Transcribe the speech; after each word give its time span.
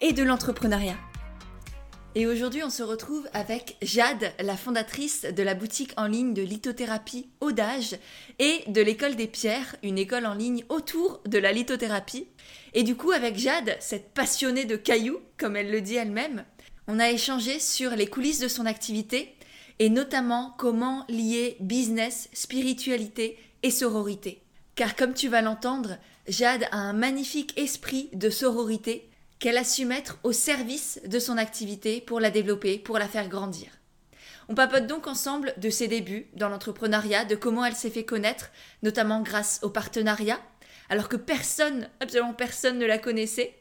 et 0.00 0.12
de 0.12 0.22
l'entrepreneuriat. 0.22 0.96
Et 2.16 2.26
aujourd'hui, 2.26 2.64
on 2.64 2.70
se 2.70 2.82
retrouve 2.82 3.28
avec 3.32 3.76
Jade, 3.82 4.32
la 4.40 4.56
fondatrice 4.56 5.22
de 5.22 5.42
la 5.44 5.54
boutique 5.54 5.92
en 5.96 6.06
ligne 6.08 6.34
de 6.34 6.42
lithothérapie 6.42 7.28
Audage 7.40 7.96
et 8.40 8.64
de 8.66 8.80
l'école 8.80 9.14
des 9.14 9.28
pierres, 9.28 9.76
une 9.84 9.96
école 9.96 10.26
en 10.26 10.34
ligne 10.34 10.64
autour 10.68 11.20
de 11.26 11.38
la 11.38 11.52
lithothérapie. 11.52 12.26
Et 12.74 12.82
du 12.82 12.96
coup, 12.96 13.12
avec 13.12 13.38
Jade, 13.38 13.76
cette 13.78 14.12
passionnée 14.12 14.64
de 14.64 14.74
cailloux, 14.74 15.20
comme 15.38 15.54
elle 15.54 15.70
le 15.70 15.80
dit 15.80 15.94
elle-même, 15.94 16.44
on 16.88 16.98
a 16.98 17.10
échangé 17.10 17.60
sur 17.60 17.92
les 17.92 18.08
coulisses 18.08 18.40
de 18.40 18.48
son 18.48 18.66
activité 18.66 19.36
et 19.78 19.88
notamment 19.88 20.54
comment 20.58 21.04
lier 21.08 21.56
business, 21.60 22.28
spiritualité 22.32 23.38
et 23.62 23.70
sororité. 23.70 24.42
Car 24.74 24.96
comme 24.96 25.14
tu 25.14 25.28
vas 25.28 25.42
l'entendre, 25.42 25.96
Jade 26.26 26.64
a 26.72 26.78
un 26.78 26.92
magnifique 26.92 27.56
esprit 27.56 28.08
de 28.14 28.30
sororité 28.30 29.09
qu'elle 29.40 29.58
a 29.58 29.64
su 29.64 29.86
mettre 29.86 30.18
au 30.22 30.32
service 30.32 31.00
de 31.06 31.18
son 31.18 31.38
activité 31.38 32.00
pour 32.00 32.20
la 32.20 32.30
développer, 32.30 32.78
pour 32.78 32.98
la 32.98 33.08
faire 33.08 33.28
grandir. 33.28 33.68
On 34.48 34.54
papote 34.54 34.86
donc 34.86 35.06
ensemble 35.06 35.54
de 35.56 35.70
ses 35.70 35.88
débuts 35.88 36.26
dans 36.34 36.48
l'entrepreneuriat, 36.48 37.24
de 37.24 37.36
comment 37.36 37.64
elle 37.64 37.74
s'est 37.74 37.90
fait 37.90 38.04
connaître, 38.04 38.50
notamment 38.82 39.22
grâce 39.22 39.60
au 39.62 39.70
partenariat, 39.70 40.38
alors 40.90 41.08
que 41.08 41.16
personne, 41.16 41.88
absolument 42.00 42.34
personne 42.34 42.78
ne 42.78 42.86
la 42.86 42.98
connaissait, 42.98 43.56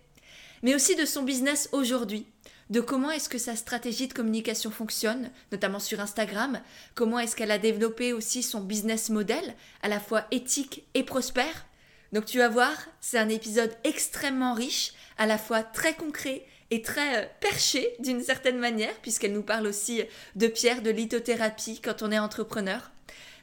mais 0.64 0.76
aussi 0.76 0.96
de 0.96 1.06
son 1.06 1.24
business 1.24 1.70
aujourd'hui, 1.72 2.26
de 2.70 2.82
comment 2.82 3.12
est-ce 3.12 3.30
que 3.30 3.38
sa 3.38 3.56
stratégie 3.56 4.08
de 4.08 4.14
communication 4.14 4.72
fonctionne, 4.72 5.32
notamment 5.52 5.80
sur 5.80 6.02
Instagram, 6.02 6.60
comment 6.94 7.20
est-ce 7.20 7.36
qu'elle 7.36 7.52
a 7.52 7.58
développé 7.58 8.12
aussi 8.12 8.44
son 8.44 8.62
business 8.62 9.10
model, 9.10 9.56
à 9.82 9.88
la 9.88 10.00
fois 10.00 10.26
éthique 10.32 10.84
et 10.94 11.04
prospère. 11.04 11.66
Donc 12.12 12.26
tu 12.26 12.40
vas 12.40 12.50
voir, 12.50 12.74
c'est 13.02 13.18
un 13.18 13.30
épisode 13.30 13.76
extrêmement 13.84 14.54
riche 14.54 14.94
à 15.18 15.26
la 15.26 15.38
fois 15.38 15.64
très 15.64 15.94
concret 15.94 16.46
et 16.72 16.82
très 16.82 17.24
euh, 17.24 17.28
perché 17.40 17.96
d'une 18.00 18.22
certaine 18.22 18.58
manière, 18.58 18.94
puisqu'elle 19.02 19.34
nous 19.34 19.44
parle 19.44 19.68
aussi 19.68 20.02
de 20.36 20.48
pierre, 20.48 20.82
de 20.82 20.90
lithothérapie 20.90 21.82
quand 21.82 22.02
on 22.02 22.12
est 22.12 22.20
entrepreneur. 22.20 22.92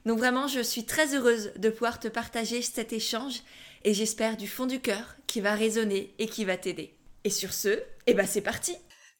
Donc 0.05 0.19
vraiment, 0.19 0.47
je 0.47 0.61
suis 0.61 0.85
très 0.85 1.15
heureuse 1.15 1.53
de 1.57 1.71
pouvoir 1.71 1.99
te 1.99 2.09
partager 2.09 2.63
cet 2.63 2.93
échange 2.93 3.43
et 3.85 3.95
j'espère 3.95 4.37
du 4.37 4.47
fond 4.47 4.67
du 4.67 4.81
cœur 4.81 5.17
qu'il 5.27 5.43
va 5.43 5.55
résonner 5.55 6.15
et 6.19 6.29
qui 6.29 6.45
va 6.45 6.57
t'aider. 6.57 6.97
Et 7.25 7.31
sur 7.31 7.53
ce, 7.53 7.83
eh 8.07 8.15
ben 8.15 8.27
c'est 8.27 8.41
parti 8.41 8.77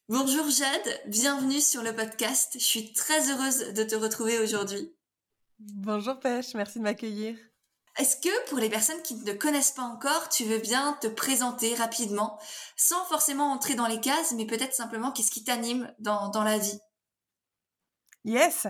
Bonjour 0.09 0.49
Jade, 0.49 1.01
bienvenue 1.07 1.59
sur 1.59 1.83
le 1.83 1.93
podcast. 1.93 2.53
Je 2.53 2.63
suis 2.63 2.93
très 2.93 3.29
heureuse 3.29 3.73
de 3.73 3.83
te 3.83 3.95
retrouver 3.95 4.39
aujourd'hui. 4.39 4.93
Bonjour 5.59 6.17
Pêche, 6.19 6.53
merci 6.53 6.79
de 6.79 6.83
m'accueillir. 6.83 7.35
Est-ce 7.97 8.17
que 8.17 8.49
pour 8.49 8.59
les 8.59 8.69
personnes 8.69 9.01
qui 9.01 9.15
ne 9.15 9.33
connaissent 9.33 9.71
pas 9.71 9.81
encore, 9.81 10.29
tu 10.29 10.45
veux 10.45 10.59
bien 10.59 10.97
te 11.01 11.07
présenter 11.07 11.73
rapidement, 11.75 12.39
sans 12.75 13.03
forcément 13.05 13.51
entrer 13.51 13.73
dans 13.75 13.87
les 13.87 13.99
cases, 13.99 14.33
mais 14.33 14.45
peut-être 14.45 14.75
simplement 14.75 15.11
qu'est-ce 15.11 15.31
qui 15.31 15.43
t'anime 15.43 15.91
dans, 15.99 16.29
dans 16.29 16.43
la 16.43 16.59
vie? 16.59 16.79
Yes. 18.25 18.67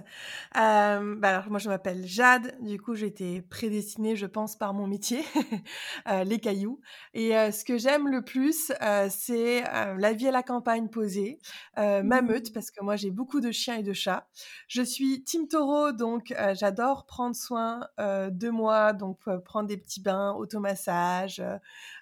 Euh, 0.55 1.15
bah 1.17 1.29
alors 1.29 1.49
moi 1.49 1.57
je 1.57 1.67
m'appelle 1.67 2.05
Jade. 2.05 2.55
Du 2.61 2.79
coup 2.79 2.93
j'ai 2.93 3.07
été 3.07 3.41
prédestinée, 3.41 4.15
je 4.15 4.27
pense, 4.27 4.55
par 4.55 4.75
mon 4.75 4.85
métier, 4.85 5.23
euh, 6.07 6.23
les 6.23 6.37
cailloux. 6.37 6.79
Et 7.15 7.35
euh, 7.35 7.51
ce 7.51 7.65
que 7.65 7.79
j'aime 7.79 8.07
le 8.07 8.23
plus, 8.23 8.71
c'est 9.09 9.63
la 9.63 10.13
vie 10.13 10.27
à 10.27 10.31
la 10.31 10.43
campagne 10.43 10.89
posée, 10.89 11.39
ma 11.75 12.21
meute 12.21 12.53
parce 12.53 12.69
que 12.69 12.83
moi 12.83 12.95
j'ai 12.97 13.09
beaucoup 13.09 13.41
de 13.41 13.51
chiens 13.51 13.77
et 13.77 13.83
de 13.83 13.93
chats. 13.93 14.27
Je 14.67 14.83
suis 14.83 15.23
Team 15.23 15.47
Taureau, 15.47 15.91
donc 15.91 16.35
j'adore 16.53 17.05
prendre 17.07 17.35
soin 17.35 17.87
de 17.97 18.49
moi, 18.49 18.93
donc 18.93 19.19
prendre 19.43 19.67
des 19.67 19.77
petits 19.77 20.01
bains, 20.01 20.33
automassage. 20.33 21.41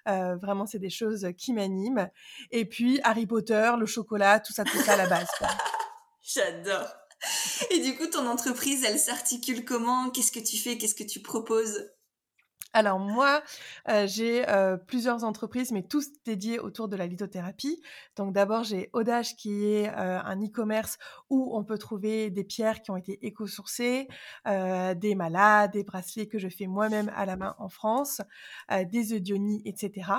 vraiment 0.04 0.66
c'est 0.66 0.78
des 0.78 0.90
choses 0.90 1.28
qui 1.38 1.54
m'animent. 1.54 2.10
Et 2.50 2.66
puis 2.66 3.00
Harry 3.02 3.26
Potter, 3.26 3.72
le 3.78 3.86
chocolat, 3.86 4.40
tout 4.40 4.52
ça, 4.52 4.64
tout 4.64 4.78
ça 4.78 4.92
à 4.92 4.96
la 4.96 5.06
base. 5.08 5.28
J'adore. 6.22 7.05
Et 7.70 7.80
du 7.80 7.96
coup, 7.96 8.06
ton 8.06 8.26
entreprise, 8.26 8.84
elle 8.84 8.98
s'articule 8.98 9.64
comment? 9.64 10.10
Qu'est-ce 10.10 10.32
que 10.32 10.40
tu 10.40 10.56
fais? 10.56 10.78
Qu'est-ce 10.78 10.94
que 10.94 11.04
tu 11.04 11.20
proposes? 11.20 11.86
Alors 12.76 12.98
moi, 12.98 13.42
euh, 13.88 14.06
j'ai 14.06 14.46
euh, 14.50 14.76
plusieurs 14.76 15.24
entreprises, 15.24 15.72
mais 15.72 15.82
tous 15.82 16.08
dédiés 16.26 16.58
autour 16.58 16.88
de 16.88 16.96
la 16.96 17.06
lithothérapie. 17.06 17.80
Donc 18.16 18.34
d'abord, 18.34 18.64
j'ai 18.64 18.90
Odage 18.92 19.34
qui 19.36 19.64
est 19.64 19.88
euh, 19.88 20.20
un 20.22 20.44
e-commerce 20.44 20.98
où 21.30 21.56
on 21.56 21.64
peut 21.64 21.78
trouver 21.78 22.28
des 22.28 22.44
pierres 22.44 22.82
qui 22.82 22.90
ont 22.90 22.98
été 22.98 23.18
éco-sourcées, 23.26 24.08
des 24.44 25.14
malades, 25.14 25.72
des 25.72 25.84
bracelets 25.84 26.26
que 26.26 26.38
je 26.38 26.48
fais 26.48 26.66
moi-même 26.66 27.10
à 27.16 27.24
la 27.24 27.36
main 27.36 27.54
en 27.58 27.70
France, 27.70 28.20
des 28.70 29.14
eudionis, 29.14 29.62
etc. 29.64 30.10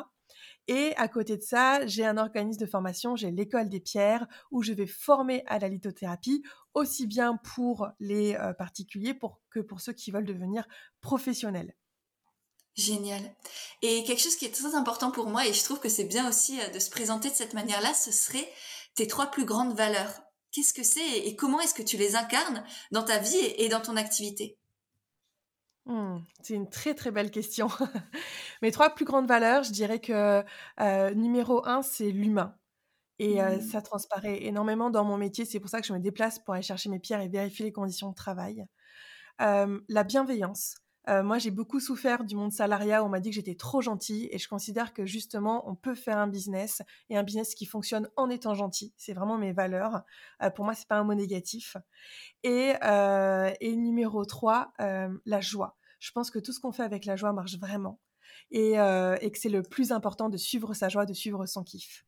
Et 0.67 0.93
à 0.97 1.07
côté 1.07 1.37
de 1.37 1.41
ça, 1.41 1.85
j'ai 1.85 2.05
un 2.05 2.17
organisme 2.17 2.59
de 2.59 2.65
formation, 2.65 3.15
j'ai 3.15 3.31
l'école 3.31 3.69
des 3.69 3.79
pierres, 3.79 4.27
où 4.51 4.63
je 4.63 4.73
vais 4.73 4.85
former 4.85 5.43
à 5.45 5.59
la 5.59 5.69
lithothérapie, 5.69 6.43
aussi 6.77 7.07
bien 7.07 7.37
pour 7.37 7.89
les 7.99 8.35
euh, 8.35 8.53
particuliers 8.53 9.13
pour, 9.13 9.41
que 9.49 9.59
pour 9.59 9.81
ceux 9.81 9.93
qui 9.93 10.11
veulent 10.11 10.25
devenir 10.25 10.67
professionnels. 11.01 11.75
Génial. 12.75 13.21
Et 13.81 14.03
quelque 14.03 14.21
chose 14.21 14.35
qui 14.35 14.45
est 14.45 14.53
très 14.53 14.75
important 14.75 15.09
pour 15.09 15.27
moi, 15.27 15.47
et 15.47 15.53
je 15.53 15.63
trouve 15.63 15.79
que 15.79 15.89
c'est 15.89 16.03
bien 16.05 16.29
aussi 16.29 16.61
euh, 16.61 16.69
de 16.69 16.79
se 16.79 16.91
présenter 16.91 17.29
de 17.29 17.35
cette 17.35 17.55
manière-là, 17.55 17.93
ce 17.93 18.11
serait 18.11 18.47
tes 18.95 19.07
trois 19.07 19.31
plus 19.31 19.45
grandes 19.45 19.75
valeurs. 19.75 20.21
Qu'est-ce 20.51 20.73
que 20.73 20.83
c'est 20.83 21.19
et 21.19 21.35
comment 21.35 21.59
est-ce 21.59 21.73
que 21.73 21.83
tu 21.83 21.97
les 21.97 22.15
incarnes 22.15 22.63
dans 22.91 23.03
ta 23.03 23.17
vie 23.17 23.35
et 23.57 23.67
dans 23.67 23.81
ton 23.81 23.97
activité? 23.97 24.57
Mmh, 25.85 26.17
c'est 26.43 26.53
une 26.53 26.69
très 26.69 26.93
très 26.93 27.11
belle 27.11 27.31
question. 27.31 27.69
Mes 28.61 28.71
trois 28.71 28.89
plus 28.89 29.05
grandes 29.05 29.27
valeurs, 29.27 29.63
je 29.63 29.71
dirais 29.71 29.99
que 29.99 30.43
euh, 30.79 31.13
numéro 31.13 31.65
un, 31.65 31.81
c'est 31.81 32.11
l'humain. 32.11 32.55
Et 33.19 33.41
euh, 33.41 33.57
mmh. 33.57 33.61
ça 33.61 33.81
transparaît 33.81 34.43
énormément 34.43 34.89
dans 34.89 35.03
mon 35.03 35.17
métier. 35.17 35.45
C'est 35.45 35.59
pour 35.59 35.69
ça 35.69 35.81
que 35.81 35.87
je 35.87 35.93
me 35.93 35.99
déplace 35.99 36.39
pour 36.39 36.53
aller 36.53 36.63
chercher 36.63 36.89
mes 36.89 36.99
pierres 36.99 37.21
et 37.21 37.27
vérifier 37.27 37.65
les 37.65 37.71
conditions 37.71 38.09
de 38.09 38.15
travail. 38.15 38.65
Euh, 39.41 39.79
la 39.87 40.03
bienveillance. 40.03 40.75
moi, 41.07 41.37
j'ai 41.37 41.51
beaucoup 41.51 41.79
souffert 41.79 42.25
du 42.25 42.35
monde 42.35 42.51
salariat 42.51 43.01
où 43.01 43.05
on 43.05 43.09
m'a 43.09 43.19
dit 43.19 43.29
que 43.29 43.35
j'étais 43.35 43.55
trop 43.55 43.81
gentille 43.81 44.27
et 44.31 44.37
je 44.37 44.47
considère 44.49 44.93
que 44.93 45.05
justement, 45.05 45.63
on 45.69 45.73
peut 45.75 45.95
faire 45.95 46.17
un 46.17 46.27
business 46.27 46.81
et 47.09 47.17
un 47.17 47.23
business 47.23 47.55
qui 47.55 47.65
fonctionne 47.65 48.09
en 48.17 48.29
étant 48.29 48.53
gentil. 48.53 48.93
C'est 48.97 49.13
vraiment 49.13 49.37
mes 49.37 49.53
valeurs. 49.53 50.01
pour 50.55 50.65
moi, 50.65 50.73
c'est 50.73 50.87
pas 50.87 50.97
un 50.97 51.05
mot 51.05 51.13
négatif. 51.13 51.77
Et, 52.43 52.73
et 53.61 53.75
numéro 53.75 54.25
3, 54.25 54.73
la 55.25 55.41
joie 55.41 55.77
je 55.99 56.11
pense 56.11 56.31
que 56.31 56.39
tout 56.39 56.53
ce 56.53 56.59
qu'on 56.59 56.71
fait 56.71 56.83
avec 56.83 57.05
la 57.05 57.15
joie 57.15 57.33
marche 57.33 57.57
vraiment. 57.57 57.99
Et, 58.51 58.79
euh, 58.79 59.17
que 59.17 59.37
c'est 59.37 59.49
le 59.49 59.63
plus 59.63 59.91
important 59.91 60.29
de 60.29 60.37
suivre 60.37 60.73
sa 60.73 60.89
joie, 60.89 61.05
de 61.05 61.13
suivre 61.13 61.45
son 61.45 61.63
kiff. 61.63 62.05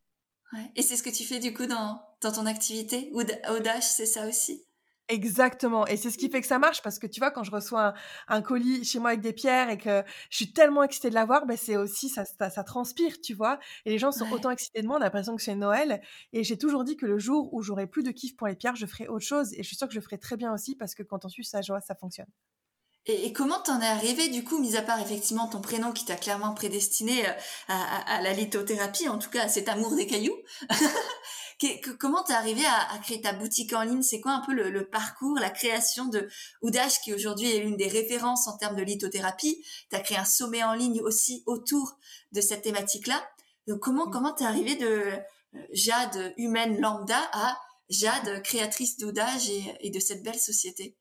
Et 0.76 0.82
c'est 0.82 0.96
ce 0.96 1.02
que 1.02 1.10
tu 1.10 1.24
fais 1.24 1.38
du 1.38 1.54
coup 1.54 1.66
dans, 1.66 2.02
dans 2.20 2.32
ton 2.32 2.46
activité? 2.46 3.12
Audace, 3.14 3.94
c'est 3.96 4.06
ça 4.06 4.26
aussi? 4.26 4.64
Exactement. 5.10 5.88
Et 5.88 5.96
c'est 5.96 6.08
ce 6.08 6.16
qui 6.18 6.30
fait 6.30 6.40
que 6.40 6.46
ça 6.46 6.60
marche 6.60 6.82
parce 6.82 7.00
que 7.00 7.06
tu 7.08 7.18
vois, 7.18 7.32
quand 7.32 7.42
je 7.42 7.50
reçois 7.50 7.94
un, 8.28 8.42
colis 8.42 8.84
chez 8.84 9.00
moi 9.00 9.10
avec 9.10 9.20
des 9.20 9.32
pierres 9.32 9.68
et 9.68 9.76
que 9.76 10.04
je 10.30 10.36
suis 10.36 10.52
tellement 10.52 10.84
excitée 10.84 11.10
de 11.10 11.14
l'avoir, 11.14 11.46
ben 11.46 11.56
c'est 11.56 11.76
aussi, 11.76 12.08
ça, 12.08 12.24
ça, 12.24 12.62
transpire, 12.62 13.20
tu 13.20 13.34
vois? 13.34 13.58
Et 13.84 13.90
les 13.90 13.98
gens 13.98 14.12
sont 14.12 14.30
autant 14.30 14.52
excités 14.52 14.82
de 14.82 14.86
moi, 14.86 14.98
on 14.98 15.00
a 15.00 15.04
l'impression 15.04 15.34
que 15.34 15.42
c'est 15.42 15.56
Noël. 15.56 16.00
Et 16.32 16.44
j'ai 16.44 16.56
toujours 16.56 16.84
dit 16.84 16.96
que 16.96 17.06
le 17.06 17.18
jour 17.18 17.52
où 17.52 17.60
j'aurai 17.60 17.88
plus 17.88 18.04
de 18.04 18.12
kiff 18.12 18.36
pour 18.36 18.46
les 18.46 18.54
pierres, 18.54 18.76
je 18.76 18.86
ferai 18.86 19.08
autre 19.08 19.26
chose. 19.26 19.52
Et 19.54 19.64
je 19.64 19.66
suis 19.66 19.76
sûre 19.76 19.88
que 19.88 19.94
je 19.94 20.00
ferai 20.00 20.18
très 20.18 20.36
bien 20.36 20.52
aussi 20.54 20.76
parce 20.76 20.94
que 20.94 21.02
quand 21.02 21.24
on 21.24 21.28
suit 21.28 21.44
sa 21.44 21.60
joie, 21.60 21.80
ça 21.80 21.96
fonctionne. 21.96 22.30
Et, 23.06 23.32
comment 23.32 23.60
t'en 23.60 23.80
es 23.80 23.86
arrivé 23.86 24.28
du 24.28 24.44
coup, 24.44 24.58
mis 24.58 24.76
à 24.76 24.82
part 24.82 25.00
effectivement 25.00 25.48
ton 25.48 25.62
prénom 25.62 25.92
qui 25.92 26.04
t'a 26.04 26.16
clairement 26.16 26.52
prédestiné 26.52 27.26
euh, 27.26 27.32
à, 27.68 28.20
la 28.20 28.32
lithothérapie, 28.34 29.08
en 29.08 29.18
tout 29.18 29.30
cas 29.30 29.44
à 29.44 29.48
cet 29.48 29.68
amour 29.68 29.96
des 29.96 30.06
cailloux? 30.06 30.36
Comment 31.98 32.22
t'es 32.22 32.32
arrivé 32.32 32.62
à, 32.66 32.98
créer 32.98 33.20
ta 33.20 33.32
boutique 33.32 33.72
en 33.72 33.82
ligne? 33.82 34.02
C'est 34.02 34.20
quoi 34.20 34.32
un 34.32 34.40
peu 34.40 34.52
le, 34.52 34.88
parcours, 34.88 35.38
la 35.38 35.50
création 35.50 36.06
de 36.06 36.28
Oudash 36.62 37.00
qui 37.00 37.14
aujourd'hui 37.14 37.50
est 37.50 37.60
l'une 37.60 37.76
des 37.76 37.88
références 37.88 38.48
en 38.48 38.56
termes 38.56 38.76
de 38.76 38.82
lithothérapie? 38.82 39.64
T'as 39.90 40.00
créé 40.00 40.18
un 40.18 40.24
sommet 40.24 40.62
en 40.62 40.74
ligne 40.74 41.00
aussi 41.00 41.42
autour 41.46 41.98
de 42.32 42.40
cette 42.40 42.62
thématique-là. 42.62 43.26
Donc 43.66 43.80
comment 43.80 44.10
comment 44.10 44.32
t'es 44.32 44.44
arrivé 44.44 44.76
de 44.76 44.86
euh, 44.86 45.16
Jade 45.72 46.34
humaine 46.38 46.80
lambda 46.80 47.20
à 47.32 47.58
Jade 47.88 48.42
créatrice 48.42 48.96
d'Oudage 48.98 49.50
et 49.80 49.90
de 49.90 50.00
cette 50.00 50.22
belle 50.22 50.38
société? 50.38 50.96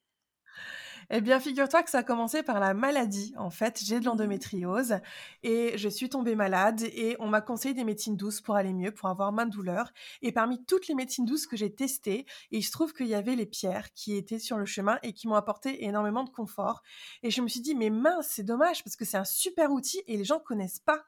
Eh 1.11 1.21
bien, 1.21 1.39
figure-toi 1.39 1.81
que 1.81 1.89
ça 1.89 1.99
a 1.99 2.03
commencé 2.03 2.43
par 2.43 2.59
la 2.59 2.75
maladie. 2.75 3.33
En 3.35 3.49
fait, 3.49 3.81
j'ai 3.83 3.99
de 3.99 4.05
l'endométriose 4.05 4.99
et 5.41 5.75
je 5.75 5.89
suis 5.89 6.07
tombée 6.07 6.35
malade 6.35 6.83
et 6.83 7.15
on 7.17 7.27
m'a 7.27 7.41
conseillé 7.41 7.73
des 7.73 7.83
médecines 7.83 8.15
douces 8.15 8.41
pour 8.41 8.55
aller 8.55 8.73
mieux, 8.73 8.91
pour 8.91 9.09
avoir 9.09 9.31
moins 9.31 9.47
de 9.47 9.51
douleur. 9.51 9.91
Et 10.21 10.31
parmi 10.31 10.63
toutes 10.65 10.87
les 10.87 10.93
médecines 10.93 11.25
douces 11.25 11.47
que 11.47 11.57
j'ai 11.57 11.73
testées, 11.73 12.27
il 12.51 12.63
se 12.63 12.71
trouve 12.71 12.93
qu'il 12.93 13.07
y 13.07 13.15
avait 13.15 13.35
les 13.35 13.47
pierres 13.47 13.91
qui 13.95 14.15
étaient 14.17 14.37
sur 14.37 14.59
le 14.59 14.65
chemin 14.65 14.99
et 15.01 15.13
qui 15.13 15.27
m'ont 15.27 15.33
apporté 15.33 15.83
énormément 15.83 16.23
de 16.23 16.29
confort. 16.29 16.83
Et 17.23 17.31
je 17.31 17.41
me 17.41 17.47
suis 17.47 17.61
dit, 17.61 17.73
mais 17.73 17.89
mince, 17.89 18.27
c'est 18.29 18.43
dommage 18.43 18.83
parce 18.83 18.95
que 18.95 19.03
c'est 19.03 19.17
un 19.17 19.25
super 19.25 19.71
outil 19.71 20.03
et 20.05 20.15
les 20.15 20.25
gens 20.25 20.39
connaissent 20.39 20.79
pas. 20.79 21.05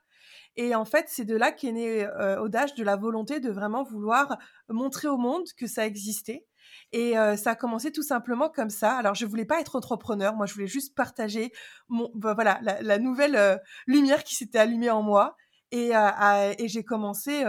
Et 0.56 0.74
en 0.74 0.86
fait, 0.86 1.06
c'est 1.10 1.26
de 1.26 1.36
là 1.36 1.52
qu'est 1.52 1.72
né 1.72 2.06
euh, 2.06 2.48
de 2.48 2.84
la 2.84 2.96
volonté 2.96 3.40
de 3.40 3.52
vraiment 3.52 3.84
vouloir 3.84 4.40
montrer 4.68 5.08
au 5.08 5.18
monde 5.18 5.46
que 5.56 5.68
ça 5.68 5.86
existait 5.86 6.48
et 6.94 7.14
ça 7.38 7.52
a 7.52 7.56
commencé 7.56 7.92
tout 7.92 8.04
simplement 8.04 8.50
comme 8.50 8.70
ça. 8.70 8.94
Alors, 8.98 9.16
je 9.16 9.26
voulais 9.26 9.46
pas 9.46 9.60
être 9.60 9.76
entrepreneur. 9.76 10.36
Moi, 10.36 10.46
je 10.46 10.54
voulais 10.54 10.68
juste 10.68 10.96
partager 10.96 11.52
mon, 11.88 12.12
bah, 12.16 12.34
voilà, 12.34 12.60
la, 12.62 13.00
nouvelle 13.00 13.60
lumière 13.88 14.24
qui 14.24 14.36
s'était 14.36 14.60
allumée 14.60 14.90
en 14.90 15.02
moi. 15.02 15.38
Et, 15.72 15.92
et 15.92 16.68
j'ai 16.68 16.84
commencé 16.84 17.44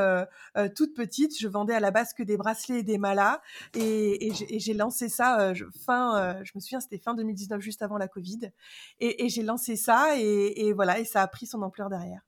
toute 0.77 0.95
petite. 0.95 1.39
Je 1.39 1.49
vendais 1.49 1.75
à 1.75 1.81
la 1.81 1.91
base 1.91 2.13
que 2.13 2.23
des 2.23 2.37
bracelets 2.37 2.81
et 2.81 2.83
des 2.85 2.99
malas. 2.99 3.41
Et, 3.75 4.29
et 4.29 4.59
j'ai 4.61 4.75
lancé 4.75 5.09
ça 5.09 5.53
fin, 5.85 6.43
je 6.45 6.53
me 6.55 6.61
souviens, 6.61 6.81
c'était 6.81 6.99
fin 6.99 7.15
2019, 7.15 7.61
juste 7.61 7.83
avant 7.83 7.99
la 7.99 8.09
Covid. 8.09 8.53
Et, 9.01 9.29
j'ai 9.29 9.43
lancé 9.43 9.77
ça. 9.77 10.17
Et, 10.19 10.73
voilà, 10.73 11.01
et 11.01 11.05
ça 11.05 11.23
a 11.23 11.27
pris 11.27 11.47
son 11.47 11.63
ampleur 11.63 11.89
derrière. 11.89 12.21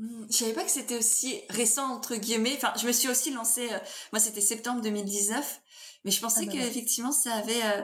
Mmh, 0.00 0.26
je 0.30 0.36
savais 0.36 0.52
pas 0.52 0.64
que 0.64 0.70
c'était 0.70 0.96
aussi 0.96 1.40
récent 1.48 1.86
entre 1.92 2.16
guillemets. 2.16 2.54
Enfin, 2.56 2.72
je 2.80 2.86
me 2.86 2.92
suis 2.92 3.08
aussi 3.08 3.30
lancée. 3.30 3.68
moi, 4.12 4.18
c'était 4.18 4.40
septembre 4.40 4.80
2019 4.82 5.60
mais 6.04 6.10
je 6.10 6.20
pensais 6.20 6.42
ah 6.42 6.46
bah 6.46 6.52
qu'effectivement, 6.52 7.12
ça 7.12 7.34
avait 7.34 7.62
euh, 7.62 7.82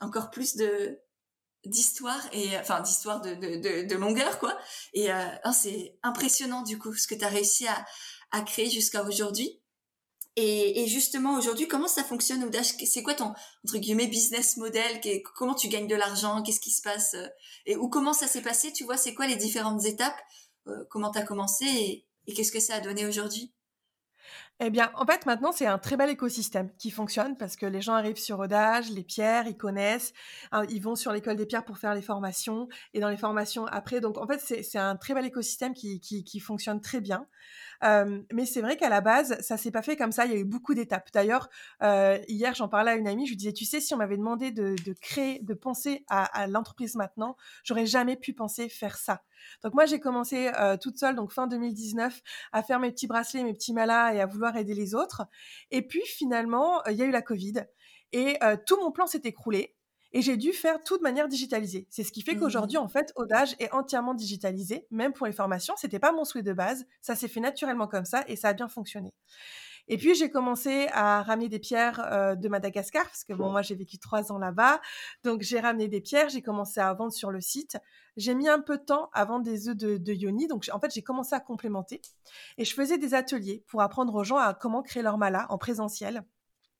encore 0.00 0.30
plus 0.30 0.56
de 0.56 0.98
d'histoire 1.64 2.20
et 2.32 2.58
enfin 2.58 2.80
d'histoire 2.80 3.20
de, 3.20 3.34
de, 3.36 3.86
de, 3.86 3.94
longueur 3.94 4.40
quoi. 4.40 4.58
Et 4.94 5.12
euh, 5.12 5.24
oh, 5.44 5.50
c'est 5.52 5.96
impressionnant 6.02 6.62
du 6.62 6.76
coup 6.76 6.92
ce 6.92 7.06
que 7.06 7.14
tu 7.14 7.24
as 7.24 7.28
réussi 7.28 7.68
à, 7.68 7.86
à 8.32 8.40
créer 8.42 8.68
jusqu'à 8.68 9.04
aujourd'hui. 9.04 9.60
Et, 10.34 10.82
et, 10.82 10.88
justement 10.88 11.36
aujourd'hui 11.36 11.68
comment 11.68 11.86
ça 11.86 12.02
fonctionne 12.02 12.42
Oudash? 12.42 12.74
C'est 12.84 13.04
quoi 13.04 13.14
ton 13.14 13.32
entre 13.64 13.78
guillemets 13.78 14.08
business 14.08 14.56
model? 14.56 15.00
Comment 15.36 15.54
tu 15.54 15.68
gagnes 15.68 15.86
de 15.86 15.94
l'argent? 15.94 16.42
Qu'est-ce 16.42 16.58
qui 16.58 16.72
se 16.72 16.82
passe 16.82 17.14
euh, 17.14 17.28
et 17.66 17.76
ou 17.76 17.88
comment 17.88 18.12
ça 18.12 18.26
s'est 18.26 18.42
passé? 18.42 18.72
Tu 18.72 18.82
vois 18.82 18.96
c'est 18.96 19.14
quoi 19.14 19.28
les 19.28 19.36
différentes 19.36 19.84
étapes 19.84 20.18
comment 20.88 21.10
tu 21.10 21.18
as 21.18 21.22
commencé 21.22 22.06
et, 22.26 22.34
qu'est-ce 22.34 22.52
que 22.52 22.60
ça 22.60 22.76
a 22.76 22.80
donné 22.80 23.06
aujourd'hui? 23.06 23.52
Eh 24.60 24.70
bien, 24.70 24.92
en 24.94 25.04
fait, 25.04 25.26
maintenant, 25.26 25.50
c'est 25.50 25.66
un 25.66 25.78
très 25.78 25.96
bel 25.96 26.08
écosystème 26.08 26.70
qui 26.78 26.92
fonctionne 26.92 27.36
parce 27.36 27.56
que 27.56 27.66
les 27.66 27.80
gens 27.80 27.94
arrivent 27.94 28.18
sur 28.18 28.38
Odage, 28.38 28.90
les 28.90 29.02
pierres, 29.02 29.48
ils 29.48 29.56
connaissent, 29.56 30.12
hein, 30.52 30.64
ils 30.68 30.80
vont 30.80 30.94
sur 30.94 31.12
l'école 31.12 31.34
des 31.34 31.46
pierres 31.46 31.64
pour 31.64 31.78
faire 31.78 31.94
les 31.94 32.02
formations 32.02 32.68
et 32.94 33.00
dans 33.00 33.08
les 33.08 33.16
formations 33.16 33.66
après. 33.66 34.00
Donc, 34.00 34.18
en 34.18 34.26
fait, 34.26 34.38
c'est 34.38 34.78
un 34.78 34.96
très 34.96 35.14
bel 35.14 35.26
écosystème 35.26 35.74
qui, 35.74 36.00
qui 36.00 36.40
fonctionne 36.40 36.80
très 36.80 37.00
bien. 37.00 37.26
Mais 37.82 38.46
c'est 38.46 38.60
vrai 38.60 38.76
qu'à 38.76 38.88
la 38.88 39.00
base, 39.00 39.40
ça 39.40 39.56
s'est 39.56 39.70
pas 39.70 39.82
fait 39.82 39.96
comme 39.96 40.12
ça. 40.12 40.24
Il 40.26 40.32
y 40.32 40.34
a 40.34 40.38
eu 40.38 40.44
beaucoup 40.44 40.74
d'étapes. 40.74 41.08
D'ailleurs, 41.12 41.48
hier, 41.80 42.54
j'en 42.54 42.68
parlais 42.68 42.92
à 42.92 42.94
une 42.96 43.08
amie. 43.08 43.26
Je 43.26 43.32
lui 43.32 43.36
disais, 43.36 43.52
tu 43.52 43.64
sais, 43.64 43.80
si 43.80 43.94
on 43.94 43.98
m'avait 43.98 44.16
demandé 44.16 44.50
de, 44.50 44.76
créer, 45.00 45.40
de 45.40 45.54
penser 45.54 46.04
à, 46.08 46.46
l'entreprise 46.46 46.94
maintenant, 46.94 47.36
j'aurais 47.64 47.86
jamais 47.86 48.16
pu 48.16 48.32
penser 48.32 48.68
faire 48.68 48.96
ça. 48.96 49.22
Donc 49.64 49.74
moi, 49.74 49.86
j'ai 49.86 50.00
commencé 50.00 50.50
toute 50.80 50.98
seule, 50.98 51.14
donc 51.14 51.32
fin 51.32 51.46
2019, 51.46 52.20
à 52.52 52.62
faire 52.62 52.78
mes 52.78 52.90
petits 52.90 53.06
bracelets, 53.06 53.42
mes 53.42 53.54
petits 53.54 53.72
malas 53.72 54.14
et 54.14 54.20
à 54.20 54.26
vouloir 54.26 54.56
aider 54.56 54.74
les 54.74 54.94
autres. 54.94 55.22
Et 55.70 55.82
puis 55.82 56.02
finalement, 56.04 56.84
il 56.84 56.96
y 56.96 57.02
a 57.02 57.04
eu 57.06 57.10
la 57.10 57.22
Covid 57.22 57.64
et 58.12 58.38
tout 58.66 58.76
mon 58.80 58.92
plan 58.92 59.06
s'est 59.06 59.22
écroulé. 59.24 59.74
Et 60.12 60.22
j'ai 60.22 60.36
dû 60.36 60.52
faire 60.52 60.82
tout 60.82 60.98
de 60.98 61.02
manière 61.02 61.28
digitalisée. 61.28 61.86
C'est 61.90 62.04
ce 62.04 62.12
qui 62.12 62.22
fait 62.22 62.36
qu'aujourd'hui, 62.36 62.78
mmh. 62.78 62.82
en 62.82 62.88
fait, 62.88 63.12
Odage 63.16 63.56
est 63.58 63.72
entièrement 63.72 64.14
digitalisé, 64.14 64.86
même 64.90 65.12
pour 65.12 65.26
les 65.26 65.32
formations. 65.32 65.74
C'était 65.76 65.98
pas 65.98 66.12
mon 66.12 66.24
souhait 66.24 66.42
de 66.42 66.52
base. 66.52 66.86
Ça 67.00 67.14
s'est 67.14 67.28
fait 67.28 67.40
naturellement 67.40 67.86
comme 67.86 68.04
ça 68.04 68.24
et 68.28 68.36
ça 68.36 68.48
a 68.48 68.52
bien 68.52 68.68
fonctionné. 68.68 69.12
Et 69.88 69.96
puis 69.96 70.14
j'ai 70.14 70.30
commencé 70.30 70.88
à 70.92 71.22
ramener 71.22 71.48
des 71.48 71.58
pierres 71.58 72.00
euh, 72.12 72.34
de 72.34 72.48
Madagascar 72.48 73.04
parce 73.04 73.24
que 73.24 73.32
bon 73.32 73.50
moi 73.50 73.62
j'ai 73.62 73.74
vécu 73.74 73.98
trois 73.98 74.30
ans 74.30 74.38
là-bas, 74.38 74.80
donc 75.24 75.42
j'ai 75.42 75.58
ramené 75.58 75.88
des 75.88 76.00
pierres, 76.00 76.28
j'ai 76.28 76.42
commencé 76.42 76.80
à 76.80 76.92
vendre 76.94 77.12
sur 77.12 77.30
le 77.30 77.40
site. 77.40 77.78
J'ai 78.16 78.34
mis 78.34 78.48
un 78.48 78.60
peu 78.60 78.78
de 78.78 78.84
temps 78.84 79.10
à 79.12 79.24
vendre 79.24 79.44
des 79.44 79.68
œufs 79.68 79.76
de, 79.76 79.96
de 79.96 80.12
yoni, 80.12 80.46
donc 80.46 80.68
en 80.72 80.78
fait 80.78 80.92
j'ai 80.94 81.02
commencé 81.02 81.34
à 81.34 81.40
complémenter 81.40 82.00
et 82.58 82.64
je 82.64 82.74
faisais 82.74 82.98
des 82.98 83.14
ateliers 83.14 83.64
pour 83.66 83.82
apprendre 83.82 84.14
aux 84.14 84.24
gens 84.24 84.36
à 84.36 84.54
comment 84.54 84.82
créer 84.82 85.02
leur 85.02 85.18
mala 85.18 85.46
en 85.48 85.58
présentiel 85.58 86.22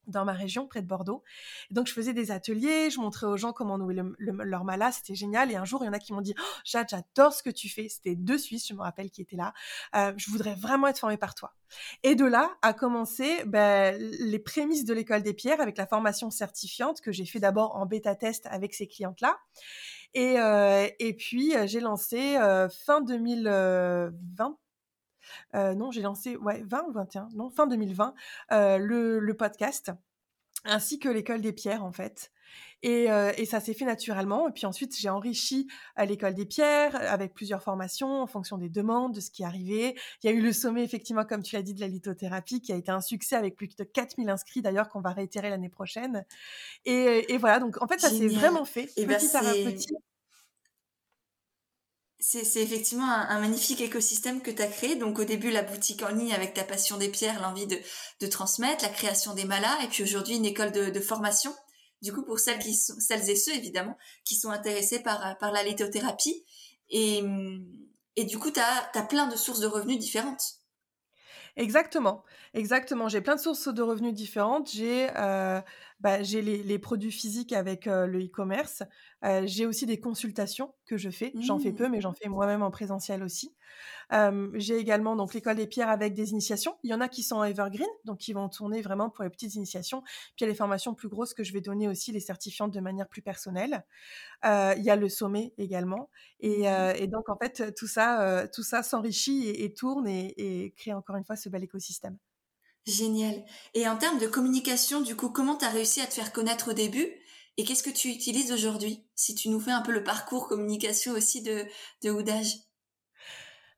dans 0.07 0.25
ma 0.25 0.33
région, 0.33 0.67
près 0.67 0.83
de 0.83 0.87
Bordeaux. 0.87 1.23
donc, 1.71 1.87
je 1.87 1.93
faisais 1.93 2.13
des 2.13 2.31
ateliers, 2.31 2.91
je 2.91 3.01
montrais 3.01 3.27
aux 3.27 3.37
gens 3.37 3.53
comment 3.53 3.79
nouer 3.79 3.97
leur 4.19 4.65
mala, 4.65 4.93
c'était 4.93 5.15
génial. 5.15 5.51
Et 5.51 5.57
un 5.57 5.65
jour, 5.65 5.83
il 5.83 5.87
y 5.87 5.89
en 5.89 5.93
a 5.93 5.99
qui 5.99 6.13
m'ont 6.13 6.21
dit, 6.21 6.35
oh, 6.39 6.43
Jade, 6.65 6.89
j'adore 6.91 7.33
ce 7.33 7.43
que 7.43 7.51
tu 7.51 7.69
fais. 7.69 7.89
C'était 7.89 8.17
deux 8.17 8.39
Suisses, 8.39 8.69
je 8.69 8.75
me 8.75 8.81
rappelle, 8.81 9.11
qui 9.11 9.23
étaient 9.23 9.37
là. 9.37 9.53
Euh, 9.95 10.13
je 10.17 10.31
voudrais 10.31 10.55
vraiment 10.55 10.87
être 10.89 10.99
formée 10.99 11.17
par 11.17 11.35
toi. 11.35 11.55
Et 12.03 12.15
de 12.15 12.25
là 12.25 12.51
a 12.63 12.73
commencé 12.73 13.45
ben, 13.47 13.97
les 13.99 14.39
prémices 14.39 14.85
de 14.85 14.95
l'école 14.95 15.23
des 15.23 15.35
pierres 15.35 15.61
avec 15.61 15.79
la 15.79 15.87
formation 15.87 16.31
certifiante 16.31 17.01
que 17.01 17.13
j'ai 17.13 17.25
fait 17.25 17.41
d'abord 17.41 17.77
en 17.77 17.87
bêta-test 17.87 18.47
avec 18.47 18.75
ces 18.75 18.87
clientes-là. 18.87 19.39
Et, 20.15 20.39
euh, 20.39 20.89
et 20.99 21.15
puis, 21.15 21.55
j'ai 21.65 21.81
lancé 21.81 22.37
euh, 22.37 22.69
fin 22.69 23.01
2020 23.01 23.51
euh, 23.51 24.11
non, 25.55 25.91
j'ai 25.91 26.03
lancé, 26.03 26.37
ouais, 26.37 26.63
20 26.67 26.85
ou 26.89 26.93
21, 26.93 27.29
non, 27.35 27.51
fin 27.51 27.67
2020, 27.67 28.15
euh, 28.53 28.79
le, 28.79 29.19
le, 29.19 29.35
podcast, 29.35 29.93
ainsi 30.65 30.99
que 30.99 31.09
l'école 31.09 31.41
des 31.41 31.53
pierres, 31.53 31.85
en 31.85 31.93
fait. 31.93 32.31
Et, 32.83 33.11
euh, 33.11 33.33
et 33.37 33.47
ça 33.47 33.61
s'est 33.61 33.75
fait 33.75 33.85
naturellement. 33.85 34.49
Et 34.49 34.53
puis 34.53 34.67
ensuite, 34.67 34.99
j'ai 34.99 35.09
enrichi 35.09 35.69
à 35.95 36.05
l'école 36.05 36.35
des 36.35 36.45
pierres 36.45 36.97
avec 36.97 37.33
plusieurs 37.33 37.63
formations 37.63 38.23
en 38.23 38.27
fonction 38.27 38.59
des 38.59 38.69
demandes, 38.69 39.15
de 39.15 39.21
ce 39.21 39.31
qui 39.31 39.45
arrivait. 39.45 39.95
Il 40.23 40.31
y 40.31 40.33
a 40.33 40.37
eu 40.37 40.43
le 40.43 40.53
sommet, 40.53 40.83
effectivement, 40.83 41.25
comme 41.25 41.43
tu 41.43 41.55
l'as 41.55 41.63
dit, 41.63 41.75
de 41.75 41.81
la 41.81 41.89
lithothérapie, 41.89 42.61
qui 42.61 42.73
a 42.73 42.77
été 42.77 42.91
un 42.91 43.01
succès 43.01 43.37
avec 43.37 43.57
plus 43.57 43.69
de 43.69 43.85
4000 43.85 44.29
inscrits, 44.29 44.63
d'ailleurs, 44.63 44.89
qu'on 44.89 45.01
va 45.01 45.11
réitérer 45.11 45.49
l'année 45.49 45.69
prochaine. 45.69 46.25
Et, 46.85 47.33
et, 47.33 47.39
voilà, 47.39 47.61
donc 47.61 47.81
en 47.81 47.87
fait, 47.87 48.01
ça 48.01 48.11
s'est 48.11 48.29
vraiment 48.29 48.65
fait, 48.65 48.91
et 48.97 49.07
petit 49.07 49.37
à 49.37 49.41
petit 49.41 49.95
c'est 52.25 52.63
effectivement 52.63 53.11
un, 53.11 53.41
magnifique 53.41 53.81
écosystème 53.81 54.43
que 54.43 54.53
tu 54.53 54.63
as 54.63 54.69
créé. 54.69 54.95
Donc 54.95 55.19
au 55.19 55.25
début, 55.25 55.51
la 55.51 55.63
boutique 55.63 56.05
en 56.05 56.09
ligne 56.09 56.33
avec 56.33 56.55
ta 56.55 56.63
passion 56.63 56.97
des 56.97 57.09
pierres, 57.09 57.43
l'envie 57.43 57.67
de, 57.67 57.77
de, 58.21 58.27
transmettre, 58.29 58.85
la 58.85 58.91
création 58.91 59.35
des 59.35 59.45
malas, 59.45 59.83
et 59.83 59.89
puis 59.89 60.05
aujourd'hui 60.05 60.37
une 60.37 60.47
école 60.47 60.71
de, 60.71 61.01
formation. 61.01 61.53
Du 62.01 62.13
coup, 62.13 62.23
pour 62.23 62.39
celles, 62.39 62.61
qui 62.61 62.75
sont, 62.75 62.95
celles 63.01 63.29
et 63.29 63.35
ceux, 63.35 63.55
évidemment, 63.55 63.99
qui 64.25 64.37
sont 64.37 64.51
intéressés 64.51 65.01
par, 65.01 65.37
par 65.39 65.51
la 65.51 65.65
lithothérapie. 65.65 66.45
Et, 66.91 67.25
et 68.15 68.25
du 68.25 68.39
coup, 68.39 68.53
tu 68.53 68.61
as, 68.61 68.91
as 68.95 69.03
plein 69.03 69.27
de 69.27 69.37
sources 69.37 69.61
de 69.61 69.67
revenus 69.67 69.99
différentes. 69.99 70.63
Exactement, 71.57 72.25
exactement. 72.55 73.09
J'ai 73.09 73.21
plein 73.21 73.35
de 73.35 73.41
sources 73.41 73.69
de 73.69 73.83
revenus 73.83 74.15
différentes. 74.15 74.71
J'ai 74.71 75.09
euh, 75.17 75.61
bah, 76.03 76.21
j'ai 76.25 76.43
les, 76.43 76.65
les, 76.65 76.79
produits 76.81 77.13
physiques 77.13 77.53
avec 77.53 77.87
euh, 77.87 78.07
le 78.07 78.25
e-commerce. 78.25 78.83
Euh, 79.25 79.43
j'ai 79.47 79.67
aussi 79.67 79.87
des 79.87 80.01
consultations 80.01 80.75
que 80.85 80.97
je 80.97 81.11
fais. 81.11 81.33
J'en 81.39 81.61
fais 81.61 81.73
peu, 81.73 81.87
mmh. 81.87 81.93
mais 81.93 82.01
j'en 82.01 82.13
fais 82.13 82.29
moi-même 82.29 82.61
en 82.63 82.73
présentiel 82.73 83.23
aussi. 83.23 83.55
Euh, 84.13 84.51
j'ai 84.55 84.77
également 84.79 85.15
donc 85.15 85.33
l'école 85.33 85.55
des 85.55 85.69
pierres 85.69 85.91
avec 85.91 86.15
des 86.15 86.33
initiations. 86.33 86.77
Il 86.83 86.91
y 86.91 86.95
en 86.95 87.01
a 87.01 87.09
qui 87.09 87.23
sont 87.23 87.37
en 87.37 87.45
evergreen, 87.45 87.87
donc 88.05 88.19
qui 88.19 88.33
vont 88.33 88.49
tourner 88.49 88.83
vraiment 88.83 89.11
pour 89.11 89.23
les 89.23 89.31
petites 89.31 89.55
initiations. 89.55 90.03
Puis 90.03 90.35
il 90.41 90.43
y 90.43 90.47
a 90.47 90.49
les 90.49 90.57
formations 90.57 90.93
plus 90.93 91.09
grosses 91.09 91.35
que 91.35 91.45
je 91.45 91.53
vais 91.53 91.61
donner 91.61 91.87
aussi, 91.87 92.11
les 92.11 92.19
certifiantes 92.19 92.73
de 92.73 92.81
manière 92.81 93.07
plus 93.07 93.23
personnelle. 93.23 93.85
Euh, 94.45 94.75
il 94.77 94.83
y 94.83 94.91
a 94.91 94.97
le 94.97 95.09
sommet 95.09 95.55
également. 95.57 96.11
Et, 96.41 96.63
mmh. 96.63 96.67
euh, 96.67 96.93
et 96.95 97.07
donc 97.07 97.29
en 97.29 97.37
fait 97.37 97.73
tout 97.77 97.87
ça, 97.87 98.49
tout 98.53 98.65
ça 98.65 98.83
s'enrichit 98.83 99.47
et, 99.47 99.65
et, 99.65 99.73
tourne 99.73 100.09
et, 100.09 100.35
et 100.37 100.73
crée 100.73 100.95
encore 100.95 101.15
une 101.15 101.25
fois 101.25 101.37
ce 101.37 101.49
bel 101.49 101.63
écosystème. 101.63 102.19
Génial. 102.87 103.45
Et 103.75 103.89
en 103.89 103.97
termes 103.97 104.19
de 104.19 104.27
communication, 104.27 105.01
du 105.01 105.15
coup, 105.15 105.29
comment 105.29 105.57
tu 105.57 105.65
as 105.65 105.71
réussi 105.71 106.01
à 106.01 106.07
te 106.07 106.15
faire 106.15 106.33
connaître 106.33 106.71
au 106.71 106.73
début 106.73 107.13
et 107.57 107.65
qu'est-ce 107.65 107.83
que 107.83 107.91
tu 107.91 108.09
utilises 108.09 108.51
aujourd'hui? 108.51 109.05
Si 109.15 109.35
tu 109.35 109.49
nous 109.51 109.61
fais 109.61 109.71
un 109.73 109.83
peu 109.83 109.93
le 109.93 110.03
parcours 110.03 110.49
communication 110.49 111.13
aussi 111.13 111.43
de, 111.43 111.65
de 112.03 112.11
Oudage. 112.11 112.57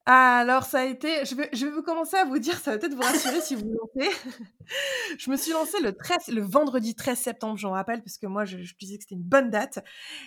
Alors, 0.07 0.65
ça 0.65 0.81
a 0.81 0.85
été. 0.85 1.25
Je 1.25 1.35
vais, 1.35 1.49
je 1.55 1.65
vais 1.65 1.73
vous 1.73 1.83
commencer 1.83 2.17
à 2.19 2.27
vous 2.27 2.39
dire, 2.39 2.59
ça 2.59 2.73
va 2.73 2.79
peut-être 2.79 2.95
vous 2.95 3.01
rassurer 3.01 3.41
si 3.41 3.55
vous 3.55 3.73
lancez. 3.73 4.11
je 5.19 5.31
me 5.31 5.37
suis 5.37 5.53
lancée 5.53 5.81
le 5.81 5.95
13, 5.95 6.29
le 6.29 6.43
vendredi 6.43 6.95
13 6.95 7.19
septembre, 7.19 7.57
j'en 7.57 7.71
rappelle, 7.71 8.03
parce 8.03 8.19
que 8.19 8.27
moi, 8.27 8.45
je, 8.45 8.59
je 8.59 8.75
disais 8.79 8.99
que 8.99 9.05
c'était 9.05 9.15
une 9.15 9.23
bonne 9.23 9.49
date. 9.49 9.83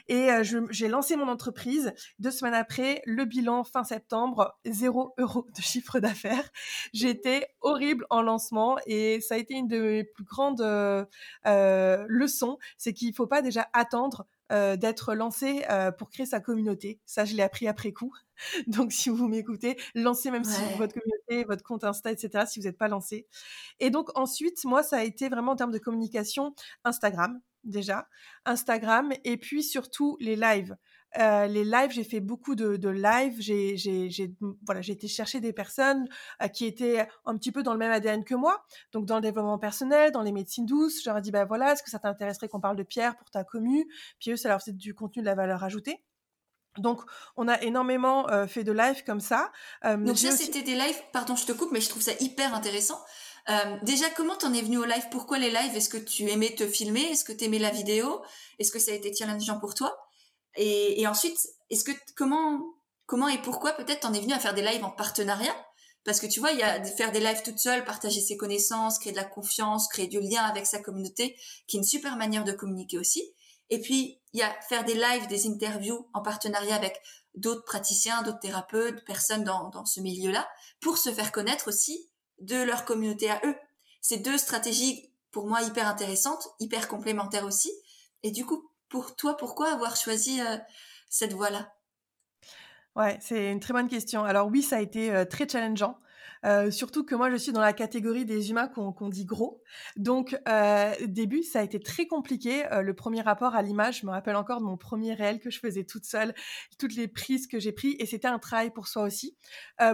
Et 0.08 0.32
euh, 0.32 0.44
j'ai 0.72 0.88
lancé 0.88 1.16
mon 1.16 1.28
entreprise. 1.28 1.94
Deux 2.18 2.32
semaines 2.32 2.56
après, 2.56 3.04
le 3.06 3.26
bilan 3.26 3.64
fin 3.64 3.84
septembre, 3.84 4.58
zéro 4.66 5.14
euro 5.20 5.46
de 5.56 5.62
chiffre 5.62 6.00
d'affaires. 6.00 6.50
J'étais 6.94 7.48
horrible 7.62 8.08
en 8.10 8.24
lancement 8.24 8.80
et 8.88 9.22
ça 9.22 9.36
a 9.36 9.38
été 9.38 9.54
une 9.54 9.68
de 9.68 9.80
mes 9.80 10.04
plus 10.04 10.24
grandes 10.24 10.62
euh, 10.62 11.06
euh 11.46 12.04
leçons. 12.08 12.58
C'est 12.80 12.94
qu'il 12.94 13.10
ne 13.10 13.14
faut 13.14 13.28
pas 13.28 13.44
déjà 13.44 13.68
attendre 13.74 14.26
euh, 14.52 14.76
d'être 14.78 15.14
lancé 15.14 15.66
euh, 15.70 15.92
pour 15.92 16.10
créer 16.10 16.26
sa 16.26 16.40
communauté. 16.40 17.00
Ça, 17.06 17.26
je 17.26 17.36
l'ai 17.36 17.44
appris 17.44 17.68
après 17.68 17.92
coup. 17.92 18.14
Donc, 18.68 18.92
si 18.92 19.10
vous 19.10 19.28
m'écoutez, 19.28 19.78
lancez 19.96 20.32
même 20.32 20.44
si 20.44 20.62
votre 20.78 20.94
communauté, 20.94 21.44
votre 21.48 21.64
compte 21.64 21.84
Insta, 21.84 22.12
etc., 22.12 22.46
si 22.48 22.60
vous 22.60 22.66
n'êtes 22.66 22.78
pas 22.78 22.88
lancé. 22.88 23.28
Et 23.80 23.90
donc, 23.90 24.10
ensuite, 24.18 24.64
moi, 24.64 24.84
ça 24.84 24.98
a 24.98 25.04
été 25.04 25.30
vraiment 25.30 25.54
en 25.54 25.56
termes 25.56 25.72
de 25.72 25.80
communication 25.80 26.54
Instagram. 26.84 27.42
déjà, 27.64 28.08
Instagram 28.46 29.12
et 29.24 29.38
puis 29.38 29.64
surtout 29.64 30.18
les 30.20 30.36
lives. 30.36 30.78
Euh, 31.18 31.48
les 31.48 31.64
lives, 31.64 31.92
j'ai 31.92 32.04
fait 32.04 32.20
beaucoup 32.20 32.56
de, 32.56 32.76
de 32.76 32.90
lives. 32.90 33.36
J'ai, 33.40 33.78
j'ai, 33.78 34.10
j'ai, 34.10 34.34
voilà, 34.66 34.82
j'ai 34.82 34.94
été 34.94 35.08
chercher 35.08 35.40
des 35.40 35.54
personnes 35.54 36.08
euh, 36.42 36.48
qui 36.48 36.66
étaient 36.66 37.08
un 37.26 37.38
petit 37.38 37.52
peu 37.52 37.64
dans 37.64 37.74
le 37.74 37.80
même 37.80 37.92
ADN 37.92 38.24
que 38.24 38.36
moi, 38.36 38.64
donc 38.92 39.06
dans 39.06 39.16
le 39.16 39.22
développement 39.22 39.58
personnel, 39.58 40.12
dans 40.12 40.22
les 40.22 40.32
médecines 40.32 40.66
douces. 40.66 41.02
Je 41.04 41.10
leur 41.10 41.18
ai 41.18 41.22
dit, 41.22 41.32
bah 41.32 41.46
voilà, 41.46 41.74
est-ce 41.74 41.84
que 41.84 41.90
ça 41.90 42.00
t'intéresserait 42.00 42.50
qu'on 42.50 42.60
parle 42.60 42.76
de 42.76 42.84
pierre 42.84 43.16
pour 43.18 43.30
ta 43.30 43.44
commu? 43.44 43.88
Puis 44.20 44.32
eux, 44.32 44.36
ça 44.36 44.50
leur 44.50 44.60
faisait 44.60 44.74
du 44.74 44.94
contenu 44.94 45.22
de 45.22 45.28
la 45.28 45.36
valeur 45.36 45.64
ajoutée. 45.64 46.04
Donc, 46.78 47.02
on 47.36 47.48
a 47.48 47.60
énormément 47.64 48.30
euh, 48.30 48.46
fait 48.46 48.64
de 48.64 48.72
lives 48.72 49.04
comme 49.04 49.20
ça. 49.20 49.52
donc 49.84 50.16
ça, 50.16 50.30
c'était 50.32 50.62
des 50.62 50.76
lives. 50.76 51.02
Pardon, 51.12 51.36
je 51.36 51.48
te 51.48 51.52
coupe, 51.52 51.72
mais 51.72 51.82
je 51.82 51.90
trouve 51.90 52.04
ça 52.04 52.12
hyper 52.20 52.54
intéressant. 52.54 53.04
déjà, 53.82 54.08
comment 54.16 54.36
t'en 54.36 54.54
es 54.54 54.62
venu 54.62 54.78
au 54.78 54.86
live 54.86 55.08
Pourquoi 55.10 55.40
les 55.40 55.50
lives? 55.50 55.76
Est-ce 55.76 55.90
que 55.90 55.98
tu 55.98 56.30
aimais 56.30 56.54
te 56.54 56.68
filmer? 56.68 57.02
Est-ce 57.02 57.24
que 57.24 57.34
tu 57.34 57.46
aimais 57.46 57.58
la 57.58 57.72
vidéo? 57.72 58.22
Est-ce 58.60 58.72
que 58.72 58.78
ça 58.78 58.92
a 58.92 58.94
été 58.94 59.12
challengeant 59.12 59.60
pour 59.60 59.74
toi? 59.74 60.07
Et, 60.58 61.02
et 61.02 61.08
ensuite, 61.08 61.40
est-ce 61.70 61.84
que 61.84 61.92
comment 62.16 62.62
comment 63.06 63.30
et 63.30 63.42
pourquoi 63.42 63.74
peut-être 63.74 64.02
t'en 64.02 64.14
es 64.14 64.20
venu 64.20 64.34
à 64.34 64.40
faire 64.40 64.54
des 64.54 64.62
lives 64.62 64.84
en 64.84 64.92
partenariat? 64.92 65.56
Parce 66.04 66.20
que 66.20 66.28
tu 66.28 66.40
vois, 66.40 66.52
il 66.52 66.60
y 66.60 66.64
a 66.64 66.84
faire 66.84 67.12
des 67.12 67.20
lives 67.20 67.42
toute 67.44 67.60
seule, 67.60 67.84
partager 67.84 68.22
ses 68.22 68.38
connaissances, 68.38 69.00
créer 69.00 69.12
de 69.12 69.18
la 69.18 69.26
confiance, 69.26 69.88
créer 69.90 70.08
du 70.08 70.22
lien 70.22 70.44
avec 70.44 70.66
sa 70.66 70.80
communauté, 70.80 71.38
qui 71.68 71.78
est 71.78 71.80
une 71.80 71.86
super 71.86 72.16
manière 72.16 72.46
de 72.46 72.54
communiquer 72.54 72.98
aussi. 72.98 73.34
Et 73.70 73.82
puis, 73.82 74.22
il 74.32 74.40
y 74.40 74.44
a 74.44 74.54
faire 74.70 74.86
des 74.86 74.94
lives, 74.94 75.28
des 75.28 75.48
interviews 75.48 76.08
en 76.14 76.22
partenariat 76.22 76.76
avec 76.76 77.02
d'autres 77.36 77.66
praticiens, 77.66 78.22
d'autres 78.22 78.40
thérapeutes, 78.40 79.04
personnes 79.06 79.44
dans, 79.44 79.70
dans 79.70 79.86
ce 79.86 80.00
milieu-là, 80.00 80.48
pour 80.80 80.98
se 80.98 81.12
faire 81.12 81.32
connaître 81.32 81.68
aussi 81.68 82.10
de 82.40 82.56
leur 82.56 82.86
communauté 82.86 83.30
à 83.30 83.42
eux. 83.44 83.56
C'est 84.02 84.18
deux 84.18 84.38
stratégies 84.38 85.12
pour 85.32 85.48
moi 85.48 85.62
hyper 85.62 85.88
intéressantes, 85.88 86.48
hyper 86.62 86.88
complémentaires 86.88 87.46
aussi. 87.46 87.72
Et 88.24 88.32
du 88.32 88.46
coup, 88.46 88.72
pour 88.90 89.16
toi, 89.16 89.38
pourquoi 89.38 89.72
avoir 89.72 89.96
choisi 89.96 90.42
euh, 90.42 90.58
cette 91.10 91.34
voie-là? 91.34 91.74
Ouais, 92.96 93.18
c'est 93.22 93.52
une 93.52 93.60
très 93.60 93.74
bonne 93.74 93.88
question. 93.88 94.24
Alors 94.24 94.48
oui, 94.48 94.62
ça 94.62 94.78
a 94.78 94.82
été 94.82 95.14
euh, 95.14 95.26
très 95.26 95.48
challengeant. 95.48 96.00
Euh, 96.46 96.72
surtout 96.72 97.04
que 97.04 97.16
moi, 97.16 97.30
je 97.30 97.36
suis 97.36 97.52
dans 97.52 97.62
la 97.62 97.74
catégorie 97.74 98.26
des 98.26 98.50
humains 98.50 98.68
qu'on 98.68 99.10
dit 99.10 99.26
gros. 99.26 99.62
Donc, 99.96 100.38
euh, 100.48 100.94
début, 101.06 101.44
ça 101.44 101.60
a 101.60 101.64
été 101.64 101.80
très 101.80 102.08
compliqué. 102.08 102.66
le 102.72 102.94
premier 102.94 103.22
rapport 103.22 103.56
à 103.56 103.62
l'image, 103.62 104.02
je 104.02 104.06
me 104.06 104.12
rappelle 104.12 104.36
encore 104.36 104.60
de 104.60 104.66
mon 104.66 104.78
premier 104.78 105.14
réel 105.14 105.40
que 105.40 105.50
je 105.50 105.60
faisais 105.60 105.84
toute 105.84 106.06
seule, 106.06 106.34
toutes 106.78 106.96
les 106.96 107.08
prises 107.08 107.48
que 107.48 107.60
j'ai 107.60 107.72
prises, 107.72 107.96
et 108.00 108.06
c'était 108.06 108.28
un 108.28 108.40
travail 108.40 108.72
pour 108.72 108.88
soi 108.88 109.04
aussi. 109.04 109.38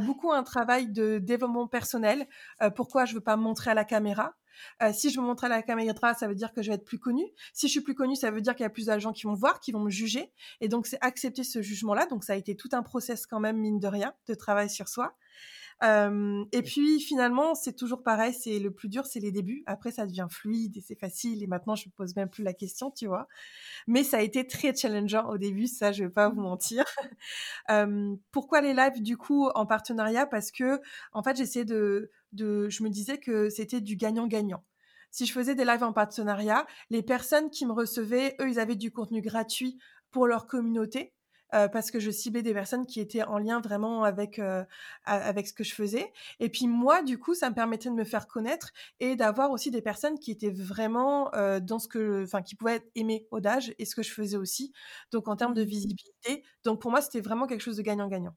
beaucoup 0.02 0.32
un 0.32 0.44
travail 0.44 0.92
de 0.92 1.20
développement 1.20 1.68
personnel. 1.68 2.28
pourquoi 2.76 3.06
je 3.06 3.14
veux 3.16 3.22
pas 3.22 3.38
me 3.38 3.44
montrer 3.44 3.72
à 3.72 3.74
la 3.74 3.86
caméra? 3.86 4.36
Euh, 4.82 4.92
si 4.94 5.10
je 5.10 5.20
me 5.20 5.26
montre 5.26 5.44
à 5.44 5.50
la 5.50 5.62
caméra, 5.62 6.14
ça 6.14 6.28
veut 6.28 6.36
dire 6.36 6.54
que 6.54 6.62
je 6.62 6.70
vais 6.70 6.76
être 6.76 6.86
plus 6.86 7.00
connue. 7.00 7.28
Si 7.54 7.68
je 7.68 7.72
suis 7.72 7.82
plus 7.82 7.96
connue, 7.96 8.16
ça 8.16 8.32
veut 8.32 8.42
dire 8.42 8.56
qu'il 8.56 8.64
y 8.64 8.68
a 8.68 8.70
plus 8.70 8.88
de 8.88 9.00
gens 9.00 9.14
qui 9.14 9.24
vont 9.24 9.34
me 9.34 9.38
voir, 9.38 9.60
qui 9.60 9.72
vont 9.72 9.80
me 9.80 9.90
juger. 9.90 10.32
Et 10.62 10.68
donc, 10.68 10.88
c'est 10.88 10.98
accepter 11.02 11.44
ce 11.44 11.62
jugement-là. 11.62 12.06
Donc, 12.08 12.24
ça 12.24 12.34
a 12.34 12.36
été 12.36 12.56
tout 12.56 12.70
un 12.74 12.84
process 12.84 13.26
quand 13.26 13.40
même, 13.40 13.58
mine 13.58 13.80
de 13.80 13.88
rien, 13.88 14.14
de 14.28 14.34
travail 14.34 14.70
sur 14.70 14.88
soi. 14.88 15.16
Euh, 15.84 16.46
et 16.52 16.62
puis 16.62 17.00
finalement, 17.00 17.56
c'est 17.56 17.74
toujours 17.76 18.04
pareil, 18.04 18.34
c'est 18.34 18.60
le 18.60 18.72
plus 18.72 18.90
dur, 18.90 19.06
c'est 19.06 19.20
les 19.20 19.32
débuts. 19.32 19.64
Après, 19.66 19.92
ça 19.92 20.06
devient 20.06 20.28
fluide 20.30 20.78
et 20.78 20.82
c'est 20.82 21.00
facile. 21.00 21.44
Et 21.44 21.48
maintenant, 21.48 21.76
je 21.76 21.88
me 21.88 21.92
pose 21.94 22.16
même 22.16 22.30
plus 22.30 22.44
la 22.44 22.54
question, 22.54 22.92
tu 22.92 23.08
vois. 23.08 23.28
Mais 23.88 24.04
ça 24.04 24.18
a 24.18 24.22
été 24.22 24.48
très 24.48 24.76
challengeant 24.76 25.30
au 25.30 25.38
début, 25.38 25.68
ça, 25.68 25.92
je 25.92 26.06
vais 26.06 26.10
pas 26.10 26.30
vous 26.30 26.42
mentir. 26.42 26.86
euh, 27.72 28.16
pourquoi 28.32 28.62
les 28.62 28.74
lives 28.74 29.02
du 29.02 29.18
coup 29.18 29.48
en 29.56 29.66
partenariat? 29.66 30.26
Parce 30.26 30.52
que 30.52 30.80
en 31.14 31.24
fait, 31.24 31.38
j'essayais 31.38 31.66
de, 31.66 32.12
de, 32.32 32.70
je 32.70 32.84
me 32.84 32.90
disais 32.90 33.18
que 33.20 33.50
c'était 33.50 33.82
du 33.82 33.96
gagnant-gagnant 33.96 34.64
si 35.14 35.28
je 35.28 35.32
faisais 35.32 35.54
des 35.54 35.64
lives 35.64 35.84
en 35.84 35.94
partenariat, 35.94 36.66
les 36.90 37.04
personnes 37.04 37.52
qui 37.52 37.68
me 37.68 37.72
recevaient, 37.72 38.36
eux, 38.42 38.50
ils 38.50 38.60
avaient 38.60 38.76
du 38.76 38.92
contenu 38.92 39.22
gratuit 39.22 39.78
pour 40.10 40.26
leur 40.26 40.48
communauté. 40.48 41.14
Euh, 41.54 41.68
parce 41.68 41.92
que 41.92 42.00
je 42.00 42.10
ciblais 42.12 42.42
des 42.42 42.54
personnes 42.54 42.86
qui 42.86 43.00
étaient 43.00 43.24
en 43.24 43.38
lien 43.38 43.62
vraiment 43.62 44.04
avec 44.04 44.40
euh, 44.40 44.64
avec 45.06 45.48
ce 45.48 45.54
que 45.54 45.64
je 45.64 45.74
faisais. 45.74 46.12
Et 46.40 46.50
puis 46.50 46.68
moi, 46.68 47.04
du 47.04 47.20
coup, 47.20 47.36
ça 47.36 47.50
me 47.50 47.56
permettait 47.56 47.90
de 47.90 47.96
me 47.96 48.04
faire 48.04 48.28
connaître 48.28 48.72
et 49.00 49.16
d'avoir 49.16 49.52
aussi 49.52 49.72
des 49.72 49.82
personnes 49.82 50.18
qui 50.20 50.32
étaient 50.32 50.50
vraiment 50.52 51.34
euh, 51.36 51.60
dans 51.60 51.80
ce 51.80 51.88
que, 51.88 52.24
enfin, 52.24 52.42
qui 52.42 52.56
pouvaient 52.56 52.82
aimer 52.96 53.28
Audage 53.32 53.74
et 53.80 53.86
ce 53.86 53.96
que 53.96 54.04
je 54.04 54.12
faisais 54.12 54.38
aussi. 54.38 54.74
Donc 55.12 55.28
en 55.28 55.36
termes 55.36 55.54
de 55.54 55.64
mmh. 55.64 55.68
visibilité, 55.68 56.44
donc 56.64 56.82
pour 56.82 56.92
moi, 56.92 57.02
c'était 57.02 57.22
vraiment 57.22 57.48
quelque 57.48 57.62
chose 57.62 57.78
de 57.78 57.82
gagnant-gagnant. 57.84 58.36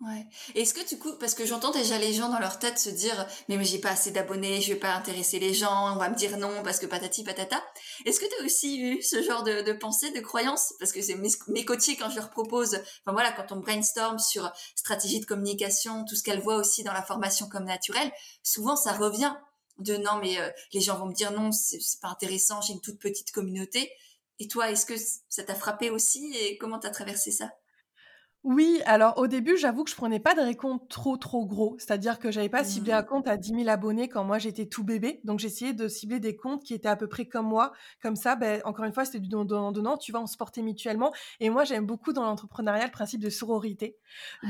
Ouais. 0.00 0.26
Est-ce 0.54 0.72
que 0.72 0.88
du 0.88 0.98
coup, 0.98 1.12
parce 1.20 1.34
que 1.34 1.44
j'entends 1.44 1.72
déjà 1.72 1.98
les 1.98 2.14
gens 2.14 2.30
dans 2.30 2.38
leur 2.38 2.58
tête 2.58 2.78
se 2.78 2.88
dire, 2.88 3.26
mais, 3.48 3.58
mais 3.58 3.66
j'ai 3.66 3.78
pas 3.78 3.90
assez 3.90 4.10
d'abonnés, 4.10 4.62
je 4.62 4.72
vais 4.72 4.78
pas 4.78 4.94
intéresser 4.94 5.38
les 5.38 5.52
gens, 5.52 5.94
on 5.94 5.98
va 5.98 6.08
me 6.08 6.14
dire 6.14 6.38
non 6.38 6.62
parce 6.62 6.78
que 6.78 6.86
patati 6.86 7.22
patata. 7.22 7.62
Est-ce 8.06 8.18
que 8.18 8.24
tu 8.24 8.40
as 8.40 8.46
aussi 8.46 8.80
eu 8.80 9.02
ce 9.02 9.22
genre 9.22 9.42
de, 9.42 9.72
pensée, 9.74 10.10
de 10.10 10.20
croyance? 10.20 10.72
Parce 10.78 10.92
que 10.92 11.02
c'est 11.02 11.16
mes, 11.16 11.28
mes 11.48 11.66
quand 11.66 11.78
je 11.78 12.16
leur 12.16 12.30
propose, 12.30 12.76
enfin 12.76 13.12
voilà, 13.12 13.30
quand 13.32 13.52
on 13.52 13.56
brainstorm 13.60 14.18
sur 14.18 14.50
stratégie 14.74 15.20
de 15.20 15.26
communication, 15.26 16.06
tout 16.06 16.16
ce 16.16 16.22
qu'elles 16.22 16.40
voient 16.40 16.56
aussi 16.56 16.82
dans 16.82 16.94
la 16.94 17.02
formation 17.02 17.46
comme 17.50 17.64
naturelle, 17.64 18.10
souvent 18.42 18.76
ça 18.76 18.94
revient 18.94 19.34
de 19.80 19.96
non 19.98 20.18
mais 20.22 20.38
euh, 20.40 20.48
les 20.72 20.80
gens 20.80 20.98
vont 20.98 21.06
me 21.06 21.14
dire 21.14 21.30
non, 21.32 21.52
c'est 21.52 21.78
pas 22.00 22.08
intéressant, 22.08 22.62
j'ai 22.62 22.72
une 22.72 22.80
toute 22.80 22.98
petite 22.98 23.32
communauté. 23.32 23.92
Et 24.38 24.48
toi, 24.48 24.70
est-ce 24.70 24.86
que 24.86 24.94
ça 25.28 25.42
t'a 25.42 25.54
frappé 25.54 25.90
aussi 25.90 26.34
et 26.34 26.56
comment 26.56 26.78
t'as 26.78 26.88
traversé 26.88 27.30
ça? 27.30 27.50
Oui, 28.42 28.80
alors 28.86 29.18
au 29.18 29.26
début, 29.26 29.58
j'avoue 29.58 29.84
que 29.84 29.90
je 29.90 29.96
prenais 29.96 30.18
pas 30.18 30.34
des 30.34 30.54
comptes 30.54 30.88
trop 30.88 31.18
trop 31.18 31.44
gros, 31.44 31.76
c'est-à-dire 31.78 32.18
que 32.18 32.30
j'avais 32.30 32.48
pas 32.48 32.64
ciblé 32.64 32.90
un 32.90 33.02
mmh. 33.02 33.06
compte 33.06 33.28
à 33.28 33.36
10 33.36 33.50
000 33.50 33.68
abonnés 33.68 34.08
quand 34.08 34.24
moi 34.24 34.38
j'étais 34.38 34.64
tout 34.64 34.82
bébé, 34.82 35.20
donc 35.24 35.38
j'essayais 35.40 35.74
de 35.74 35.88
cibler 35.88 36.20
des 36.20 36.36
comptes 36.36 36.64
qui 36.64 36.72
étaient 36.72 36.88
à 36.88 36.96
peu 36.96 37.06
près 37.06 37.26
comme 37.26 37.46
moi, 37.46 37.72
comme 38.02 38.16
ça, 38.16 38.36
ben, 38.36 38.62
encore 38.64 38.86
une 38.86 38.94
fois, 38.94 39.04
c'était 39.04 39.18
du 39.18 39.28
donnant-donnant, 39.28 39.98
tu 39.98 40.10
vois, 40.10 40.22
on 40.22 40.26
se 40.26 40.38
portait 40.38 40.62
mutuellement, 40.62 41.12
et 41.40 41.50
moi 41.50 41.64
j'aime 41.64 41.84
beaucoup 41.84 42.14
dans 42.14 42.24
l'entrepreneuriat 42.24 42.86
le 42.86 42.90
principe 42.90 43.20
de 43.20 43.28
sororité, 43.28 43.98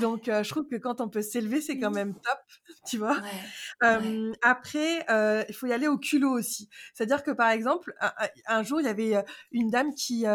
donc 0.01 0.29
euh, 0.29 0.45
je 0.45 0.51
trouve 0.51 0.69
que 0.69 0.77
quand 0.77 1.01
on 1.01 1.09
peut 1.09 1.23
s'élever, 1.23 1.61
c'est 1.61 1.81
quand 1.81 1.91
même 1.91 2.15
top, 2.15 2.39
tu 2.87 2.97
vois. 2.97 3.17
Après, 4.43 5.05
euh, 5.11 5.43
il 5.49 5.55
faut 5.55 5.67
y 5.67 5.73
aller 5.73 5.89
au 5.89 5.99
culot 5.99 6.31
aussi, 6.31 6.69
c'est-à-dire 6.95 7.25
que 7.25 7.33
par 7.33 7.51
exemple, 7.51 7.93
un, 8.47 8.63
jour, 8.63 8.81
il 8.81 8.87
y 8.87 8.89
avait 8.89 9.17
euh, 9.17 9.23
une 9.51 9.69
dame 9.69 9.93
qui, 9.95 10.27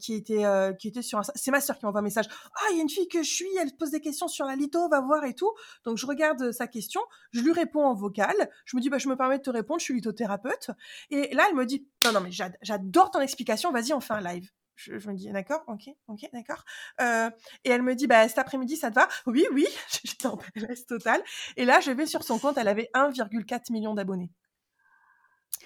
qui, 0.00 0.14
était, 0.14 0.42
qui 0.80 0.88
était 0.88 1.02
sur 1.02 1.20
un... 1.20 1.22
C'est 1.36 1.52
ma 1.52 1.60
soeur 1.60 1.78
qui 1.78 1.86
m'envoie 1.86 2.00
un 2.00 2.04
message, 2.04 2.26
«Ah, 2.56 2.70
il 2.72 2.76
y 2.76 2.80
a 2.80 2.82
une 2.82 2.88
fille 2.88 3.03
que 3.08 3.22
je 3.22 3.30
suis, 3.30 3.48
elle 3.60 3.74
pose 3.76 3.90
des 3.90 4.00
questions 4.00 4.28
sur 4.28 4.46
la 4.46 4.56
litho, 4.56 4.88
va 4.88 5.00
voir 5.00 5.24
et 5.24 5.34
tout. 5.34 5.52
Donc 5.84 5.98
je 5.98 6.06
regarde 6.06 6.40
euh, 6.42 6.52
sa 6.52 6.66
question, 6.66 7.00
je 7.32 7.40
lui 7.40 7.52
réponds 7.52 7.84
en 7.84 7.94
vocal. 7.94 8.34
Je 8.64 8.76
me 8.76 8.82
dis 8.82 8.88
bah 8.88 8.98
je 8.98 9.08
me 9.08 9.16
permets 9.16 9.38
de 9.38 9.42
te 9.42 9.50
répondre, 9.50 9.80
je 9.80 9.84
suis 9.84 9.94
lithothérapeute. 9.94 10.70
Et 11.10 11.34
là 11.34 11.46
elle 11.48 11.56
me 11.56 11.66
dit 11.66 11.86
non 12.04 12.12
non 12.12 12.20
mais 12.20 12.30
j'adore 12.62 13.10
ton 13.10 13.20
explication, 13.20 13.72
vas-y 13.72 13.92
on 13.92 14.00
fait 14.00 14.14
un 14.14 14.20
live. 14.20 14.50
Je, 14.76 14.92
me 14.92 15.14
dis 15.14 15.30
d'accord, 15.30 15.62
ok, 15.68 15.88
ok, 16.08 16.28
d'accord. 16.32 16.64
Euh, 17.00 17.30
et 17.62 17.70
elle 17.70 17.82
me 17.82 17.94
dit 17.94 18.06
bah 18.06 18.28
cet 18.28 18.38
après-midi 18.38 18.76
ça 18.76 18.90
te 18.90 18.96
va? 18.96 19.08
Oui 19.26 19.46
oui, 19.52 19.66
j'étais 20.04 20.26
en 20.26 20.36
PLS 20.36 20.86
total. 20.86 21.22
Et 21.56 21.64
là 21.64 21.80
je 21.80 21.90
vais 21.90 22.06
sur 22.06 22.24
son 22.24 22.38
compte, 22.38 22.58
elle 22.58 22.68
avait 22.68 22.90
1,4 22.94 23.72
million 23.72 23.94
d'abonnés. 23.94 24.30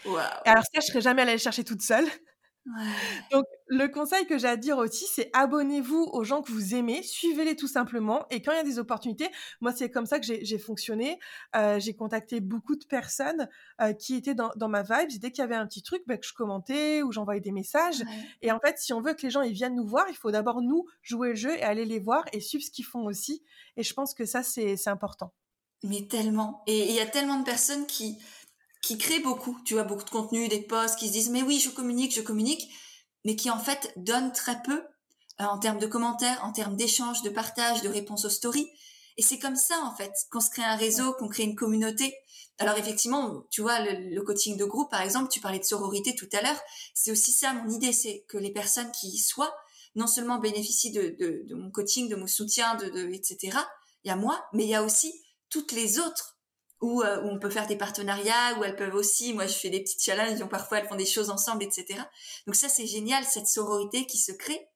Wow. 0.05 0.19
Alors 0.45 0.65
ça 0.65 0.81
je 0.81 0.87
serais 0.87 1.01
jamais 1.01 1.23
allée 1.23 1.33
le 1.33 1.39
chercher 1.39 1.65
toute 1.65 1.83
seule. 1.83 2.07
Donc, 3.31 3.45
le 3.67 3.87
conseil 3.89 4.27
que 4.27 4.39
j'ai 4.39 4.49
à 4.49 4.57
dire 4.57 4.79
aussi, 4.79 5.05
c'est 5.07 5.31
abonnez-vous 5.33 6.09
aux 6.13 6.25
gens 6.25 6.43
que 6.43 6.51
vous 6.51 6.75
aimez, 6.75 7.03
suivez-les 7.03 7.57
tout 7.57 7.69
simplement. 7.69 8.27
Et 8.31 8.41
quand 8.43 8.53
il 8.53 8.57
y 8.57 8.61
a 8.61 8.65
des 8.65 8.79
opportunités, 8.79 9.29
moi, 9.61 9.73
c'est 9.73 9.91
comme 9.91 10.07
ça 10.07 10.19
que 10.19 10.27
j'ai 10.27 10.59
fonctionné. 10.59 11.19
Euh, 11.57 11.79
j'ai 11.79 11.95
contacté 11.95 12.41
beaucoup 12.41 12.77
de 12.77 12.85
personnes 12.85 13.49
euh, 13.81 13.93
qui 13.93 14.15
étaient 14.15 14.35
dans, 14.35 14.51
dans, 14.57 14.69
ma 14.69 14.83
vibe. 14.83 15.19
Dès 15.21 15.31
qu'il 15.31 15.43
y 15.43 15.45
avait 15.45 15.55
un 15.55 15.67
petit 15.67 15.83
truc, 15.83 16.03
ben, 16.07 16.19
que 16.19 16.27
je 16.27 16.33
commentais 16.33 17.03
ou 17.03 17.13
j'envoyais 17.13 17.41
des 17.41 17.53
messages. 17.53 18.03
Et 18.43 18.53
en 18.53 18.61
fait, 18.61 18.79
si 18.79 18.93
on 18.93 19.01
veut 19.01 19.15
que 19.15 19.23
les 19.23 19.31
gens 19.31 19.43
ils 19.43 19.53
viennent 19.53 19.77
nous 19.77 19.87
voir, 19.87 20.07
il 20.09 20.17
faut 20.17 20.31
d'abord 20.31 20.63
nous 20.63 20.87
jouer 21.03 21.31
le 21.31 21.35
jeu 21.35 21.57
et 21.57 21.63
aller 21.63 21.85
les 21.85 21.99
voir 21.99 22.25
et 22.33 22.41
suivre 22.41 22.65
ce 22.65 22.71
qu'ils 22.71 22.85
font 22.85 23.05
aussi. 23.05 23.43
Et 23.77 23.83
je 23.83 23.95
pense 23.95 24.15
que 24.15 24.25
ça, 24.25 24.43
c'est 24.43 24.89
important. 24.89 25.33
Mais 25.85 26.03
tellement. 26.03 26.63
Et 26.67 26.89
il 26.89 26.95
y 26.95 27.01
a 27.01 27.07
tellement 27.07 27.39
de 27.39 27.45
personnes 27.45 27.87
qui 27.87 28.19
qui 28.83 28.99
créent 28.99 29.21
beaucoup, 29.21 29.59
tu 29.65 29.75
vois, 29.75 29.85
beaucoup 29.85 30.05
de 30.05 30.11
contenu, 30.11 30.49
des 30.49 30.63
posts, 30.63 30.99
qui 30.99 31.09
se 31.09 31.13
disent 31.13 31.31
mais 31.31 31.43
oui, 31.43 31.59
je 31.59 31.71
communique, 31.71 32.15
je 32.15 32.21
communique, 32.21 32.69
mais 33.25 33.37
qui 33.37 33.51
en 33.51 33.59
fait 33.59 33.93
donnent 33.97 34.33
très 34.33 34.63
peu 34.63 34.83
euh, 35.41 35.45
en 35.45 35.59
termes 35.59 35.79
de 35.79 35.87
commentaires, 35.87 36.43
en 36.45 36.53
termes 36.53 36.77
d'échanges, 36.77 37.23
de 37.23 37.31
partage, 37.31 37.83
de 37.83 37.89
réponses 37.89 38.25
aux 38.25 38.31
stories. 38.31 38.69
Et 39.17 39.23
c'est 39.23 39.39
comme 39.39 39.57
ça 39.57 39.81
en 39.83 39.95
fait 39.97 40.13
qu'on 40.31 40.41
se 40.41 40.51
crée 40.51 40.65
un 40.65 40.77
réseau, 40.77 41.13
qu'on 41.15 41.29
crée 41.29 41.43
une 41.43 41.57
communauté. 41.57 42.15
Alors 42.59 42.77
effectivement, 42.77 43.45
tu 43.51 43.63
vois, 43.63 43.81
le, 43.81 44.21
coaching 44.23 44.57
de 44.57 44.65
groupe, 44.65 44.91
par 44.91 45.03
exemple, 45.03 45.29
tu 45.31 45.41
parlais 45.41 45.59
de 45.59 45.65
sororité 45.65 46.15
tout 46.15 46.29
à 46.33 46.43
l'heure, 46.43 46.61
c'est 46.95 47.13
aussi 47.13 47.31
ça 47.33 47.53
mon 47.53 47.71
idée, 47.71 47.93
c'est 47.93 48.25
que 48.29 48.37
les 48.37 48.53
personnes 48.53 48.91
qui 48.93 49.09
y 49.09 49.19
soient, 49.19 49.55
non 49.95 50.07
seulement 50.07 50.39
bénéficient 50.39 50.93
de, 50.93 51.17
de, 51.19 51.43
de 51.45 51.55
mon 51.55 51.71
coaching, 51.71 52.09
de 52.09 52.17
mon 52.17 52.27
soutien, 52.27 52.75
de, 52.77 52.89
de 52.89 53.09
etc. 53.13 53.57
Il 54.05 54.09
y 54.09 54.11
a 54.11 54.17
moi, 54.17 54.45
mais 54.53 54.65
il 54.65 54.71
y 54.71 54.75
a 54.75 54.83
aussi 54.83 55.13
toutes 55.51 55.73
les 55.73 55.99
autres 55.99 56.38
où, 56.81 57.03
euh, 57.03 57.23
où, 57.23 57.29
on 57.29 57.39
peut 57.39 57.51
faire 57.51 57.67
des 57.67 57.77
partenariats, 57.77 58.59
où 58.59 58.65
elles 58.65 58.77
peuvent 58.77 58.95
aussi, 58.95 59.33
moi 59.33 59.47
je 59.47 59.55
fais 59.55 59.71
des 59.71 59.81
petits 59.81 59.99
challenges, 59.99 60.39
donc 60.39 60.51
parfois 60.51 60.79
elles 60.79 60.89
font 60.89 60.97
des 60.97 61.07
choses 61.07 61.31
ensemble, 61.31 61.65
etc. 61.65 62.01
Donc 62.47 62.55
ça 62.55 62.69
c'est 62.69 62.87
génial, 62.87 63.25
cette 63.25 63.49
sororité 63.49 64.07
qui 64.07 64.19
se 64.19 64.33
crée. 64.33 64.69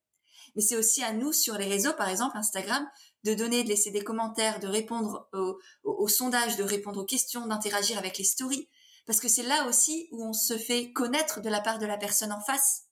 Mais 0.54 0.62
c'est 0.62 0.76
aussi 0.76 1.02
à 1.02 1.12
nous 1.12 1.32
sur 1.32 1.56
les 1.56 1.66
réseaux, 1.66 1.94
par 1.94 2.08
exemple 2.08 2.36
Instagram, 2.36 2.86
de 3.24 3.34
donner, 3.34 3.64
de 3.64 3.68
laisser 3.68 3.90
des 3.90 4.04
commentaires, 4.04 4.60
de 4.60 4.66
répondre 4.66 5.28
aux, 5.32 5.58
aux, 5.84 6.08
sondages, 6.08 6.56
de 6.56 6.64
répondre 6.64 7.00
aux 7.00 7.06
questions, 7.06 7.46
d'interagir 7.46 7.96
avec 7.96 8.18
les 8.18 8.24
stories. 8.24 8.68
Parce 9.06 9.20
que 9.20 9.28
c'est 9.28 9.44
là 9.44 9.66
aussi 9.66 10.08
où 10.12 10.24
on 10.24 10.32
se 10.32 10.58
fait 10.58 10.92
connaître 10.92 11.40
de 11.40 11.48
la 11.48 11.60
part 11.60 11.78
de 11.78 11.86
la 11.86 11.96
personne 11.96 12.32
en 12.32 12.40
face. 12.40 12.84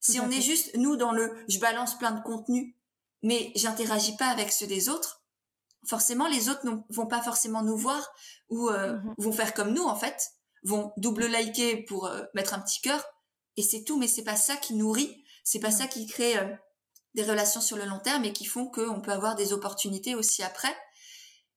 Si 0.00 0.18
on 0.20 0.30
est 0.30 0.40
juste, 0.40 0.74
nous, 0.76 0.96
dans 0.96 1.12
le 1.12 1.32
je 1.48 1.58
balance 1.58 1.96
plein 1.96 2.10
de 2.10 2.22
contenu, 2.22 2.76
mais 3.22 3.52
j'interagis 3.54 4.16
pas 4.16 4.26
avec 4.26 4.52
ceux 4.52 4.66
des 4.66 4.88
autres, 4.88 5.21
forcément, 5.86 6.28
les 6.28 6.48
autres 6.48 6.66
ne 6.66 6.76
vont 6.90 7.06
pas 7.06 7.22
forcément 7.22 7.62
nous 7.62 7.76
voir 7.76 8.12
ou 8.48 8.68
euh, 8.68 8.94
mmh 8.94 9.14
vont 9.18 9.32
faire 9.32 9.54
comme 9.54 9.72
nous, 9.72 9.84
en 9.84 9.96
fait, 9.96 10.30
vont 10.64 10.92
double 10.96 11.26
liker 11.26 11.84
pour 11.84 12.06
euh, 12.06 12.22
mettre 12.34 12.54
un 12.54 12.60
petit 12.60 12.80
cœur, 12.80 13.04
et 13.56 13.62
c'est 13.62 13.84
tout, 13.84 13.98
mais 13.98 14.08
c'est 14.08 14.24
pas 14.24 14.36
ça 14.36 14.56
qui 14.56 14.74
nourrit, 14.74 15.24
c'est 15.44 15.60
pas 15.60 15.70
ça 15.70 15.86
qui 15.86 16.06
crée 16.06 16.38
euh, 16.38 16.54
des 17.14 17.24
relations 17.24 17.60
sur 17.60 17.76
le 17.76 17.84
long 17.84 17.98
terme 17.98 18.24
et 18.24 18.32
qui 18.32 18.44
font 18.44 18.66
qu'on 18.66 19.00
peut 19.00 19.12
avoir 19.12 19.34
des 19.34 19.52
opportunités 19.52 20.14
aussi 20.14 20.42
après. 20.42 20.74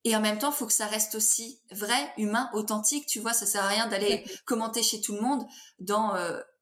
Et 0.04 0.16
en 0.16 0.22
même 0.22 0.38
temps, 0.38 0.52
faut 0.52 0.68
que 0.68 0.74
ça 0.74 0.86
reste 0.86 1.16
aussi 1.16 1.62
vrai, 1.72 2.14
humain, 2.18 2.50
authentique. 2.54 3.08
Tu 3.08 3.20
vois, 3.20 3.34
ça 3.34 3.48
sert 3.48 3.64
à 3.64 3.70
rien 3.70 3.88
d'aller 3.88 4.24
commenter 4.46 4.84
chez 4.84 5.02
tout 5.02 5.14
le 5.14 5.22
monde 5.22 5.48
dans 5.80 6.14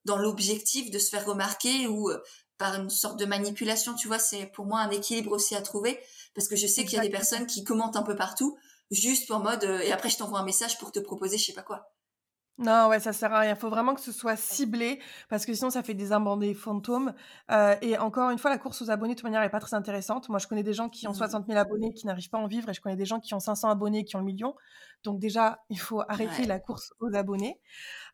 dans 0.05 0.17
l'objectif 0.17 0.91
de 0.91 1.00
se 1.00 1.10
faire 1.10 1.25
remarquer 1.25 1.88
ou 1.88 2.10
par 2.57 2.75
une 2.75 2.89
sorte 2.89 3.19
de 3.19 3.25
manipulation. 3.25 3.93
Tu 3.95 4.07
vois, 4.07 4.19
c'est 4.19 4.45
pour 4.48 4.65
moi 4.65 4.79
un 4.79 4.89
équilibre 4.89 5.31
aussi 5.31 5.55
à 5.55 5.62
trouver 5.62 6.00
parce 6.36 6.48
que 6.48 6.55
je 6.55 6.67
sais 6.67 6.86
qu'il 6.86 6.98
y 6.98 7.00
a 7.00 7.03
des 7.03 7.10
personnes 7.10 7.45
qui 7.45 7.63
commentent 7.63 7.95
un 7.95 8.03
peu 8.03 8.15
partout 8.15 8.57
juste 8.91 9.31
en 9.31 9.39
mode 9.39 9.63
et 9.83 9.91
après 9.91 10.10
je 10.10 10.17
t'envoie 10.17 10.39
un 10.39 10.45
message 10.45 10.77
pour 10.77 10.91
te 10.91 11.00
proposer 11.00 11.38
je 11.38 11.45
sais 11.45 11.53
pas 11.53 11.63
quoi. 11.63 11.93
Non, 12.60 12.88
ouais, 12.88 13.00
ça 13.00 13.13
sert 13.13 13.33
à 13.33 13.39
rien. 13.39 13.55
Il 13.55 13.60
faut 13.60 13.69
vraiment 13.69 13.95
que 13.95 14.01
ce 14.01 14.12
soit 14.12 14.36
ciblé 14.36 15.00
parce 15.27 15.43
que 15.45 15.55
sinon 15.55 15.72
ça 15.72 15.81
fait 15.81 15.95
des 15.95 16.12
abonnés 16.12 16.53
fantômes. 16.53 17.13
Euh, 17.51 17.75
et 17.81 17.98
encore 17.98 18.29
une 18.29 18.38
fois, 18.38 18.51
la 18.51 18.60
course 18.60 18.83
aux 18.83 18.91
abonnés 18.91 19.15
de 19.15 19.19
toute 19.19 19.24
manière 19.24 19.41
n'est 19.41 19.50
pas 19.50 19.60
très 19.60 19.75
intéressante. 19.75 20.29
Moi, 20.29 20.38
je 20.38 20.45
connais 20.45 20.62
des 20.62 20.74
gens 20.74 20.88
qui 20.88 21.07
ont 21.07 21.13
60 21.13 21.48
mmh. 21.48 21.51
000 21.51 21.60
abonnés 21.60 21.93
qui 21.93 22.05
n'arrivent 22.05 22.29
pas 22.29 22.38
à 22.38 22.41
en 22.41 22.48
vivre 22.48 22.69
et 22.69 22.74
je 22.74 22.81
connais 22.81 22.95
des 22.95 23.05
gens 23.05 23.19
qui 23.19 23.33
ont 23.33 23.39
500 23.39 23.69
abonnés 23.69 24.05
qui 24.05 24.15
ont 24.15 24.19
le 24.19 24.25
million. 24.25 24.53
Donc 25.03 25.19
déjà, 25.19 25.63
il 25.69 25.79
faut 25.79 26.01
arrêter 26.07 26.45
la 26.45 26.60
course 26.60 26.93
aux 27.00 27.15
abonnés. 27.15 27.60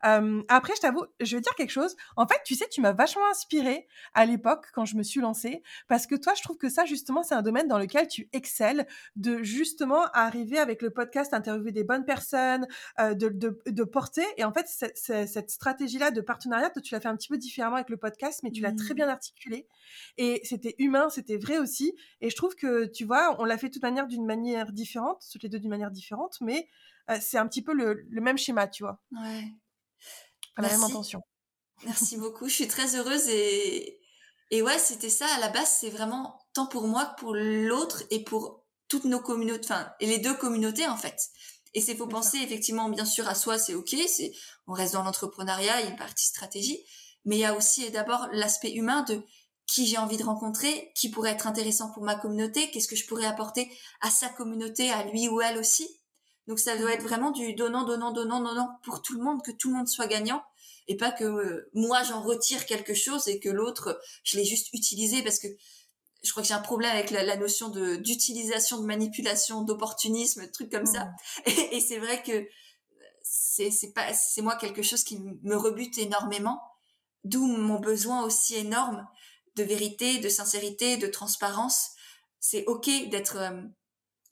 Après, 0.01 0.74
je 0.75 0.82
t'avoue, 0.82 1.06
je 1.20 1.36
vais 1.36 1.41
dire 1.41 1.56
quelque 1.56 1.72
chose. 1.72 1.96
En 2.15 2.27
fait, 2.27 2.39
tu 2.46 2.56
sais, 2.56 2.68
tu 2.70 2.82
m'as 2.82 2.94
vachement 2.94 3.27
inspiré 3.29 3.88
à 4.13 4.25
l'époque 4.25 4.68
quand 4.74 4.86
je 4.86 4.96
me 4.96 5.03
suis 5.03 5.22
lancée, 5.22 5.63
parce 5.88 6.08
que 6.08 6.15
toi, 6.15 6.34
je 6.36 6.41
trouve 6.41 6.58
que 6.58 6.70
ça, 6.70 6.86
justement, 6.86 7.24
c'est 7.24 7.36
un 7.36 7.41
domaine 7.41 7.68
dans 7.68 7.79
lequel 7.79 8.08
tu 8.08 8.29
excelles, 8.34 8.88
de 9.15 9.44
justement 9.44 10.06
arriver 10.13 10.58
avec 10.58 10.82
le 10.82 10.89
podcast, 10.89 11.34
interviewer 11.34 11.72
des 11.72 11.84
bonnes 11.84 12.06
personnes, 12.06 12.68
de, 13.00 13.29
de, 13.29 13.62
de, 13.65 13.84
porter. 13.84 14.25
Et 14.38 14.44
en 14.44 14.53
fait, 14.53 14.68
cette 14.68 15.50
stratégie-là 15.50 16.12
de 16.12 16.22
partenariat, 16.22 16.70
tu 16.82 16.94
l'as 16.94 17.00
fait 17.00 17.08
un 17.08 17.15
petit 17.15 17.27
peu 17.27 17.38
différemment 17.38 17.75
avec 17.75 17.89
le 17.89 17.98
podcast, 17.98 18.41
mais 18.44 18.51
tu 18.51 18.62
l'as 18.62 18.72
très 18.72 18.94
mmh. 18.94 18.98
bien 18.98 19.10
articulé. 19.10 19.68
Et 20.18 20.41
c'était 20.44 20.75
humain, 20.77 21.10
c'était 21.10 21.38
vrai 21.38 21.58
aussi. 21.58 21.96
Et 22.22 22.29
je 22.29 22.36
trouve 22.36 22.56
que, 22.56 22.86
tu 22.86 23.06
vois, 23.06 23.36
on 23.39 23.46
l'a 23.46 23.58
fait 23.58 23.68
de 23.68 23.74
toute 23.74 23.84
manière 23.84 24.08
d'une 24.08 24.25
manière 24.25 24.72
différente, 24.72 25.24
toutes 25.32 25.44
les 25.44 25.50
deux 25.50 25.60
d'une 25.60 25.70
manière 25.70 25.91
différente, 25.91 26.38
mais 26.41 26.68
euh, 27.10 27.18
c'est 27.20 27.38
un 27.38 27.48
petit 27.48 27.62
peu 27.62 27.74
le, 27.74 28.06
même 28.22 28.38
schéma, 28.38 28.68
tu 28.68 28.84
vois. 28.84 29.01
Ouais. 29.12 29.44
La 30.62 30.70
même 30.70 30.84
intention. 30.84 31.22
Merci 31.86 32.18
beaucoup. 32.18 32.48
Je 32.48 32.54
suis 32.54 32.68
très 32.68 32.96
heureuse 32.96 33.28
et, 33.30 34.00
et 34.51 34.62
ouais, 34.62 34.80
c'était 34.80 35.10
ça. 35.10 35.28
À 35.36 35.39
la 35.39 35.50
base, 35.50 35.78
c'est 35.80 35.89
vraiment 35.89 36.39
tant 36.54 36.68
pour 36.68 36.88
moi 36.88 37.06
que 37.06 37.20
pour 37.20 37.34
l'autre 37.34 38.04
et 38.10 38.24
pour 38.24 38.66
toutes 38.88 39.06
nos 39.06 39.20
communautés, 39.20 39.66
enfin, 39.66 39.88
et 40.00 40.08
les 40.08 40.18
deux 40.18 40.34
communautés, 40.34 40.88
en 40.88 40.98
fait. 40.98 41.16
Et 41.74 41.82
c'est 41.82 41.96
faut 41.96 42.08
penser 42.08 42.38
effectivement, 42.38 42.89
bien 42.89 43.06
sûr, 43.06 43.28
à 43.28 43.36
soi, 43.36 43.60
c'est 43.60 43.75
ok, 43.75 43.96
c'est, 44.08 44.32
on 44.68 44.74
reste 44.74 44.94
dans 44.94 45.04
l'entrepreneuriat, 45.04 45.82
il 45.82 45.86
y 45.86 45.88
a 45.88 45.92
une 45.92 45.98
partie 45.98 46.25
stratégie, 46.25 46.84
mais 47.25 47.38
il 47.38 47.39
y 47.39 47.46
a 47.46 47.56
aussi 47.56 47.89
d'abord 47.92 48.28
l'aspect 48.32 48.74
humain 48.74 49.04
de 49.04 49.22
qui 49.68 49.86
j'ai 49.86 50.00
envie 50.00 50.18
de 50.18 50.24
rencontrer, 50.24 50.92
qui 50.96 51.12
pourrait 51.12 51.30
être 51.30 51.46
intéressant 51.46 51.92
pour 51.92 52.04
ma 52.04 52.16
communauté, 52.16 52.72
qu'est-ce 52.72 52.88
que 52.88 52.96
je 52.96 53.06
pourrais 53.06 53.28
apporter 53.28 53.70
à 54.01 54.10
sa 54.10 54.30
communauté, 54.30 54.89
à 54.89 55.04
lui 55.04 55.30
ou 55.30 55.42
elle 55.42 55.60
aussi. 55.60 55.99
Donc 56.50 56.60
ça 56.60 56.75
doit 56.75 56.91
être 56.91 57.03
vraiment 57.03 57.29
du 57.29 57.53
donnant, 57.53 57.86
donnant, 57.86 58.12
donnant, 58.12 58.41
donnant 58.41 58.79
pour 58.84 59.03
tout 59.03 59.15
le 59.15 59.24
monde, 59.24 59.44
que 59.44 59.51
tout 59.51 59.70
le 59.70 59.77
monde 59.77 59.88
soit 59.88 60.08
gagnant 60.08 60.44
et 60.88 60.98
pas 60.98 61.12
que 61.12 61.24
euh, 61.24 61.70
moi 61.75 62.01
j'en 62.01 62.24
retire 62.24 62.65
quelque 62.65 62.96
chose 62.96 63.27
et 63.27 63.39
que 63.39 63.50
l'autre 63.50 64.01
je 64.24 64.36
l'ai 64.36 64.44
juste 64.44 64.74
utilisé 64.74 65.22
parce 65.22 65.38
que 65.38 65.48
je 66.24 66.32
crois 66.32 66.41
que 66.41 66.48
j'ai 66.50 66.56
un 66.56 66.62
problème 66.62 66.91
avec 66.91 67.12
la, 67.12 67.38
notion 67.38 67.70
de 67.70 67.98
d'utilisation, 67.98 68.82
de 68.82 68.86
manipulation, 68.88 69.62
d'opportunisme, 69.62 70.50
trucs 70.51 70.71
comme 70.71 70.88
ça. 70.88 71.12
Mmh. 71.45 71.52
Et, 71.71 71.80
c'est 71.80 72.00
vrai 72.00 72.24
que 72.24 72.47
c'est 73.21 73.69
c'est 73.69 73.93
pas 73.93 74.12
c'est 74.13 74.41
moi 74.41 74.56
quelque 74.56 74.82
chose 74.82 75.04
qui 75.04 75.19
me 75.19 75.56
rebute 75.56 76.00
énormément, 76.00 76.60
d'où 77.24 77.45
mon 77.45 77.80
besoin 77.80 78.24
aussi 78.24 78.56
énorme 78.56 79.08
de 79.56 79.63
vérité, 79.63 80.17
de 80.17 80.30
sincérité, 80.30 80.97
de 80.97 81.08
transparence. 81.08 81.91
C'est 82.39 82.65
ok 82.65 82.89
d'être 83.10 83.38
euh, 83.38 83.62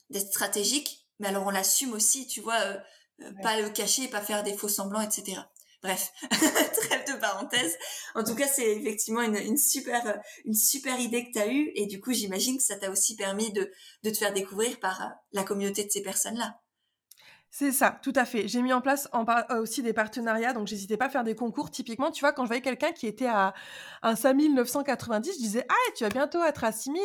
d'être 0.09 0.27
stratégique, 0.27 1.06
mais 1.19 1.27
alors 1.27 1.45
on 1.45 1.49
l'assume 1.49 1.93
aussi, 1.93 2.27
tu 2.27 2.41
vois, 2.41 2.59
euh, 2.59 2.77
euh, 3.21 3.31
pas 3.41 3.59
le 3.59 3.69
cacher, 3.69 4.07
pas 4.07 4.21
faire 4.21 4.43
des 4.43 4.55
faux 4.55 4.69
semblants, 4.69 5.01
etc. 5.01 5.41
Bref, 5.83 6.11
trêve 6.31 7.05
de 7.07 7.19
parenthèse. 7.19 7.77
En 8.15 8.23
tout 8.23 8.35
cas, 8.35 8.47
c'est 8.47 8.75
effectivement 8.75 9.21
une, 9.21 9.35
une, 9.35 9.57
super, 9.57 10.05
euh, 10.07 10.17
une 10.45 10.55
super 10.55 10.99
idée 10.99 11.25
que 11.25 11.31
tu 11.33 11.39
as 11.39 11.47
eue. 11.47 11.71
Et 11.75 11.85
du 11.85 11.99
coup, 11.99 12.13
j'imagine 12.13 12.57
que 12.57 12.63
ça 12.63 12.77
t'a 12.77 12.89
aussi 12.89 13.15
permis 13.15 13.51
de, 13.51 13.71
de 14.03 14.09
te 14.09 14.17
faire 14.17 14.33
découvrir 14.33 14.79
par 14.79 15.11
la 15.33 15.43
communauté 15.43 15.83
de 15.83 15.91
ces 15.91 16.01
personnes-là. 16.01 16.59
C'est 17.49 17.71
ça, 17.71 17.97
tout 18.03 18.13
à 18.15 18.25
fait. 18.25 18.47
J'ai 18.47 18.61
mis 18.61 18.73
en 18.73 18.81
place 18.81 19.07
euh, 19.15 19.61
aussi 19.61 19.81
des 19.81 19.93
partenariats, 19.93 20.53
donc 20.53 20.67
j'hésitais 20.67 20.97
pas 20.97 21.05
à 21.05 21.09
faire 21.09 21.23
des 21.23 21.33
concours. 21.33 21.71
Typiquement, 21.71 22.11
tu 22.11 22.19
vois, 22.19 22.33
quand 22.33 22.43
je 22.43 22.47
voyais 22.47 22.61
quelqu'un 22.61 22.91
qui 22.91 23.07
était 23.07 23.27
à 23.27 23.53
un 24.03 24.15
5990, 24.15 25.33
je 25.33 25.37
disais 25.37 25.65
Ah, 25.69 25.91
tu 25.95 26.03
vas 26.03 26.09
bientôt 26.09 26.43
être 26.43 26.65
à 26.65 26.71
6000, 26.71 27.01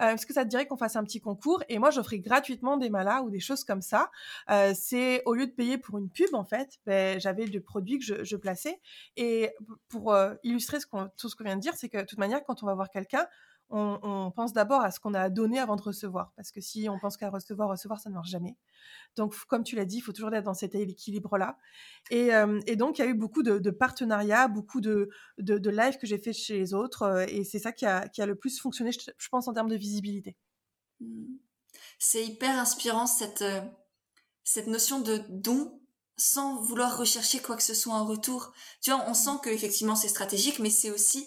euh, 0.00 0.14
est-ce 0.14 0.26
que 0.26 0.32
ça 0.32 0.44
te 0.44 0.48
dirait 0.48 0.66
qu'on 0.66 0.78
fasse 0.78 0.96
un 0.96 1.04
petit 1.04 1.20
concours? 1.20 1.62
Et 1.68 1.78
moi, 1.78 1.90
j'offrais 1.90 2.20
gratuitement 2.20 2.78
des 2.78 2.88
malas 2.88 3.20
ou 3.22 3.30
des 3.30 3.40
choses 3.40 3.64
comme 3.64 3.82
ça. 3.82 4.10
Euh, 4.50 4.72
c'est 4.74 5.22
au 5.26 5.34
lieu 5.34 5.46
de 5.46 5.52
payer 5.52 5.76
pour 5.76 5.98
une 5.98 6.10
pub, 6.10 6.34
en 6.34 6.44
fait, 6.44 6.78
ben, 6.86 7.20
j'avais 7.20 7.44
des 7.44 7.60
produits 7.60 7.98
que 7.98 8.24
je, 8.24 8.36
plaçais. 8.36 8.80
Et 9.16 9.50
pour 9.88 10.16
illustrer 10.42 10.80
ce 10.80 10.86
tout 11.18 11.28
ce 11.28 11.36
qu'on 11.36 11.44
vient 11.44 11.56
de 11.56 11.60
dire, 11.60 11.74
c'est 11.76 11.88
que 11.88 11.98
de 11.98 12.04
toute 12.04 12.18
manière, 12.18 12.42
quand 12.44 12.62
on 12.62 12.66
va 12.66 12.74
voir 12.74 12.88
quelqu'un, 12.88 13.26
on, 13.70 14.30
pense 14.34 14.52
d'abord 14.52 14.82
à 14.82 14.90
ce 14.90 15.00
qu'on 15.00 15.14
a 15.14 15.20
à 15.20 15.30
donner 15.30 15.58
avant 15.58 15.76
de 15.76 15.82
recevoir. 15.82 16.32
Parce 16.36 16.50
que 16.50 16.60
si 16.60 16.88
on 16.88 16.98
pense 16.98 17.16
qu'à 17.16 17.30
recevoir, 17.30 17.68
recevoir, 17.70 18.00
ça 18.00 18.10
ne 18.10 18.14
marche 18.14 18.28
jamais. 18.28 18.56
Donc, 19.16 19.34
comme 19.48 19.64
tu 19.64 19.76
l'as 19.76 19.84
dit, 19.84 19.96
il 19.98 20.00
faut 20.00 20.12
toujours 20.12 20.34
être 20.34 20.44
dans 20.44 20.54
cet 20.54 20.74
équilibre-là. 20.74 21.58
Et, 22.10 22.34
euh, 22.34 22.60
donc, 22.76 22.98
il 22.98 23.02
y 23.02 23.04
a 23.04 23.08
eu 23.08 23.14
beaucoup 23.14 23.42
de, 23.42 23.70
partenariats, 23.70 24.48
beaucoup 24.48 24.80
de, 24.80 25.08
lives 25.38 25.98
que 25.98 26.06
j'ai 26.06 26.18
fait 26.18 26.32
chez 26.32 26.58
les 26.58 26.74
autres. 26.74 27.02
Euh, 27.02 27.26
et 27.28 27.44
c'est 27.44 27.58
ça 27.58 27.72
qui 27.72 27.86
a, 27.86 28.10
le 28.18 28.34
plus 28.34 28.60
fonctionné, 28.60 28.90
je, 28.92 29.28
pense, 29.30 29.48
en 29.48 29.54
termes 29.54 29.70
de 29.70 29.76
visibilité. 29.76 30.36
Mmh. 31.00 31.36
C'est 31.98 32.24
hyper 32.24 32.58
inspirant, 32.58 33.06
cette, 33.06 33.42
euh, 33.42 33.62
cette 34.44 34.66
notion 34.66 35.00
de 35.00 35.22
don 35.30 35.80
sans 36.16 36.60
vouloir 36.60 36.98
rechercher 36.98 37.40
quoi 37.40 37.56
que 37.56 37.62
ce 37.62 37.74
soit 37.74 37.94
en 37.94 38.04
retour. 38.04 38.52
Tu 38.82 38.90
vois, 38.90 39.04
on 39.08 39.14
sent 39.14 39.38
que 39.42 39.50
effectivement 39.50 39.96
c'est 39.96 40.08
stratégique, 40.08 40.58
mais 40.58 40.70
c'est 40.70 40.90
aussi 40.90 41.26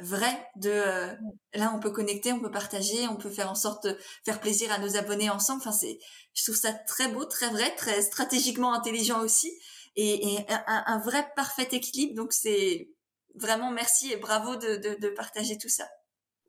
vrai 0.00 0.48
de 0.56 0.70
euh, 0.70 1.14
là 1.54 1.72
on 1.74 1.80
peut 1.80 1.90
connecter, 1.90 2.32
on 2.32 2.40
peut 2.40 2.50
partager, 2.50 3.08
on 3.08 3.16
peut 3.16 3.30
faire 3.30 3.50
en 3.50 3.54
sorte 3.54 3.86
de 3.86 3.96
faire 4.24 4.40
plaisir 4.40 4.72
à 4.72 4.78
nos 4.78 4.96
abonnés 4.96 5.30
ensemble. 5.30 5.60
Enfin 5.60 5.72
c'est, 5.72 5.98
je 6.34 6.44
trouve 6.44 6.56
ça 6.56 6.72
très 6.72 7.08
beau, 7.08 7.24
très 7.24 7.48
vrai, 7.50 7.74
très 7.76 8.02
stratégiquement 8.02 8.72
intelligent 8.72 9.20
aussi 9.22 9.52
et, 9.96 10.38
un, 10.66 10.98
vrai 11.00 11.26
parfait 11.34 11.68
équilibre. 11.72 12.14
Donc 12.14 12.32
c'est 12.32 12.90
vraiment 13.34 13.70
merci 13.70 14.12
et 14.12 14.16
bravo 14.16 14.56
de, 14.56 14.96
de, 14.98 15.08
partager 15.10 15.58
tout 15.58 15.68
ça. 15.68 15.88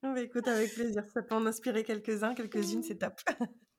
Oh, 0.03 0.11
bah, 0.13 0.21
écoute 0.21 0.47
avec 0.47 0.73
plaisir, 0.73 1.03
ça 1.13 1.21
peut 1.21 1.35
en 1.35 1.45
inspirer 1.45 1.83
quelques-uns, 1.83 2.35
quelques-unes, 2.35 2.83
c'est 2.83 2.99
top. 2.99 3.19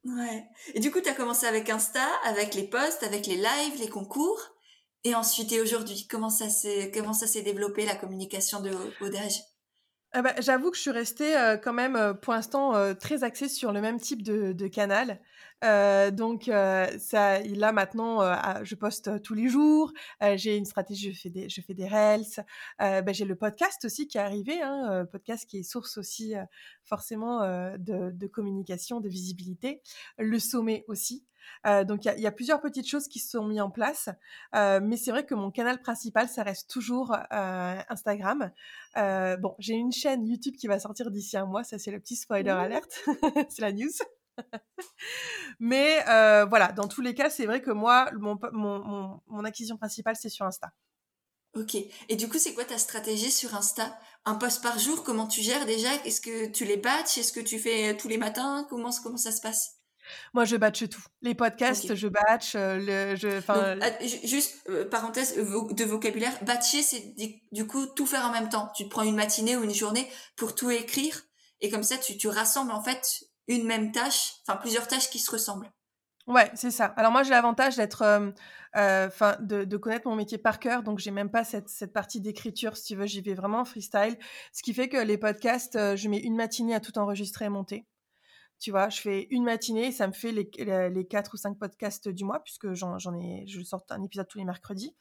ouais. 0.04 0.44
Et 0.74 0.80
du 0.80 0.90
coup 0.90 1.00
tu 1.00 1.08
as 1.08 1.14
commencé 1.14 1.46
avec 1.46 1.70
Insta, 1.70 2.06
avec 2.24 2.54
les 2.54 2.68
posts, 2.68 3.04
avec 3.04 3.26
les 3.26 3.36
lives, 3.36 3.78
les 3.78 3.88
concours. 3.88 4.40
Et 5.02 5.14
ensuite, 5.14 5.50
et 5.52 5.62
aujourd'hui, 5.62 6.06
comment 6.10 6.28
ça 6.28 6.50
s'est 6.50 6.90
comment 6.92 7.14
ça 7.14 7.26
s'est 7.26 7.40
développé 7.40 7.86
la 7.86 7.94
communication 7.96 8.60
de 8.60 8.70
Odage 9.00 9.40
ah 10.12 10.22
bah, 10.22 10.34
j'avoue 10.40 10.70
que 10.70 10.76
je 10.76 10.82
suis 10.82 10.90
restée 10.90 11.34
quand 11.62 11.72
même 11.72 12.14
pour 12.20 12.32
l'instant 12.32 12.94
très 12.96 13.22
axée 13.22 13.48
sur 13.48 13.72
le 13.72 13.80
même 13.80 14.00
type 14.00 14.22
de, 14.22 14.66
canal. 14.66 15.20
donc 16.16 16.44
ça, 16.98 17.40
là 17.40 17.72
maintenant, 17.72 18.18
je 18.64 18.74
poste 18.74 19.22
tous 19.22 19.34
les 19.34 19.48
jours. 19.48 19.92
j'ai 20.34 20.56
une 20.56 20.64
stratégie, 20.64 21.12
je 21.12 21.20
fais 21.20 21.30
des, 21.30 21.48
je 21.48 21.60
fais 21.60 21.74
des 21.74 21.86
reels. 21.86 22.44
Bah, 22.78 23.12
j'ai 23.12 23.24
le 23.24 23.36
podcast 23.36 23.84
aussi 23.84 24.08
qui 24.08 24.18
est 24.18 24.20
arrivé, 24.20 24.60
hein, 24.60 25.06
podcast 25.12 25.48
qui 25.48 25.58
est 25.58 25.62
source 25.62 25.96
aussi 25.96 26.34
forcément 26.82 27.40
de, 27.78 28.26
communication, 28.26 29.00
de 29.00 29.08
visibilité. 29.08 29.80
Le 30.18 30.40
sommet 30.40 30.84
aussi. 30.88 31.24
Euh, 31.66 31.84
donc 31.84 32.04
il 32.04 32.20
y, 32.20 32.26
a 32.26 32.32
plusieurs 32.32 32.60
petites 32.60 32.88
choses 32.88 33.08
qui 33.08 33.18
se 33.18 33.30
sont 33.30 33.44
mises 33.44 33.60
en 33.60 33.70
place, 33.70 34.08
euh, 34.54 34.80
mais 34.82 34.96
c'est 34.96 35.10
vrai 35.10 35.26
que 35.26 35.34
mon 35.34 35.50
canal 35.50 35.80
principal, 35.80 36.28
ça 36.28 36.42
reste 36.42 36.70
toujours 36.70 37.14
euh, 37.32 37.78
Instagram. 37.88 38.50
bon, 38.96 39.54
j'ai 39.58 39.74
une 39.74 39.92
chaîne 39.92 40.26
YouTube 40.26 40.56
qui 40.56 40.66
va 40.66 40.78
sortir 40.78 41.10
d'ici 41.10 41.36
un 41.36 41.46
mois, 41.46 41.64
ça 41.64 41.78
c'est 41.78 41.90
le 41.90 42.00
petit 42.00 42.16
spoiler 42.16 42.50
alert, 42.50 42.90
c'est 43.50 43.62
la 43.62 43.72
news. 43.72 43.90
mais 45.60 46.02
voilà, 46.48 46.72
dans 46.72 46.88
tous 46.88 47.02
les 47.02 47.14
cas, 47.14 47.30
c'est 47.30 47.46
vrai 47.46 47.60
que 47.60 47.70
moi, 47.70 48.10
mon, 48.18 48.38
mon, 48.52 49.20
mon 49.26 49.44
acquisition 49.44 49.76
principale, 49.76 50.16
c'est 50.16 50.30
sur 50.30 50.46
Insta. 50.46 50.72
Ok. 51.56 51.76
Et 52.08 52.16
du 52.16 52.28
coup, 52.28 52.38
c'est 52.38 52.54
quoi 52.54 52.64
ta 52.64 52.78
stratégie 52.78 53.30
sur 53.30 53.54
Insta? 53.56 53.98
Un 54.24 54.36
post 54.36 54.62
par 54.62 54.78
jour 54.78 55.02
Comment 55.02 55.26
tu 55.26 55.40
gères 55.40 55.66
déjà? 55.66 55.92
Est-ce 56.04 56.20
que 56.20 56.46
tu 56.46 56.64
les 56.64 56.76
batches? 56.76 57.18
Est-ce 57.18 57.32
que 57.32 57.40
tu 57.40 57.58
fais 57.58 57.96
tous 57.96 58.06
les 58.08 58.18
matins? 58.18 58.66
Comment 58.70 58.90
comment 59.02 59.16
ça 59.16 59.32
se 59.32 59.40
passe? 59.40 59.79
Moi, 60.34 60.44
je 60.44 60.56
batch 60.56 60.88
tout. 60.88 61.02
Les 61.22 61.34
podcasts, 61.34 61.94
je 61.94 62.08
batch. 62.08 62.54
le, 62.54 63.16
je, 63.16 63.40
ah, 63.48 63.90
juste, 64.24 64.64
parenthèse 64.90 65.36
de 65.36 65.84
vocabulaire, 65.84 66.32
batcher, 66.42 66.82
c'est 66.82 67.14
du 67.52 67.66
coup 67.66 67.86
tout 67.86 68.06
faire 68.06 68.26
en 68.26 68.32
même 68.32 68.48
temps. 68.48 68.70
Tu 68.74 68.84
te 68.84 68.88
prends 68.88 69.02
une 69.02 69.16
matinée 69.16 69.56
ou 69.56 69.64
une 69.64 69.74
journée 69.74 70.08
pour 70.36 70.54
tout 70.54 70.70
écrire 70.70 71.22
et 71.60 71.70
comme 71.70 71.82
ça, 71.82 71.98
tu, 71.98 72.16
tu 72.16 72.28
rassembles 72.28 72.72
en 72.72 72.82
fait 72.82 73.24
une 73.48 73.66
même 73.66 73.92
tâche, 73.92 74.34
enfin 74.46 74.56
plusieurs 74.56 74.88
tâches 74.88 75.10
qui 75.10 75.18
se 75.18 75.30
ressemblent. 75.30 75.70
Ouais, 76.26 76.50
c'est 76.54 76.70
ça. 76.70 76.86
Alors 76.96 77.10
moi, 77.10 77.22
j'ai 77.22 77.30
l'avantage 77.30 77.76
d'être, 77.76 78.02
euh, 78.02 78.30
euh, 78.76 79.08
enfin, 79.08 79.36
de, 79.40 79.64
de, 79.64 79.76
connaître 79.76 80.06
mon 80.06 80.14
métier 80.14 80.38
par 80.38 80.60
cœur, 80.60 80.82
donc 80.82 80.98
j'ai 80.98 81.10
même 81.10 81.30
pas 81.30 81.44
cette, 81.44 81.68
cette 81.68 81.92
partie 81.92 82.20
d'écriture, 82.20 82.76
si 82.76 82.84
tu 82.84 82.96
veux. 82.96 83.06
J'y 83.06 83.20
vais 83.20 83.34
vraiment 83.34 83.64
freestyle, 83.64 84.16
ce 84.52 84.62
qui 84.62 84.72
fait 84.72 84.88
que 84.88 84.98
les 84.98 85.18
podcasts, 85.18 85.76
euh, 85.76 85.96
je 85.96 86.08
mets 86.08 86.18
une 86.18 86.36
matinée 86.36 86.74
à 86.74 86.80
tout 86.80 86.96
enregistrer 86.98 87.46
et 87.46 87.48
monter. 87.48 87.86
Tu 88.60 88.70
vois, 88.72 88.90
je 88.90 89.00
fais 89.00 89.26
une 89.30 89.44
matinée, 89.44 89.90
ça 89.90 90.06
me 90.06 90.12
fait 90.12 90.32
les, 90.32 90.50
les, 90.90 91.06
quatre 91.06 91.32
ou 91.32 91.38
cinq 91.38 91.58
podcasts 91.58 92.10
du 92.10 92.24
mois, 92.24 92.40
puisque 92.40 92.74
j'en, 92.74 92.98
ai, 93.18 93.46
je 93.46 93.62
sors 93.62 93.82
un 93.88 94.02
épisode 94.02 94.28
tous 94.28 94.36
les 94.36 94.44
mercredis. 94.44 94.94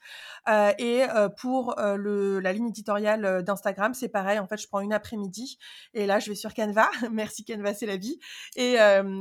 Euh, 0.48 0.72
et 0.78 1.02
euh, 1.02 1.28
pour 1.28 1.78
euh, 1.78 1.96
le, 1.96 2.40
la 2.40 2.54
ligne 2.54 2.68
éditoriale 2.68 3.42
d'Instagram, 3.44 3.92
c'est 3.92 4.08
pareil. 4.08 4.38
En 4.38 4.46
fait, 4.46 4.56
je 4.56 4.66
prends 4.66 4.80
une 4.80 4.94
après-midi 4.94 5.58
et 5.92 6.06
là, 6.06 6.20
je 6.20 6.30
vais 6.30 6.36
sur 6.36 6.54
Canva. 6.54 6.88
Merci 7.12 7.44
Canva, 7.44 7.74
c'est 7.74 7.84
la 7.84 7.98
vie. 7.98 8.18
Et, 8.56 8.76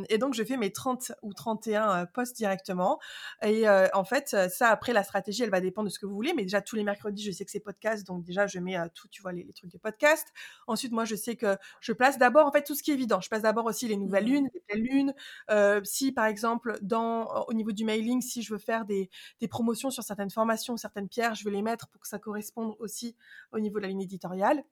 et, 0.10 0.18
donc, 0.18 0.34
je 0.34 0.44
fais 0.46 0.56
mes 0.56 0.72
30 0.72 1.12
ou 1.22 1.34
31 1.34 2.06
posts 2.06 2.38
directement. 2.38 2.98
Et 3.44 3.68
en 3.68 4.06
fait, 4.06 4.38
ça, 4.50 4.70
après, 4.70 4.94
la 4.94 5.04
stratégie, 5.04 5.44
elle 5.44 5.50
va 5.50 5.60
dépendre 5.60 5.90
de 5.90 5.94
ce 5.94 6.00
que 6.00 6.06
vous 6.06 6.16
voulez. 6.16 6.34
Mais 6.34 6.44
déjà, 6.44 6.62
tous 6.62 6.78
les 6.78 6.86
mercredis, 6.86 7.24
je 7.24 7.32
sais 7.32 7.44
que 7.44 7.52
c'est 7.52 7.60
podcast. 7.60 8.08
Donc, 8.08 8.24
déjà, 8.24 8.48
je 8.48 8.60
mets 8.60 8.78
tout, 8.96 9.10
tu 9.10 9.22
vois, 9.22 9.34
les, 9.34 9.44
les, 9.44 9.52
trucs 9.52 9.72
de 9.72 9.78
podcast. 9.78 10.26
Ensuite, 10.68 10.94
moi, 10.94 11.04
je 11.04 11.16
sais 11.16 11.36
que 11.36 11.58
je 11.82 11.92
place 11.92 12.18
d'abord, 12.18 12.48
en 12.48 12.54
fait, 12.54 12.64
tout 12.64 12.76
ce 12.76 12.84
qui 12.84 12.92
est 12.92 12.94
évident. 12.94 13.20
Je 13.20 13.28
place 13.28 13.42
d'abord 13.42 13.66
aussi 13.66 13.90
les 13.90 13.98
nouvelles 13.98 14.29
lune. 14.30 15.14
Euh, 15.50 15.82
si 15.84 16.12
par 16.12 16.26
exemple, 16.26 16.78
dans, 16.82 17.46
au 17.48 17.54
niveau 17.54 17.72
du 17.72 17.86
mailing, 17.86 18.22
si 18.22 18.42
je 18.42 18.54
veux 18.54 18.60
faire 18.60 18.86
des, 18.86 19.10
des, 19.40 19.48
promotions 19.48 19.90
sur 19.90 20.04
certaines 20.04 20.30
formations, 20.30 20.78
certaines 20.78 21.08
pierres, 21.10 21.36
je 21.36 21.44
vais 21.44 21.52
les 21.52 21.62
mettre 21.62 21.88
pour 21.90 22.02
que 22.02 22.08
ça 22.08 22.20
corresponde 22.20 22.76
aussi 22.80 23.16
au 23.52 23.60
niveau 23.60 23.78
de 23.78 23.84
la 23.84 23.90
ligne 23.90 24.02
éditoriale. 24.02 24.64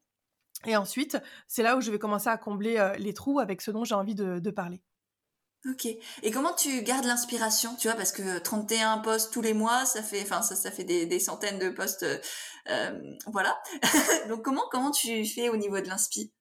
Et 0.65 0.75
ensuite, 0.75 1.17
c'est 1.47 1.63
là 1.63 1.77
où 1.77 1.81
je 1.81 1.91
vais 1.91 1.99
commencer 1.99 2.29
à 2.29 2.37
combler 2.37 2.77
euh, 2.77 2.93
les 2.95 3.13
trous 3.13 3.39
avec 3.39 3.61
ce 3.61 3.71
dont 3.71 3.83
j'ai 3.83 3.95
envie 3.95 4.15
de, 4.15 4.49
parler. 4.49 4.81
Ok. 5.69 5.85
Et 5.85 6.31
comment 6.31 6.53
tu 6.53 6.81
gardes 6.81 7.05
l'inspiration, 7.05 7.75
tu 7.75 7.87
vois, 7.87 7.97
parce 7.97 8.11
que 8.11 8.39
31 8.39 8.99
posts 8.99 9.33
tous 9.33 9.41
les 9.41 9.53
mois, 9.53 9.85
ça 9.85 10.01
fait, 10.01 10.21
enfin, 10.21 10.41
ça, 10.41 10.55
ça 10.55 10.71
fait 10.71 10.83
des, 10.83 11.05
des 11.05 11.19
centaines 11.19 11.59
de 11.59 11.69
posts, 11.69 12.05
euh, 12.69 13.15
voilà. 13.27 13.57
Donc 14.29 14.43
comment, 14.43 14.63
comment 14.71 14.91
tu 14.91 15.25
fais 15.25 15.49
au 15.49 15.57
niveau 15.57 15.79
de 15.79 15.87
l'inspi? 15.87 16.31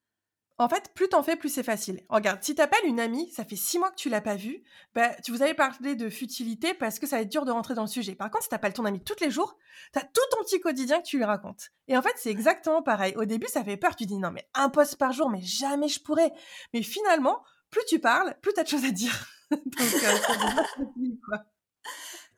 En 0.59 0.69
fait, 0.69 0.93
plus 0.95 1.09
t'en 1.09 1.23
fais, 1.23 1.37
plus 1.37 1.51
c'est 1.51 1.63
facile. 1.63 2.03
Regarde, 2.09 2.43
si 2.43 2.55
t'appelles 2.55 2.85
une 2.87 2.99
amie, 2.99 3.31
ça 3.31 3.45
fait 3.45 3.57
six 3.57 3.79
mois 3.79 3.91
que 3.91 3.97
tu 3.97 4.09
l'as 4.09 4.23
pas 4.23 4.37
vue, 4.37 4.63
bah, 4.95 5.11
tu 5.23 5.31
vous 5.31 5.43
avez 5.43 5.53
parlé 5.53 5.95
de 5.97 6.09
futilité 6.09 6.73
parce 6.73 6.99
que 6.99 7.07
ça 7.07 7.17
va 7.17 7.23
être 7.23 7.29
dur 7.29 7.45
de 7.45 7.51
rentrer 7.51 7.75
dans 7.75 7.83
le 7.83 7.89
sujet. 7.89 8.15
Par 8.15 8.31
contre, 8.31 8.45
si 8.45 8.49
t'appelles 8.49 8.73
ton 8.73 8.87
amie 8.87 9.03
tous 9.03 9.21
les 9.21 9.31
jours, 9.31 9.59
t'as 9.93 10.01
tout 10.01 10.23
ton 10.31 10.43
petit 10.45 10.59
quotidien 10.61 11.01
que 11.01 11.07
tu 11.07 11.19
lui 11.19 11.25
racontes. 11.25 11.71
Et 11.89 11.97
en 11.97 12.03
fait, 12.03 12.15
c'est 12.17 12.31
exactement 12.31 12.83
pareil. 12.83 13.15
Au 13.17 13.27
début, 13.27 13.47
ça 13.49 13.63
fait 13.63 13.77
peur. 13.77 13.97
Tu 13.97 14.07
dis 14.07 14.17
non, 14.17 14.31
mais 14.31 14.49
un 14.55 14.71
poste 14.71 14.97
par 14.97 15.13
jour, 15.13 15.29
mais 15.29 15.43
jamais 15.43 15.89
je 15.89 16.01
pourrais. 16.01 16.33
Mais 16.73 16.83
finalement, 16.83 17.43
plus 17.71 17.85
tu 17.87 17.99
parles, 17.99 18.35
plus 18.41 18.55
t'as 18.55 18.63
de 18.63 18.69
choses 18.69 18.85
à 18.87 18.91
dire. 18.91 19.29
Donc, 19.51 19.61
euh, 19.79 20.83
quoi. 21.29 21.45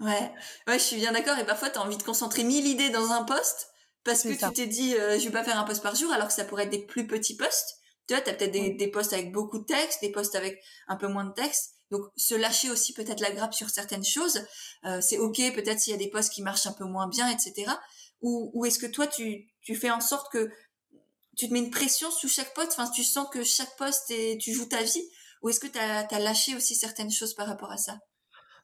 Ouais, 0.01 0.33
ouais, 0.67 0.79
je 0.79 0.85
suis 0.85 0.97
bien 0.97 1.13
d'accord. 1.13 1.39
Et 1.39 1.47
parfois, 1.47 1.71
t'as 1.71 1.81
envie 1.81 1.97
de 1.97 2.03
concentrer 2.03 2.43
mille 2.43 2.67
idées 2.67 2.91
dans 2.91 3.13
un 3.13 3.23
poste 3.23 3.69
parce 4.05 4.23
que 4.23 4.29
tu 4.29 4.53
t'es 4.55 4.67
dit, 4.67 4.97
euh, 4.97 5.19
je 5.19 5.25
vais 5.27 5.33
pas 5.33 5.45
faire 5.45 5.59
un 5.59 5.65
poste 5.65 5.83
par 5.83 5.95
jour, 5.95 6.13
alors 6.13 6.29
que 6.29 6.33
ça 6.33 6.45
pourrait 6.45 6.65
être 6.65 6.71
des 6.71 6.85
plus 6.85 7.07
petits 7.07 7.37
postes. 7.37 7.78
Tu 8.09 8.15
vois, 8.15 8.23
tu 8.23 8.31
as 8.31 8.35
peut-être 8.35 8.53
des, 8.53 8.71
des 8.71 8.89
posts 8.89 9.13
avec 9.13 9.33
beaucoup 9.33 9.59
de 9.59 9.65
texte, 9.65 10.01
des 10.01 10.11
posts 10.11 10.35
avec 10.35 10.61
un 10.89 10.97
peu 10.97 11.09
moins 11.09 11.25
de 11.25 11.33
texte. 11.33 11.75
Donc, 11.91 12.03
se 12.17 12.35
lâcher 12.35 12.71
aussi 12.71 12.93
peut-être 12.93 13.21
la 13.21 13.31
grappe 13.31 13.55
sur 13.55 13.71
certaines 13.71 14.05
choses. 14.05 14.41
Euh, 14.85 15.01
c'est 15.01 15.19
OK, 15.19 15.37
peut-être 15.55 15.81
s'il 15.81 15.93
y 15.93 15.95
a 15.95 15.99
des 15.99 16.11
posts 16.11 16.33
qui 16.33 16.43
marchent 16.43 16.67
un 16.67 16.73
peu 16.73 16.85
moins 16.85 17.09
bien, 17.09 17.31
etc. 17.31 17.73
Ou, 18.21 18.51
ou 18.55 18.65
est-ce 18.65 18.79
que 18.79 18.87
toi, 18.87 19.07
tu, 19.07 19.49
tu 19.63 19.75
fais 19.75 19.91
en 19.91 20.01
sorte 20.01 20.33
que 20.33 20.51
tu 21.37 21.49
te 21.49 21.53
mets 21.53 21.61
une 21.61 21.71
pression 21.71 22.11
sous 22.11 22.29
chaque 22.29 22.53
post 22.55 22.73
Enfin, 22.73 22.91
tu 22.91 23.05
sens 23.05 23.29
que 23.33 23.45
chaque 23.45 23.77
post, 23.77 24.11
et 24.11 24.39
tu 24.39 24.53
joues 24.53 24.67
ta 24.67 24.83
vie? 24.83 25.09
Ou 25.43 25.51
est-ce 25.51 25.61
que 25.61 25.67
tu 25.67 25.79
as, 25.79 26.01
as 26.01 26.19
lâché 26.19 26.57
aussi 26.57 26.75
certaines 26.75 27.13
choses 27.13 27.35
par 27.35 27.47
rapport 27.47 27.71
à 27.71 27.77
ça? 27.77 27.99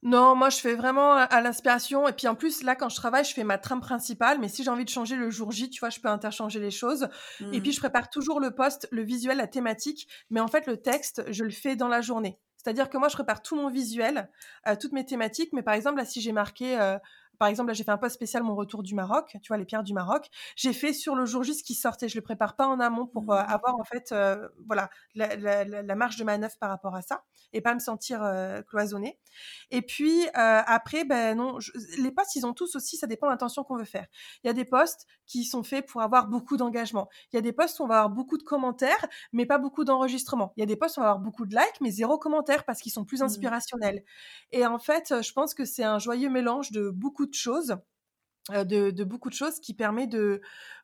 Non, 0.04 0.36
moi 0.36 0.50
je 0.50 0.58
fais 0.58 0.74
vraiment 0.74 1.14
à 1.14 1.40
l'inspiration. 1.40 2.06
Et 2.06 2.12
puis 2.12 2.28
en 2.28 2.34
plus, 2.34 2.62
là, 2.62 2.76
quand 2.76 2.90
je 2.90 2.96
travaille, 2.96 3.24
je 3.24 3.32
fais 3.32 3.42
ma 3.42 3.56
trame 3.56 3.80
principale. 3.80 4.38
Mais 4.38 4.48
si 4.48 4.62
j'ai 4.62 4.70
envie 4.70 4.84
de 4.84 4.90
changer 4.90 5.16
le 5.16 5.30
jour 5.30 5.50
J, 5.50 5.70
tu 5.70 5.80
vois, 5.80 5.88
je 5.88 5.98
peux 5.98 6.08
interchanger 6.08 6.60
les 6.60 6.70
choses. 6.70 7.08
Et 7.52 7.60
puis 7.60 7.70
mmh. 7.70 7.72
je 7.72 7.80
prépare 7.80 8.10
toujours 8.10 8.38
le 8.38 8.50
poste, 8.50 8.86
le 8.90 9.02
visuel, 9.02 9.38
la 9.38 9.46
thématique. 9.46 10.06
Mais 10.28 10.40
en 10.40 10.48
fait, 10.48 10.66
le 10.66 10.76
texte, 10.76 11.24
je 11.32 11.42
le 11.42 11.50
fais 11.50 11.74
dans 11.74 11.88
la 11.88 12.02
journée. 12.02 12.38
C'est-à-dire 12.58 12.90
que 12.90 12.98
moi, 12.98 13.08
je 13.08 13.14
prépare 13.14 13.42
tout 13.42 13.56
mon 13.56 13.68
visuel, 13.68 14.30
euh, 14.66 14.76
toutes 14.78 14.92
mes 14.92 15.06
thématiques. 15.06 15.52
Mais 15.54 15.62
par 15.62 15.74
exemple, 15.74 15.96
là, 15.96 16.04
si 16.04 16.20
j'ai 16.20 16.32
marqué 16.32 16.78
euh, 16.78 16.98
par 17.38 17.48
exemple, 17.48 17.68
là, 17.68 17.74
j'ai 17.74 17.84
fait 17.84 17.90
un 17.90 17.98
post 17.98 18.14
spécial 18.14 18.42
mon 18.42 18.54
retour 18.54 18.82
du 18.82 18.94
Maroc, 18.94 19.36
tu 19.42 19.48
vois, 19.48 19.56
les 19.56 19.64
pierres 19.64 19.82
du 19.82 19.92
Maroc. 19.92 20.28
J'ai 20.56 20.72
fait 20.72 20.92
sur 20.92 21.14
le 21.14 21.26
jour 21.26 21.42
juste 21.42 21.64
qui 21.66 21.74
sortait. 21.74 22.08
Je 22.08 22.16
le 22.16 22.22
prépare 22.22 22.56
pas 22.56 22.66
en 22.66 22.80
amont 22.80 23.06
pour 23.06 23.32
euh, 23.32 23.42
mmh. 23.42 23.46
avoir, 23.48 23.76
en 23.76 23.84
fait, 23.84 24.12
euh, 24.12 24.48
voilà, 24.66 24.90
la, 25.14 25.94
marge 25.94 26.16
de 26.16 26.24
manœuvre 26.24 26.54
par 26.60 26.70
rapport 26.70 26.94
à 26.94 27.02
ça 27.02 27.24
et 27.52 27.60
pas 27.60 27.74
me 27.74 27.78
sentir 27.78 28.22
euh, 28.22 28.62
cloisonnée. 28.62 29.18
Et 29.70 29.82
puis, 29.82 30.26
après, 30.34 31.04
ben 31.04 31.36
non, 31.36 31.58
les 31.98 32.10
posts, 32.10 32.36
ils 32.36 32.46
ont 32.46 32.52
tous 32.52 32.76
aussi, 32.76 32.96
ça 32.96 33.06
dépend 33.06 33.26
de 33.26 33.32
l'intention 33.32 33.64
qu'on 33.64 33.76
veut 33.76 33.84
faire. 33.84 34.06
Il 34.42 34.46
y 34.46 34.50
a 34.50 34.52
des 34.52 34.64
posts 34.64 35.06
qui 35.26 35.44
sont 35.44 35.62
faits 35.62 35.86
pour 35.86 36.02
avoir 36.02 36.28
beaucoup 36.28 36.56
d'engagement. 36.56 37.08
Il 37.32 37.36
y 37.36 37.38
a 37.38 37.42
des 37.42 37.52
posts 37.52 37.80
où 37.80 37.84
on 37.84 37.86
va 37.86 38.00
avoir 38.00 38.10
beaucoup 38.10 38.38
de 38.38 38.42
commentaires, 38.42 39.06
mais 39.32 39.46
pas 39.46 39.58
beaucoup 39.58 39.84
d'enregistrements. 39.84 40.52
Il 40.56 40.60
y 40.60 40.62
a 40.62 40.66
des 40.66 40.76
posts 40.76 40.96
où 40.96 41.00
on 41.00 41.04
va 41.04 41.10
avoir 41.10 41.22
beaucoup 41.22 41.46
de 41.46 41.54
likes, 41.54 41.80
mais 41.80 41.90
zéro 41.90 42.18
commentaire 42.18 42.64
parce 42.64 42.80
qu'ils 42.80 42.92
sont 42.92 43.04
plus 43.04 43.20
mmh. 43.20 43.24
inspirationnels. 43.24 44.04
Et 44.52 44.66
en 44.66 44.78
fait, 44.78 45.22
je 45.22 45.32
pense 45.32 45.54
que 45.54 45.64
c'est 45.64 45.84
un 45.84 45.98
joyeux 45.98 46.30
mélange 46.30 46.70
de 46.72 46.90
beaucoup 46.90 47.26
de 47.26 47.34
choses, 47.34 47.76
euh, 48.50 48.64
de, 48.64 49.04
beaucoup 49.04 49.30
de 49.30 49.34
choses 49.34 49.60
qui 49.60 49.74
permet 49.74 50.06
de, 50.06 50.40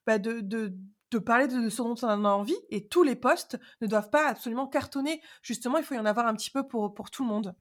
bah, 0.07 0.19
de, 0.19 0.41
de, 0.41 1.19
parler 1.19 1.49
de 1.49 1.69
ce 1.69 1.83
dont 1.83 1.97
on 2.03 2.25
a 2.25 2.31
envie. 2.31 2.57
Et 2.71 2.89
tous 2.89 3.03
les 3.03 3.17
postes 3.17 3.59
ne 3.81 3.87
doivent 3.87 4.11
pas 4.11 4.27
absolument 4.29 4.67
cartonner. 4.67 5.21
Justement, 5.43 5.79
il 5.79 5.85
faut 5.85 5.95
y 5.95 5.99
en 5.99 6.07
avoir 6.07 6.27
un 6.27 6.35
petit 6.35 6.51
peu 6.51 6.67
pour, 6.67 6.95
pour 6.95 7.11
tout 7.11 7.23
le 7.25 7.29
monde. 7.29 7.55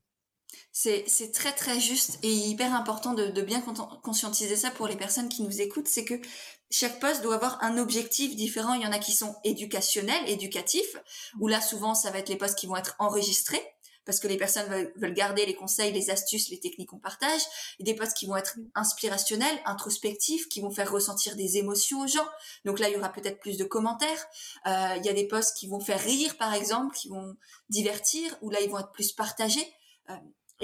C'est 0.72 1.32
très 1.34 1.52
très 1.52 1.80
juste 1.80 2.20
et 2.24 2.32
hyper 2.32 2.74
important 2.74 3.14
de, 3.14 3.28
de, 3.28 3.42
bien 3.42 3.62
conscientiser 4.04 4.56
ça 4.56 4.72
pour 4.72 4.88
les 4.88 4.96
personnes 4.96 5.30
qui 5.30 5.44
nous 5.44 5.62
écoutent, 5.62 5.88
c'est 5.88 6.06
que 6.06 6.16
chaque 6.72 7.00
poste 7.00 7.22
doit 7.22 7.36
avoir 7.36 7.64
un 7.64 7.78
objectif 7.78 8.36
différent. 8.36 8.74
Il 8.74 8.82
y 8.82 8.88
en 8.88 8.92
a 8.92 9.00
qui 9.00 9.12
sont 9.12 9.36
éducationnels, 9.44 10.28
éducatifs, 10.28 10.96
où 11.40 11.48
là 11.48 11.62
souvent 11.62 11.96
ça 11.96 12.12
va 12.12 12.20
être 12.20 12.30
les 12.30 12.38
postes 12.38 12.58
qui 12.58 12.68
vont 12.68 12.78
être 12.78 12.96
enregistrés 13.00 13.62
parce 14.10 14.20
que 14.20 14.28
les 14.28 14.38
personnes 14.38 14.68
veulent, 14.96 15.14
garder 15.14 15.46
les 15.46 15.54
conseils, 15.54 15.92
les 15.92 16.10
astuces, 16.10 16.50
les 16.50 16.60
techniques 16.60 16.90
qu'on 16.90 16.98
partage, 16.98 17.42
et 17.78 17.84
des 17.84 17.94
posts 17.94 18.18
qui 18.18 18.26
vont 18.26 18.38
être 18.38 18.58
inspirationnels, 18.74 19.56
introspectifs, 19.66 20.50
qui 20.50 20.62
vont 20.62 20.72
faire 20.72 20.92
ressentir 20.92 21.36
des 21.36 21.58
émotions 21.58 22.02
aux 22.02 22.08
gens. 22.08 22.28
Donc 22.66 22.80
là, 22.80 22.90
il 22.90 22.94
y 22.94 22.98
aura 22.98 23.10
peut-être 23.10 23.40
plus 23.40 23.58
de 23.58 23.66
commentaires. 23.66 24.26
Euh, 24.66 24.96
il 24.98 25.06
y 25.06 25.10
a 25.10 25.14
des 25.14 25.28
posts 25.28 25.56
qui 25.56 25.68
vont 25.68 25.80
faire 25.80 26.00
rire, 26.00 26.38
par 26.38 26.56
exemple, 26.56 26.96
qui 26.96 27.08
vont 27.08 27.36
divertir, 27.70 28.36
ou 28.42 28.50
là, 28.50 28.62
ils 28.62 28.70
vont 28.72 28.80
être 28.80 28.92
plus 28.92 29.12
partagés. 29.12 29.76
Euh, 30.10 30.16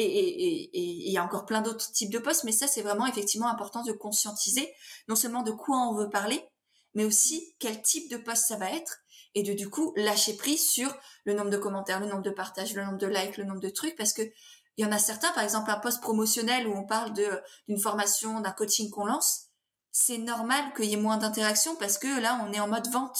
et 0.03 0.69
il 0.73 1.11
y 1.11 1.17
a 1.17 1.23
encore 1.23 1.45
plein 1.45 1.61
d'autres 1.61 1.91
types 1.91 2.11
de 2.11 2.19
posts, 2.19 2.43
mais 2.43 2.51
ça, 2.51 2.67
c'est 2.67 2.81
vraiment 2.81 3.07
effectivement 3.07 3.47
important 3.47 3.83
de 3.83 3.91
conscientiser, 3.91 4.73
non 5.07 5.15
seulement 5.15 5.41
de 5.41 5.51
quoi 5.51 5.77
on 5.77 5.95
veut 5.95 6.09
parler, 6.09 6.43
mais 6.95 7.05
aussi 7.05 7.55
quel 7.59 7.81
type 7.81 8.09
de 8.09 8.17
post 8.17 8.47
ça 8.47 8.57
va 8.57 8.71
être 8.71 8.97
et 9.35 9.43
de 9.43 9.53
du 9.53 9.69
coup 9.69 9.93
lâcher 9.97 10.35
prise 10.35 10.67
sur 10.67 10.93
le 11.25 11.33
nombre 11.33 11.49
de 11.49 11.57
commentaires, 11.57 11.99
le 11.99 12.07
nombre 12.07 12.23
de 12.23 12.31
partages, 12.31 12.73
le 12.73 12.83
nombre 12.83 12.97
de 12.97 13.07
likes, 13.07 13.37
le 13.37 13.43
nombre 13.43 13.59
de 13.59 13.69
trucs 13.69 13.95
parce 13.95 14.13
que 14.13 14.23
il 14.77 14.83
y 14.83 14.85
en 14.85 14.91
a 14.91 14.97
certains, 14.97 15.31
par 15.31 15.43
exemple 15.43 15.71
un 15.71 15.79
post 15.79 16.01
promotionnel 16.01 16.67
où 16.67 16.75
on 16.75 16.85
parle 16.85 17.13
de 17.13 17.27
d'une 17.67 17.79
formation, 17.79 18.41
d'un 18.41 18.51
coaching 18.51 18.89
qu'on 18.89 19.05
lance, 19.05 19.47
c'est 19.91 20.17
normal 20.17 20.73
qu'il 20.75 20.85
y 20.85 20.93
ait 20.93 20.97
moins 20.97 21.17
d'interactions 21.17 21.75
parce 21.75 21.97
que 21.97 22.19
là 22.19 22.41
on 22.45 22.51
est 22.51 22.59
en 22.59 22.67
mode 22.67 22.87
vente. 22.89 23.19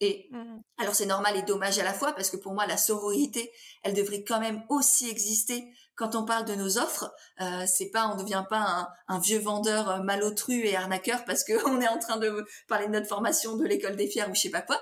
Et 0.00 0.28
mmh. 0.30 0.60
alors 0.78 0.94
c'est 0.94 1.06
normal 1.06 1.36
et 1.36 1.42
dommage 1.42 1.78
à 1.78 1.84
la 1.84 1.94
fois 1.94 2.12
parce 2.12 2.30
que 2.30 2.36
pour 2.36 2.52
moi 2.52 2.66
la 2.66 2.76
sororité, 2.76 3.50
elle 3.82 3.94
devrait 3.94 4.24
quand 4.24 4.40
même 4.40 4.62
aussi 4.68 5.08
exister 5.08 5.66
quand 5.96 6.14
on 6.14 6.24
parle 6.24 6.44
de 6.44 6.54
nos 6.54 6.78
offres, 6.78 7.12
euh, 7.40 7.64
c'est 7.66 7.88
pas, 7.88 8.06
on 8.08 8.16
devient 8.16 8.44
pas 8.48 8.92
un, 9.08 9.18
vieux 9.18 9.38
vendeur 9.38 9.88
euh, 9.88 9.98
malotru 10.00 10.66
et 10.66 10.76
arnaqueur 10.76 11.24
parce 11.24 11.42
qu'on 11.42 11.80
est 11.80 11.88
en 11.88 11.98
train 11.98 12.18
de 12.18 12.46
parler 12.68 12.86
de 12.86 12.92
notre 12.92 13.08
formation 13.08 13.56
de 13.56 13.64
l'école 13.64 13.96
des 13.96 14.06
fiers 14.06 14.26
ou 14.30 14.34
je 14.34 14.42
sais 14.42 14.50
pas 14.50 14.62
quoi. 14.62 14.80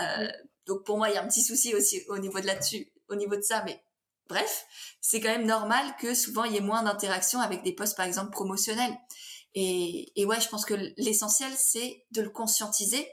Euh, 0.00 0.28
donc 0.66 0.84
pour 0.84 0.98
moi, 0.98 1.08
il 1.08 1.14
y 1.14 1.18
a 1.18 1.22
un 1.22 1.28
petit 1.28 1.42
souci 1.42 1.74
aussi 1.74 2.02
au 2.08 2.18
niveau 2.18 2.40
de 2.40 2.46
là-dessus, 2.46 2.92
au 3.08 3.14
niveau 3.14 3.36
de 3.36 3.42
ça, 3.42 3.62
mais 3.64 3.80
bref, 4.28 4.66
c'est 5.00 5.20
quand 5.20 5.28
même 5.28 5.46
normal 5.46 5.86
que 6.00 6.14
souvent 6.14 6.42
il 6.42 6.52
y 6.52 6.56
ait 6.56 6.60
moins 6.60 6.82
d'interaction 6.82 7.40
avec 7.40 7.62
des 7.62 7.72
postes 7.72 7.96
par 7.96 8.06
exemple 8.06 8.32
promotionnels. 8.32 8.94
Et, 9.54 10.12
et 10.20 10.26
ouais, 10.26 10.40
je 10.40 10.48
pense 10.48 10.64
que 10.64 10.74
l'essentiel 10.96 11.52
c'est 11.56 12.04
de 12.10 12.22
le 12.22 12.30
conscientiser, 12.30 13.08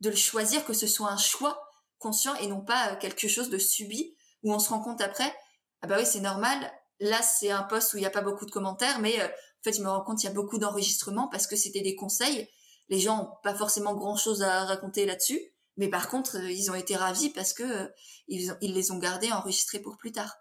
de 0.00 0.10
le 0.10 0.16
choisir, 0.16 0.64
que 0.66 0.74
ce 0.74 0.86
soit 0.86 1.10
un 1.10 1.16
choix 1.16 1.58
conscient 1.98 2.34
et 2.36 2.46
non 2.46 2.60
pas 2.60 2.96
quelque 2.96 3.26
chose 3.28 3.48
de 3.48 3.58
subi 3.58 4.14
où 4.42 4.52
on 4.52 4.58
se 4.58 4.68
rend 4.68 4.80
compte 4.80 5.00
après, 5.00 5.34
ah 5.80 5.86
bah 5.86 5.96
oui 5.98 6.06
c'est 6.06 6.20
normal, 6.20 6.70
Là, 7.00 7.22
c'est 7.22 7.50
un 7.50 7.62
poste 7.62 7.94
où 7.94 7.96
il 7.96 8.00
n'y 8.00 8.06
a 8.06 8.10
pas 8.10 8.22
beaucoup 8.22 8.46
de 8.46 8.50
commentaires, 8.50 9.00
mais 9.00 9.20
euh, 9.20 9.26
en 9.26 9.62
fait, 9.62 9.72
je 9.72 9.82
me 9.82 9.88
rends 9.88 10.02
compte 10.02 10.18
qu'il 10.18 10.28
y 10.28 10.32
a 10.32 10.34
beaucoup 10.34 10.58
d'enregistrements 10.58 11.28
parce 11.28 11.46
que 11.46 11.56
c'était 11.56 11.80
des 11.80 11.94
conseils. 11.94 12.48
Les 12.88 12.98
gens 12.98 13.16
n'ont 13.18 13.30
pas 13.42 13.54
forcément 13.54 13.94
grand-chose 13.94 14.42
à 14.42 14.64
raconter 14.64 15.06
là-dessus, 15.06 15.40
mais 15.76 15.88
par 15.88 16.08
contre, 16.08 16.38
euh, 16.38 16.50
ils 16.50 16.70
ont 16.70 16.74
été 16.74 16.96
ravis 16.96 17.30
parce 17.30 17.52
que 17.52 17.62
euh, 17.62 17.88
ils, 18.26 18.52
les 18.60 18.90
ont 18.90 18.98
gardés 18.98 19.30
enregistrés 19.30 19.78
pour 19.78 19.96
plus 19.96 20.12
tard. 20.12 20.36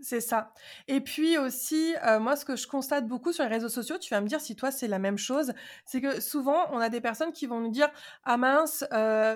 C'est 0.00 0.20
ça. 0.20 0.52
Et 0.88 1.00
puis 1.00 1.38
aussi, 1.38 1.94
moi, 2.20 2.36
ce 2.36 2.44
que 2.44 2.54
je 2.54 2.66
constate 2.68 3.08
beaucoup 3.08 3.32
sur 3.32 3.44
les 3.44 3.50
réseaux 3.50 3.70
sociaux, 3.70 3.96
tu 3.96 4.12
vas 4.12 4.20
me 4.20 4.26
dire 4.28 4.42
si 4.42 4.54
toi 4.54 4.70
c'est 4.70 4.88
la 4.88 4.98
même 4.98 5.16
chose, 5.16 5.54
c'est 5.86 6.02
que 6.02 6.20
souvent 6.20 6.66
on 6.70 6.78
a 6.78 6.90
des 6.90 7.00
personnes 7.00 7.32
qui 7.32 7.46
vont 7.46 7.60
nous 7.60 7.70
dire 7.70 7.88
ah 8.24 8.36
mince, 8.36 8.84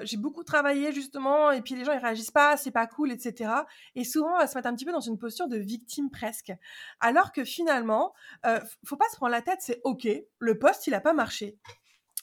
j'ai 0.02 0.18
beaucoup 0.18 0.44
travaillé 0.44 0.92
justement, 0.92 1.50
et 1.50 1.62
puis 1.62 1.76
les 1.76 1.84
gens 1.86 1.92
ils 1.92 1.98
réagissent 1.98 2.30
pas, 2.30 2.58
c'est 2.58 2.72
pas 2.72 2.86
cool, 2.86 3.10
etc. 3.10 3.50
Et 3.94 4.04
souvent 4.04 4.34
on 4.34 4.38
va 4.38 4.46
se 4.46 4.54
mettre 4.54 4.68
un 4.68 4.74
petit 4.74 4.84
peu 4.84 4.92
dans 4.92 5.00
une 5.00 5.16
posture 5.18 5.48
de 5.48 5.56
victime 5.56 6.10
presque, 6.10 6.52
alors 7.00 7.32
que 7.32 7.42
finalement, 7.44 8.12
euh, 8.44 8.60
faut 8.84 8.96
pas 8.96 9.08
se 9.10 9.16
prendre 9.16 9.32
la 9.32 9.42
tête, 9.42 9.60
c'est 9.62 9.80
ok, 9.84 10.06
le 10.38 10.58
poste 10.58 10.86
il 10.86 10.92
a 10.94 11.00
pas 11.00 11.14
marché 11.14 11.56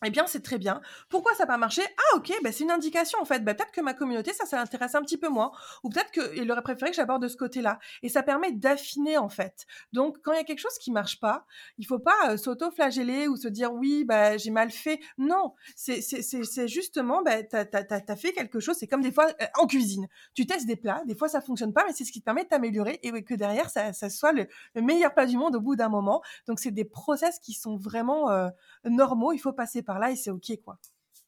eh 0.06 0.12
bien, 0.12 0.28
c'est 0.28 0.44
très 0.44 0.60
bien. 0.60 0.80
Pourquoi 1.10 1.34
ça 1.34 1.44
n'a 1.44 1.48
pas 1.48 1.58
marché? 1.58 1.82
Ah, 1.98 2.18
ok, 2.18 2.32
bah, 2.44 2.52
c'est 2.52 2.64
une 2.64 2.70
indication 2.70 3.20
en 3.20 3.26
fait. 3.26 3.44
Bah, 3.44 3.56
peut-être 3.56 3.72
que 3.72 3.82
ma 3.82 3.96
communauté, 3.96 4.32
ça, 4.32 4.46
ça 4.46 4.58
l'intéresse 4.58 4.94
un 4.94 5.02
petit 5.02 5.18
peu 5.18 5.28
moins. 5.28 5.52
Ou 5.84 5.90
peut-être 5.90 6.12
qu'il 6.12 6.52
aurait 6.52 6.62
préféré 6.62 6.92
que 6.92 6.96
j'aborde 6.96 7.24
de 7.24 7.28
ce 7.28 7.36
côté-là. 7.36 7.80
Et 8.04 8.10
ça 8.10 8.22
permet 8.22 8.52
d'affiner 8.52 9.18
en 9.18 9.30
fait. 9.30 9.66
Donc, 9.94 10.18
quand 10.22 10.34
il 10.34 10.38
y 10.38 10.40
a 10.40 10.44
quelque 10.44 10.60
chose 10.60 10.78
qui 10.80 10.92
marche 10.92 11.20
pas, 11.20 11.48
il 11.80 11.88
faut 11.88 11.98
pas 11.98 12.30
euh, 12.30 12.38
s'auto-flageller 12.38 13.28
ou 13.28 13.38
se 13.38 13.48
dire 13.48 13.74
oui, 13.74 14.04
bah, 14.06 14.38
j'ai 14.38 14.52
mal 14.52 14.70
fait. 14.70 15.00
Non, 15.18 15.56
c'est 15.76 16.68
justement, 16.68 17.24
bah, 17.24 17.42
tu 17.42 17.56
as, 17.56 18.16
fait 18.16 18.34
quelque 18.34 18.60
chose. 18.60 18.76
C'est 18.78 18.88
comme 18.88 19.02
des 19.02 19.12
fois 19.12 19.28
euh, 19.42 19.46
en 19.58 19.66
cuisine. 19.66 20.08
Tu 20.36 20.46
testes 20.46 20.68
des 20.68 20.76
plats, 20.76 21.02
des 21.08 21.16
fois 21.16 21.28
ça 21.28 21.42
fonctionne 21.42 21.74
pas, 21.74 21.84
mais 21.88 21.94
c'est 21.94 22.06
ce 22.06 22.12
qui 22.12 22.20
te 22.20 22.26
permet 22.26 22.44
de 22.44 22.50
t'améliorer 22.50 23.00
et 23.02 23.24
que 23.24 23.34
derrière, 23.34 23.72
ça, 23.72 23.94
ça 23.94 24.12
soit 24.12 24.32
le, 24.32 24.48
meilleur 24.80 25.16
plat 25.16 25.26
du 25.26 25.38
monde 25.38 25.56
au 25.56 25.62
bout 25.62 25.76
d'un 25.76 25.90
moment. 25.90 26.22
Donc, 26.46 26.60
c'est 26.60 26.70
des 26.70 26.86
process 26.86 27.40
qui 27.40 27.54
sont 27.54 27.78
vraiment 27.78 28.30
euh, 28.30 28.50
normaux. 28.86 29.34
Il 29.34 29.40
faut 29.40 29.54
passer 29.54 29.82
par 29.88 29.98
là 29.98 30.12
et 30.12 30.16
c'est 30.16 30.30
ok 30.30 30.52
quoi. 30.64 30.78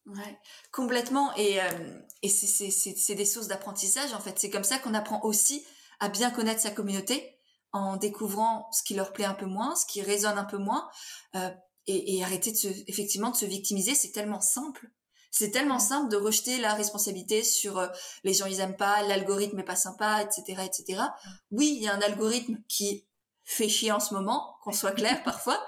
Ouais, 0.06 0.40
complètement. 0.72 1.36
Et, 1.36 1.62
euh, 1.62 2.00
et 2.22 2.30
c'est 2.30 3.16
des 3.16 3.26
sources 3.26 3.48
d'apprentissage 3.48 4.14
en 4.14 4.20
fait. 4.20 4.38
C'est 4.38 4.50
comme 4.50 4.64
ça 4.64 4.80
qu'on 4.80 4.94
apprend 4.94 5.22
aussi 5.24 5.66
à 6.00 6.10
bien 6.10 6.32
connaître 6.32 6.62
sa 6.62 6.72
communauté 6.72 7.38
en 7.72 7.98
découvrant 7.98 8.68
ce 8.72 8.84
qui 8.84 8.96
leur 8.96 9.14
plaît 9.14 9.26
un 9.26 9.34
peu 9.34 9.46
moins, 9.46 9.76
ce 9.76 9.86
qui 9.86 10.02
résonne 10.02 10.38
un 10.38 10.46
peu 10.46 10.58
moins, 10.58 10.90
euh, 11.36 11.50
et, 11.86 12.18
et, 12.18 12.24
arrêter 12.24 12.52
de 12.52 12.58
se, 12.58 12.68
effectivement 12.88 13.32
de 13.32 13.36
se 13.36 13.46
victimiser. 13.46 13.96
C'est 13.96 14.12
tellement 14.12 14.42
simple. 14.42 14.90
C'est 15.32 15.52
tellement 15.52 15.78
simple 15.78 16.10
de 16.10 16.18
rejeter 16.18 16.58
la 16.58 16.74
responsabilité 16.74 17.44
sur 17.44 17.78
euh, 17.78 17.88
les 18.24 18.34
gens 18.34 18.48
ils 18.48 18.60
aiment 18.62 18.78
pas, 18.78 19.04
l'algorithme 19.04 19.60
est 19.60 19.64
pas 19.64 19.76
sympa, 19.76 20.24
etc., 20.24 20.64
etc. 20.66 21.04
Oui, 21.52 21.76
il 21.78 21.84
y 21.84 21.88
a 21.88 21.94
un 21.94 22.02
algorithme 22.02 22.58
qui 22.68 23.06
fait 23.50 23.68
chier 23.68 23.92
en 23.92 24.00
ce 24.00 24.14
moment, 24.14 24.56
qu'on 24.64 24.72
soit 24.72 24.92
clair 24.92 25.24
parfois. 25.26 25.60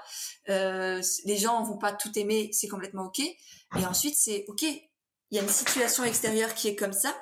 Euh, 0.48 1.02
les 1.24 1.36
gens 1.36 1.62
vont 1.64 1.78
pas 1.78 1.92
tout 1.92 2.16
aimer, 2.18 2.50
c'est 2.52 2.68
complètement 2.68 3.06
ok. 3.06 3.20
Et 3.20 3.86
ensuite, 3.86 4.14
c'est 4.14 4.44
ok. 4.48 4.62
Il 4.62 5.36
y 5.36 5.38
a 5.38 5.42
une 5.42 5.48
situation 5.48 6.04
extérieure 6.04 6.54
qui 6.54 6.68
est 6.68 6.76
comme 6.76 6.92
ça. 6.92 7.14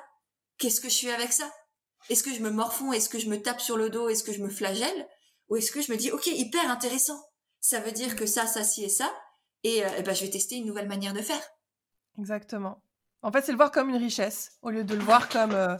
Qu'est-ce 0.57 0.81
que 0.81 0.89
je 0.89 0.93
suis 0.93 1.09
avec 1.09 1.33
ça? 1.33 1.51
Est-ce 2.09 2.23
que 2.23 2.33
je 2.33 2.41
me 2.41 2.51
morfonds? 2.51 2.93
Est-ce 2.93 3.09
que 3.09 3.19
je 3.19 3.27
me 3.27 3.41
tape 3.41 3.61
sur 3.61 3.77
le 3.77 3.89
dos? 3.89 4.09
Est-ce 4.09 4.23
que 4.23 4.33
je 4.33 4.41
me 4.43 4.49
flagelle? 4.49 5.07
Ou 5.49 5.55
est-ce 5.55 5.71
que 5.71 5.81
je 5.81 5.91
me 5.91 5.97
dis 5.97 6.11
ok, 6.11 6.27
hyper 6.27 6.69
intéressant. 6.69 7.19
Ça 7.59 7.79
veut 7.79 7.91
dire 7.91 8.15
que 8.15 8.25
ça, 8.25 8.45
ça, 8.45 8.63
ci 8.63 8.83
et 8.83 8.89
ça. 8.89 9.11
Et, 9.63 9.83
euh, 9.83 9.89
eh 9.97 10.03
ben, 10.03 10.13
je 10.13 10.25
vais 10.25 10.29
tester 10.29 10.55
une 10.55 10.65
nouvelle 10.65 10.87
manière 10.87 11.13
de 11.13 11.21
faire. 11.21 11.41
Exactement. 12.19 12.83
En 13.21 13.31
fait, 13.31 13.41
c'est 13.41 13.51
le 13.51 13.57
voir 13.57 13.71
comme 13.71 13.89
une 13.89 13.97
richesse 13.97 14.57
au 14.61 14.69
lieu 14.69 14.83
de 14.83 14.95
le 14.95 15.03
voir 15.03 15.29
comme 15.29 15.51
euh, 15.51 15.77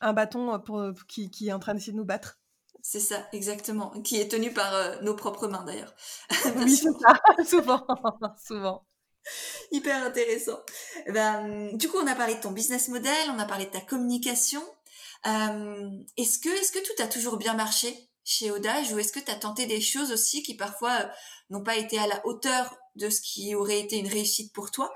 un 0.00 0.12
bâton 0.12 0.58
pour, 0.60 0.82
qui, 1.08 1.30
qui 1.30 1.48
est 1.48 1.52
en 1.52 1.58
train 1.58 1.74
d'essayer 1.74 1.92
de 1.92 1.98
nous 1.98 2.04
battre. 2.04 2.38
C'est 2.86 3.00
ça, 3.00 3.26
exactement. 3.32 3.90
Qui 4.02 4.20
est 4.20 4.28
tenu 4.28 4.52
par 4.52 4.74
euh, 4.74 5.00
nos 5.00 5.16
propres 5.16 5.48
mains 5.48 5.64
d'ailleurs. 5.64 5.94
oui, 6.56 6.76
c'est 6.76 6.92
ça, 7.00 7.18
souvent, 7.48 7.86
souvent. 8.46 8.86
Hyper 9.72 10.04
intéressant. 10.04 10.60
Eh 11.06 11.12
ben, 11.12 11.74
du 11.78 11.88
coup, 11.88 11.96
on 11.96 12.06
a 12.06 12.14
parlé 12.14 12.34
de 12.34 12.40
ton 12.40 12.50
business 12.50 12.88
model, 12.88 13.30
on 13.30 13.38
a 13.38 13.46
parlé 13.46 13.64
de 13.64 13.70
ta 13.70 13.80
communication. 13.80 14.62
Euh, 15.26 15.90
est-ce 16.18 16.38
que, 16.38 16.50
est-ce 16.50 16.72
que 16.72 16.78
tout 16.80 17.02
a 17.02 17.06
toujours 17.06 17.38
bien 17.38 17.54
marché 17.54 18.10
chez 18.22 18.50
Odage 18.50 18.92
ou 18.92 18.98
est-ce 18.98 19.12
que 19.12 19.20
tu 19.20 19.30
as 19.30 19.36
tenté 19.36 19.64
des 19.64 19.80
choses 19.80 20.12
aussi 20.12 20.42
qui 20.42 20.54
parfois 20.54 20.92
euh, 20.92 21.08
n'ont 21.48 21.64
pas 21.64 21.76
été 21.76 21.98
à 21.98 22.06
la 22.06 22.24
hauteur 22.26 22.76
de 22.96 23.08
ce 23.08 23.22
qui 23.22 23.54
aurait 23.54 23.80
été 23.80 23.96
une 23.96 24.08
réussite 24.08 24.52
pour 24.52 24.70
toi? 24.70 24.92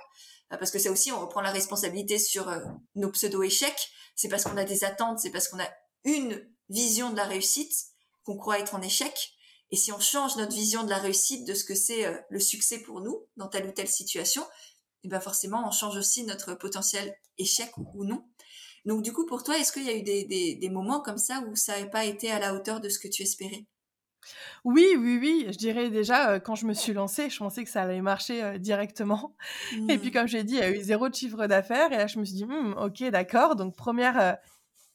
Parce 0.51 0.71
que 0.71 0.79
c'est 0.79 0.91
aussi, 0.91 1.11
on 1.11 1.21
reprend 1.21 1.41
la 1.41 1.53
responsabilité 1.53 2.19
sur 2.19 2.51
nos 2.95 3.11
pseudo-échecs. 3.11 3.91
C'est 4.15 4.29
parce 4.29 4.45
qu'on 4.45 4.57
a 4.59 4.65
des 4.65 4.85
attentes, 4.85 5.21
c'est 5.21 5.31
parce 5.31 5.49
qu'on 5.49 5.61
a 5.61 5.69
une 6.05 6.43
vision 6.69 7.11
de 7.11 7.17
la 7.17 7.25
réussite 7.25 7.87
qu'on 8.25 8.37
croit 8.37 8.59
être 8.59 8.75
en 8.75 8.83
échec. 8.83 9.35
Et 9.71 9.77
si 9.77 9.93
on 9.93 10.01
change 10.01 10.37
notre 10.37 10.55
vision 10.55 10.85
de 10.85 10.91
la 10.91 10.99
réussite, 10.99 11.47
de 11.47 11.55
ce 11.55 11.65
que 11.65 11.75
c'est 11.75 12.07
euh, 12.07 12.17
le 12.31 12.41
succès 12.41 12.79
pour 12.81 13.01
nous 13.01 13.27
dans 13.37 13.49
telle 13.49 13.67
ou 13.67 13.73
telle 13.73 13.89
situation, 13.89 14.43
et 14.43 15.07
eh 15.07 15.09
ben 15.09 15.21
forcément, 15.21 15.67
on 15.67 15.71
change 15.71 15.97
aussi 15.97 16.25
notre 16.25 16.55
potentiel 16.55 17.15
échec 17.39 17.71
ou 17.77 18.05
non. 18.05 18.25
Donc 18.85 19.03
du 19.03 19.13
coup, 19.13 19.27
pour 19.27 19.45
toi, 19.45 19.59
est-ce 19.59 19.73
qu'il 19.73 19.85
y 19.85 19.91
a 19.91 19.97
eu 19.97 20.03
des, 20.03 20.25
des, 20.25 20.71
moments 20.71 21.01
comme 21.01 21.19
ça 21.19 21.45
où 21.47 21.55
ça 21.55 21.73
n'avait 21.73 21.91
pas 21.91 22.05
été 22.05 22.31
à 22.31 22.39
la 22.39 22.55
hauteur 22.55 22.81
de 22.81 22.89
ce 22.89 22.99
que 22.99 23.07
tu 23.07 23.23
espérais? 23.23 23.65
Oui, 24.65 24.87
oui, 24.99 25.19
oui. 25.21 25.47
Je 25.49 25.57
dirais 25.57 25.91
déjà, 25.91 26.31
euh, 26.31 26.41
quand 26.41 26.55
je 26.55 26.67
me 26.67 26.75
suis 26.75 26.93
lancée, 26.93 27.31
je 27.31 27.39
pensais 27.39 27.65
que 27.65 27.71
ça 27.71 27.83
allait 27.83 28.01
marcher 28.01 28.43
euh, 28.43 28.59
directement. 28.59 29.37
Et 29.89 29.99
puis, 29.99 30.09
mmh. 30.09 30.13
comme 30.13 30.27
j'ai 30.27 30.43
dit, 30.43 30.55
il 30.55 30.61
y 30.61 30.63
a 30.63 30.71
eu 30.71 30.81
zéro 30.81 31.09
de 31.09 31.15
chiffre 31.15 31.47
d'affaires. 31.47 31.93
Et 31.93 31.97
là, 31.97 32.07
je 32.07 32.19
me 32.19 32.25
suis 32.25 32.35
dit, 32.35 32.45
«Hmm, 32.45 32.75
ok, 32.77 33.05
d'accord. 33.11 33.57
Donc, 33.57 33.77
première, 33.77 34.39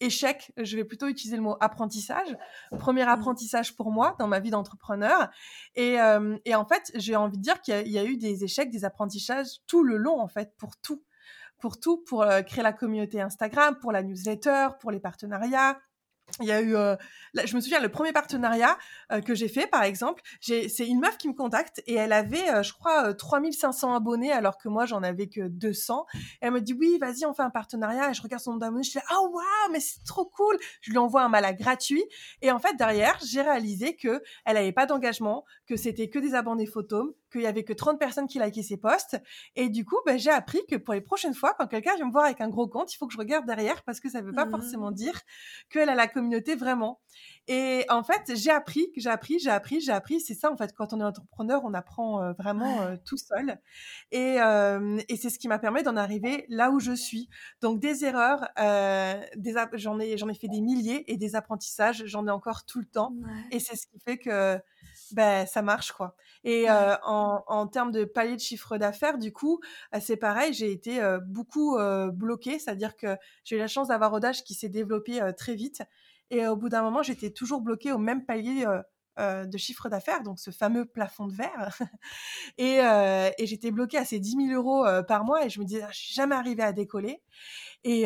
échec, 0.04 0.52
je 0.58 0.76
vais 0.76 0.84
plutôt 0.84 1.08
utiliser 1.08 1.38
le 1.38 1.44
mot 1.44 1.56
apprentissage. 1.60 2.38
Premier 2.78 3.06
mmh. 3.06 3.10
apprentissage 3.10 3.76
pour 3.76 3.92
moi 3.92 4.16
dans 4.20 4.28
ma 4.28 4.40
vie 4.40 4.52
d'entrepreneur. 4.52 5.30
Et, 5.76 6.00
euh, 6.00 6.38
et, 6.46 6.56
en 6.56 6.66
fait, 6.66 6.92
j'ai 6.96 7.16
envie 7.16 7.38
de 7.38 7.44
dire 7.44 7.62
qu'il 7.62 7.88
y, 7.88 7.98
a 7.98 8.04
eu 8.04 8.18
des 8.18 8.44
échecs, 8.44 8.70
des 8.70 8.86
apprentissages 8.86 9.60
tout 9.68 9.84
le 9.84 9.98
long, 9.98 10.20
en 10.20 10.28
fait, 10.28 10.54
pour 10.58 10.78
tout. 10.78 11.04
Pour 11.60 11.80
tout, 11.80 12.04
pour 12.04 12.24
euh, 12.24 12.42
créer 12.42 12.64
la 12.64 12.74
communauté 12.74 13.22
Instagram, 13.22 13.78
pour 13.80 13.92
la 13.92 14.04
newsletter, 14.04 14.68
pour 14.82 14.92
les 14.92 15.00
partenariats, 15.00 15.80
il 16.40 16.48
y 16.48 16.52
a 16.52 16.62
eu, 16.62 16.76
euh, 16.76 16.96
je 17.46 17.56
me 17.56 17.62
souviens, 17.62 17.80
le 17.80 17.90
premier 17.90 18.12
partenariat 18.12 18.78
euh, 19.12 19.22
que 19.22 19.36
j'ai 19.36 19.48
fait, 19.48 19.68
par 19.68 19.84
exemple, 19.84 20.22
c'est 20.42 20.88
une 20.88 21.00
meuf 21.00 21.18
qui 21.18 21.28
me 21.28 21.34
contacte 21.34 21.84
et 21.86 21.94
elle 21.94 22.14
avait, 22.14 22.50
euh, 22.50 22.64
je 22.64 22.74
crois, 22.74 23.14
3500 23.14 23.94
abonnés 23.94 24.32
alors 24.32 24.58
que 24.58 24.68
moi, 24.68 24.86
j'en 24.86 25.04
avais 25.04 25.28
que 25.28 25.48
200. 25.48 26.06
Et 26.14 26.18
elle 26.42 26.52
me 26.52 26.62
dit, 26.62 26.74
oui, 26.74 26.98
vas-y, 27.00 27.26
on 27.26 27.34
fait 27.34 27.44
un 27.44 27.52
partenariat. 27.52 28.10
Et 28.10 28.14
je 28.14 28.22
regarde 28.22 28.42
son 28.42 28.52
nombre 28.52 28.62
d'abonnés, 28.62 28.84
je 28.84 28.92
dis, 28.92 29.06
ah, 29.10 29.22
waouh, 29.22 29.72
mais 29.72 29.80
c'est 29.80 30.04
trop 30.06 30.26
cool. 30.26 30.58
Je 30.82 30.92
lui 30.92 30.98
envoie 30.98 31.22
un 31.22 31.30
malade 31.30 31.58
gratuit. 31.58 32.04
Et 32.42 32.52
en 32.52 32.60
fait, 32.60 32.76
derrière, 32.78 33.20
j'ai 33.26 33.42
réalisé 33.42 33.96
que 33.96 34.24
elle 34.46 34.56
n'avait 34.56 34.72
pas 34.72 34.86
d'engagement, 34.86 35.46
que 35.68 35.76
c'était 35.76 36.10
que 36.10 36.20
des 36.20 36.34
abonnés 36.34 36.66
photos, 36.66 37.14
qu'il 37.32 37.42
y 37.42 37.48
avait 37.48 37.64
que 37.64 37.74
30 37.74 38.00
personnes 38.00 38.28
qui 38.28 38.40
likaient 38.40 38.64
ses 38.64 38.78
posts. 38.78 39.18
Et 39.56 39.70
du 39.70 39.86
coup, 39.86 39.98
ben, 40.06 40.18
j'ai 40.18 40.30
appris 40.30 40.62
que 40.70 40.76
pour 40.76 40.94
les 40.94 41.02
prochaines 41.02 41.34
fois, 41.34 41.56
quand 41.58 41.68
quelqu'un 41.68 41.96
vient 41.96 42.06
me 42.06 42.12
voir 42.12 42.26
avec 42.26 42.42
un 42.42 42.50
gros 42.50 42.68
compte, 42.68 42.94
il 42.94 42.98
faut 42.98 43.08
que 43.08 43.14
je 43.14 43.18
regarde 43.18 43.46
derrière 43.46 43.84
parce 43.84 44.00
que 44.00 44.10
ça 44.10 44.22
ne 44.22 44.28
veut 44.28 44.34
pas 44.34 44.48
forcément 44.50 44.92
mmh. 44.92 44.96
dire 44.96 45.22
qu'elle 45.70 45.90
a 45.90 45.96
la 45.96 46.08
communauté 46.08 46.23
vraiment. 46.58 47.00
Et 47.48 47.86
en 47.90 48.04
fait, 48.04 48.36
j'ai 48.36 48.52
appris, 48.52 48.88
j'ai 48.96 49.10
appris, 49.10 49.38
j'ai 49.40 49.50
appris, 49.50 49.82
j'ai 49.82 49.92
appris. 49.92 50.22
C'est 50.22 50.34
ça, 50.34 50.50
en 50.52 50.56
fait, 50.56 50.74
quand 50.74 50.94
on 50.94 51.02
est 51.02 51.04
entrepreneur, 51.04 51.62
on 51.66 51.74
apprend 51.74 52.22
euh, 52.22 52.32
vraiment 52.34 52.82
euh, 52.82 52.96
tout 53.04 53.18
seul. 53.18 53.60
Et, 54.12 54.42
euh, 54.42 55.00
et 55.10 55.18
c'est 55.18 55.30
ce 55.30 55.38
qui 55.38 55.50
m'a 55.50 55.60
permis 55.60 55.84
d'en 55.84 55.98
arriver 55.98 56.46
là 56.48 56.72
où 56.72 56.80
je 56.80 56.94
suis. 56.94 57.30
Donc, 57.62 57.82
des 57.82 58.06
erreurs, 58.06 58.48
des, 59.36 59.56
j'en 59.74 60.00
ai, 60.00 60.18
j'en 60.18 60.30
ai 60.30 60.36
fait 60.36 60.48
des 60.48 60.62
milliers 60.62 61.12
et 61.12 61.18
des 61.18 61.36
apprentissages, 61.36 62.04
j'en 62.06 62.26
ai 62.28 62.32
encore 62.32 62.66
tout 62.66 62.80
le 62.80 62.86
temps. 62.86 63.14
Et 63.52 63.60
c'est 63.60 63.76
ce 63.76 63.88
qui 63.88 64.00
fait 64.00 64.18
que 64.18 64.58
ben, 65.12 65.46
ça 65.46 65.62
marche, 65.62 65.92
quoi. 65.92 66.16
Et 66.46 66.70
en, 66.70 67.44
en, 67.48 67.68
termes 67.68 67.92
de 67.92 68.06
palier 68.06 68.36
de 68.36 68.42
chiffre 68.42 68.78
d'affaires, 68.78 69.18
du 69.18 69.34
coup, 69.34 69.60
c'est 70.00 70.18
pareil, 70.18 70.54
j'ai 70.54 70.72
été 70.72 71.02
beaucoup 71.26 71.78
bloquée, 72.14 72.60
c'est-à-dire 72.60 72.96
que 72.96 73.18
j'ai 73.44 73.58
eu 73.58 73.60
la 73.60 73.68
chance 73.68 73.90
d'avoir 73.90 74.14
Odage 74.14 74.44
qui 74.44 74.54
s'est 74.54 74.70
développé 74.70 75.20
très 75.38 75.56
vite. 75.56 75.84
Et 76.30 76.48
au 76.48 76.56
bout 76.56 76.70
d'un 76.70 76.82
moment, 76.82 77.04
j'étais 77.04 77.32
toujours 77.32 77.62
bloquée 77.62 77.92
au 77.92 77.98
même 77.98 78.26
palier 78.26 78.66
de 79.20 79.58
chiffre 79.58 79.90
d'affaires, 79.90 80.24
donc 80.24 80.40
ce 80.40 80.50
fameux 80.50 80.86
plafond 80.86 81.28
de 81.28 81.34
verre. 81.34 81.78
et, 82.58 82.78
et 83.38 83.46
j'étais 83.46 83.72
bloquée 83.72 83.98
à 83.98 84.06
ces 84.06 84.20
10 84.20 84.48
000 84.48 84.54
euros 84.54 84.86
par 85.08 85.24
mois 85.24 85.46
et 85.46 85.50
je 85.50 85.60
me 85.60 85.66
disais, 85.66 85.84
«Ah, 85.84 85.92
je 85.92 86.00
suis 86.00 86.14
jamais 86.14 86.36
arrivée 86.36 86.64
à 86.64 86.74
décoller. 86.74 87.22
Et, 87.84 88.06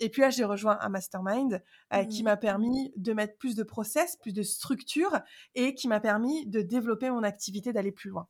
et 0.00 0.08
puis 0.08 0.22
là, 0.22 0.30
j'ai 0.30 0.44
rejoint 0.44 0.78
un 0.80 0.88
mastermind 0.88 1.62
qui 2.10 2.22
mmh. 2.22 2.24
m'a 2.24 2.36
permis 2.36 2.92
de 2.96 3.12
mettre 3.12 3.36
plus 3.36 3.54
de 3.54 3.62
process, 3.62 4.16
plus 4.16 4.32
de 4.32 4.42
structure 4.42 5.20
et 5.54 5.74
qui 5.74 5.86
m'a 5.86 6.00
permis 6.00 6.46
de 6.46 6.62
développer 6.62 7.10
mon 7.10 7.22
activité, 7.22 7.72
d'aller 7.72 7.92
plus 7.92 8.10
loin. 8.10 8.26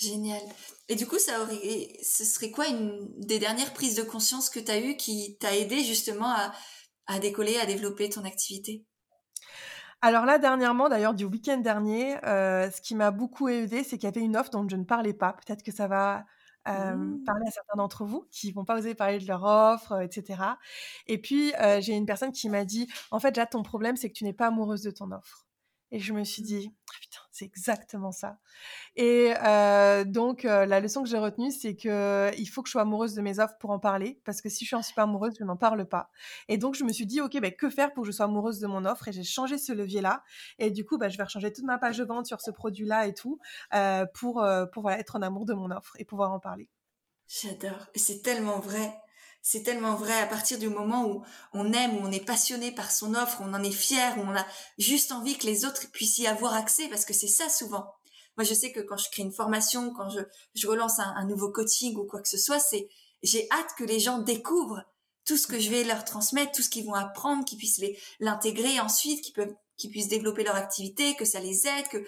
Génial. 0.00 0.40
Et 0.88 0.96
du 0.96 1.06
coup, 1.06 1.18
ça 1.18 1.42
aurait, 1.42 1.98
ce 2.02 2.24
serait 2.24 2.50
quoi 2.50 2.68
une 2.68 3.06
des 3.18 3.38
dernières 3.38 3.74
prises 3.74 3.96
de 3.96 4.02
conscience 4.02 4.48
que 4.48 4.58
tu 4.58 4.70
as 4.70 4.80
eues 4.80 4.96
qui 4.96 5.36
t'a 5.38 5.54
aidé 5.54 5.84
justement 5.84 6.30
à, 6.30 6.52
à 7.10 7.18
décoller, 7.18 7.58
à 7.58 7.66
développer 7.66 8.08
ton 8.08 8.24
activité? 8.24 8.84
Alors 10.00 10.24
là, 10.24 10.38
dernièrement, 10.38 10.88
d'ailleurs, 10.88 11.14
du 11.14 11.24
week-end 11.24 11.58
dernier, 11.58 12.16
ce 12.22 12.80
qui 12.80 12.94
m'a 12.94 13.10
beaucoup 13.10 13.48
aidé, 13.48 13.84
c'est 13.84 13.98
qu'il 13.98 14.08
y 14.08 14.12
avait 14.12 14.24
une 14.24 14.36
offre 14.36 14.50
dont 14.50 14.66
je 14.66 14.76
ne 14.76 14.84
parlais 14.84 15.12
pas. 15.12 15.34
Peut-être 15.34 15.62
que 15.62 15.72
ça 15.72 15.88
va 15.88 16.24
Mmh. 16.66 17.24
parler 17.24 17.46
à 17.46 17.50
certains 17.50 17.76
d'entre 17.78 18.04
vous 18.04 18.28
qui 18.30 18.52
vont 18.52 18.66
pas 18.66 18.76
oser 18.76 18.94
parler 18.94 19.18
de 19.18 19.26
leur 19.26 19.42
offre, 19.44 20.02
etc. 20.02 20.42
Et 21.06 21.18
puis, 21.18 21.52
j'ai 21.80 21.94
une 21.94 22.06
personne 22.06 22.32
qui 22.32 22.48
m'a 22.50 22.64
dit, 22.64 22.86
en 23.10 23.18
fait, 23.18 23.34
Jade, 23.34 23.50
ton 23.50 23.62
problème, 23.62 23.96
c'est 23.96 24.08
que 24.10 24.14
tu 24.14 24.24
n'es 24.24 24.34
pas 24.34 24.48
amoureuse 24.48 24.82
de 24.82 24.90
ton 24.90 25.10
offre. 25.10 25.46
Et 25.92 25.98
je 25.98 26.12
me 26.12 26.24
suis 26.24 26.42
dit, 26.42 26.72
«Ah, 26.88 26.96
putain, 27.00 27.20
c'est 27.32 27.44
exactement 27.44 28.12
ça. 28.12 28.38
Et 28.96 29.32
euh, 29.44 30.04
donc, 30.04 30.44
euh, 30.44 30.66
la 30.66 30.80
leçon 30.80 31.02
que 31.02 31.08
j'ai 31.08 31.18
retenue, 31.18 31.50
c'est 31.50 31.74
que 31.74 32.30
il 32.38 32.46
faut 32.46 32.62
que 32.62 32.68
je 32.68 32.72
sois 32.72 32.82
amoureuse 32.82 33.14
de 33.14 33.22
mes 33.22 33.38
offres 33.40 33.56
pour 33.58 33.70
en 33.70 33.78
parler, 33.78 34.20
parce 34.24 34.40
que 34.40 34.48
si 34.48 34.64
je 34.64 34.76
suis 34.76 34.84
super 34.84 35.04
amoureuse, 35.04 35.34
je 35.38 35.44
n'en 35.44 35.56
parle 35.56 35.84
pas. 35.86 36.10
Et 36.48 36.58
donc, 36.58 36.74
je 36.74 36.84
me 36.84 36.92
suis 36.92 37.06
dit, 37.06 37.20
ok, 37.20 37.40
ben, 37.40 37.52
que 37.52 37.70
faire 37.70 37.92
pour 37.92 38.04
que 38.04 38.06
je 38.10 38.12
sois 38.12 38.26
amoureuse 38.26 38.60
de 38.60 38.66
mon 38.66 38.84
offre? 38.84 39.08
Et 39.08 39.12
j'ai 39.12 39.24
changé 39.24 39.58
ce 39.58 39.72
levier-là. 39.72 40.22
Et 40.58 40.70
du 40.70 40.84
coup, 40.84 40.98
ben, 40.98 41.08
je 41.08 41.16
vais 41.16 41.24
rechanger 41.24 41.52
toute 41.52 41.64
ma 41.64 41.78
page 41.78 41.98
de 41.98 42.04
vente 42.04 42.26
sur 42.26 42.40
ce 42.40 42.50
produit-là 42.50 43.06
et 43.06 43.14
tout, 43.14 43.38
euh, 43.74 44.06
pour, 44.14 44.44
pour 44.72 44.82
voilà, 44.82 44.98
être 44.98 45.16
en 45.16 45.22
amour 45.22 45.44
de 45.44 45.54
mon 45.54 45.70
offre 45.70 45.94
et 45.98 46.04
pouvoir 46.04 46.32
en 46.32 46.40
parler. 46.40 46.68
J'adore. 47.26 47.86
Et 47.94 47.98
c'est 47.98 48.22
tellement 48.22 48.58
vrai 48.58 48.92
c'est 49.42 49.62
tellement 49.62 49.94
vrai 49.94 50.18
à 50.20 50.26
partir 50.26 50.58
du 50.58 50.68
moment 50.68 51.06
où 51.06 51.24
on 51.52 51.72
aime, 51.72 51.96
où 51.96 52.00
on 52.02 52.12
est 52.12 52.24
passionné 52.24 52.72
par 52.72 52.90
son 52.90 53.14
offre, 53.14 53.38
on 53.40 53.54
en 53.54 53.62
est 53.62 53.70
fier, 53.70 54.16
où 54.18 54.22
on 54.22 54.36
a 54.36 54.46
juste 54.78 55.12
envie 55.12 55.38
que 55.38 55.46
les 55.46 55.64
autres 55.64 55.90
puissent 55.90 56.18
y 56.18 56.26
avoir 56.26 56.54
accès, 56.54 56.88
parce 56.88 57.04
que 57.04 57.14
c'est 57.14 57.26
ça 57.26 57.48
souvent. 57.48 57.86
Moi, 58.36 58.44
je 58.44 58.54
sais 58.54 58.72
que 58.72 58.80
quand 58.80 58.96
je 58.96 59.10
crée 59.10 59.22
une 59.22 59.32
formation, 59.32 59.92
quand 59.92 60.08
je, 60.10 60.20
je 60.54 60.66
relance 60.66 60.98
un, 60.98 61.26
nouveau 61.26 61.50
coaching 61.50 61.96
ou 61.96 62.04
quoi 62.04 62.20
que 62.20 62.28
ce 62.28 62.38
soit, 62.38 62.60
c'est 62.60 62.88
j'ai 63.22 63.46
hâte 63.50 63.74
que 63.76 63.84
les 63.84 64.00
gens 64.00 64.18
découvrent 64.18 64.82
tout 65.26 65.36
ce 65.36 65.46
que 65.46 65.58
je 65.58 65.70
vais 65.70 65.84
leur 65.84 66.04
transmettre, 66.04 66.52
tout 66.52 66.62
ce 66.62 66.70
qu'ils 66.70 66.86
vont 66.86 66.94
apprendre, 66.94 67.44
qu'ils 67.44 67.58
puissent 67.58 67.82
l'intégrer 68.18 68.80
ensuite, 68.80 69.22
qu'ils 69.22 69.56
qu'ils 69.76 69.90
puissent 69.90 70.08
développer 70.08 70.44
leur 70.44 70.56
activité, 70.56 71.14
que 71.16 71.24
ça 71.24 71.40
les 71.40 71.66
aide, 71.66 71.88
que 71.88 72.04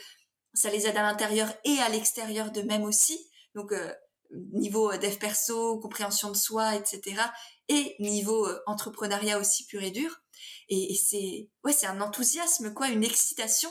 ça 0.55 0.71
les 0.71 0.87
aide 0.87 0.97
à 0.97 1.03
l'intérieur 1.03 1.53
et 1.64 1.79
à 1.79 1.88
l'extérieur 1.88 2.51
d'eux-mêmes 2.51 2.85
aussi. 2.85 3.18
Donc, 3.55 3.73
euh, 3.73 3.92
niveau 4.53 4.90
euh, 4.90 4.99
dev 4.99 5.16
perso, 5.18 5.79
compréhension 5.79 6.31
de 6.31 6.37
soi, 6.37 6.77
etc. 6.77 7.23
Et 7.68 7.97
niveau 7.99 8.47
euh, 8.47 8.61
entrepreneuriat 8.66 9.38
aussi 9.38 9.66
pur 9.66 9.83
et 9.83 9.90
dur. 9.90 10.21
Et, 10.68 10.95
c'est 10.97 11.51
ouais, 11.64 11.73
c'est 11.73 11.87
un 11.87 12.01
enthousiasme 12.01 12.73
quoi, 12.75 12.88
une 12.88 13.05
excitation 13.05 13.71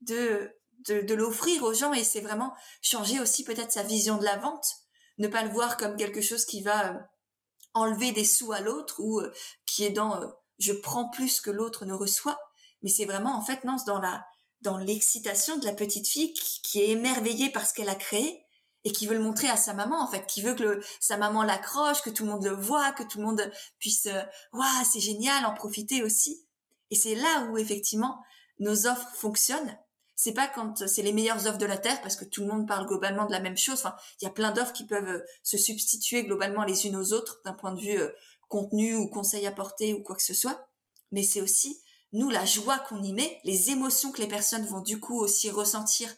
de 0.00 0.50
de, 0.88 1.00
de 1.00 1.14
l'offrir 1.14 1.62
aux 1.62 1.72
gens 1.72 1.94
et 1.94 2.04
c'est 2.04 2.20
vraiment 2.20 2.54
changer 2.82 3.18
aussi 3.18 3.44
peut-être 3.44 3.72
sa 3.72 3.82
vision 3.82 4.18
de 4.18 4.24
la 4.24 4.36
vente, 4.36 4.66
ne 5.18 5.26
pas 5.26 5.42
le 5.42 5.50
voir 5.50 5.78
comme 5.78 5.96
quelque 5.96 6.20
chose 6.20 6.44
qui 6.44 6.62
va 6.62 6.92
euh, 6.92 6.98
enlever 7.74 8.12
des 8.12 8.24
sous 8.24 8.52
à 8.52 8.60
l'autre 8.60 9.00
ou 9.00 9.22
qui 9.64 9.84
est 9.84 9.90
dans 9.90 10.20
je 10.58 10.72
prends 10.72 11.08
plus 11.10 11.40
que 11.40 11.50
l'autre 11.50 11.84
ne 11.84 11.92
reçoit, 11.92 12.38
mais 12.82 12.90
c'est 12.90 13.04
vraiment 13.04 13.36
en 13.36 13.42
fait 13.42 13.64
non, 13.64 13.76
dans 13.86 14.00
la 14.00 14.24
dans 14.62 14.78
l'excitation 14.78 15.58
de 15.58 15.66
la 15.66 15.74
petite 15.74 16.08
fille 16.08 16.32
qui, 16.32 16.62
qui 16.62 16.80
est 16.80 16.88
émerveillée 16.88 17.50
par 17.50 17.66
ce 17.66 17.74
qu'elle 17.74 17.90
a 17.90 17.94
créé 17.94 18.45
et 18.86 18.92
qui 18.92 19.08
veut 19.08 19.16
le 19.16 19.22
montrer 19.22 19.48
à 19.48 19.56
sa 19.56 19.74
maman 19.74 20.00
en 20.00 20.06
fait, 20.06 20.24
qui 20.26 20.42
veut 20.42 20.54
que 20.54 20.80
sa 21.00 21.16
maman 21.16 21.42
l'accroche, 21.42 22.02
que 22.02 22.10
tout 22.10 22.24
le 22.24 22.30
monde 22.30 22.44
le 22.44 22.54
voit, 22.54 22.92
que 22.92 23.02
tout 23.02 23.18
le 23.18 23.24
monde 23.24 23.50
puisse 23.80 24.06
euh, 24.06 24.22
waouh, 24.52 24.84
c'est 24.88 25.00
génial, 25.00 25.44
en 25.44 25.54
profiter 25.54 26.04
aussi. 26.04 26.46
Et 26.92 26.94
c'est 26.94 27.16
là 27.16 27.48
où 27.50 27.58
effectivement 27.58 28.22
nos 28.60 28.86
offres 28.86 29.08
fonctionnent. 29.16 29.76
C'est 30.14 30.34
pas 30.34 30.46
quand 30.46 30.86
c'est 30.86 31.02
les 31.02 31.12
meilleures 31.12 31.48
offres 31.48 31.58
de 31.58 31.66
la 31.66 31.78
terre 31.78 32.00
parce 32.00 32.14
que 32.14 32.24
tout 32.24 32.42
le 32.42 32.46
monde 32.46 32.68
parle 32.68 32.86
globalement 32.86 33.26
de 33.26 33.32
la 33.32 33.40
même 33.40 33.56
chose. 33.56 33.80
Enfin, 33.80 33.96
il 34.20 34.24
y 34.24 34.28
a 34.28 34.30
plein 34.30 34.52
d'offres 34.52 34.72
qui 34.72 34.86
peuvent 34.86 35.08
euh, 35.08 35.24
se 35.42 35.58
substituer 35.58 36.22
globalement 36.22 36.62
les 36.62 36.86
unes 36.86 36.94
aux 36.94 37.12
autres 37.12 37.40
d'un 37.44 37.54
point 37.54 37.72
de 37.72 37.80
vue 37.80 37.98
euh, 37.98 38.12
contenu 38.46 38.94
ou 38.94 39.08
conseil 39.08 39.48
apporté 39.48 39.94
ou 39.94 40.02
quoi 40.04 40.14
que 40.14 40.22
ce 40.22 40.32
soit. 40.32 40.68
Mais 41.10 41.24
c'est 41.24 41.40
aussi 41.40 41.82
nous 42.12 42.30
la 42.30 42.44
joie 42.44 42.78
qu'on 42.78 43.02
y 43.02 43.12
met, 43.12 43.40
les 43.42 43.70
émotions 43.70 44.12
que 44.12 44.22
les 44.22 44.28
personnes 44.28 44.64
vont 44.64 44.80
du 44.80 45.00
coup 45.00 45.18
aussi 45.18 45.50
ressentir 45.50 46.08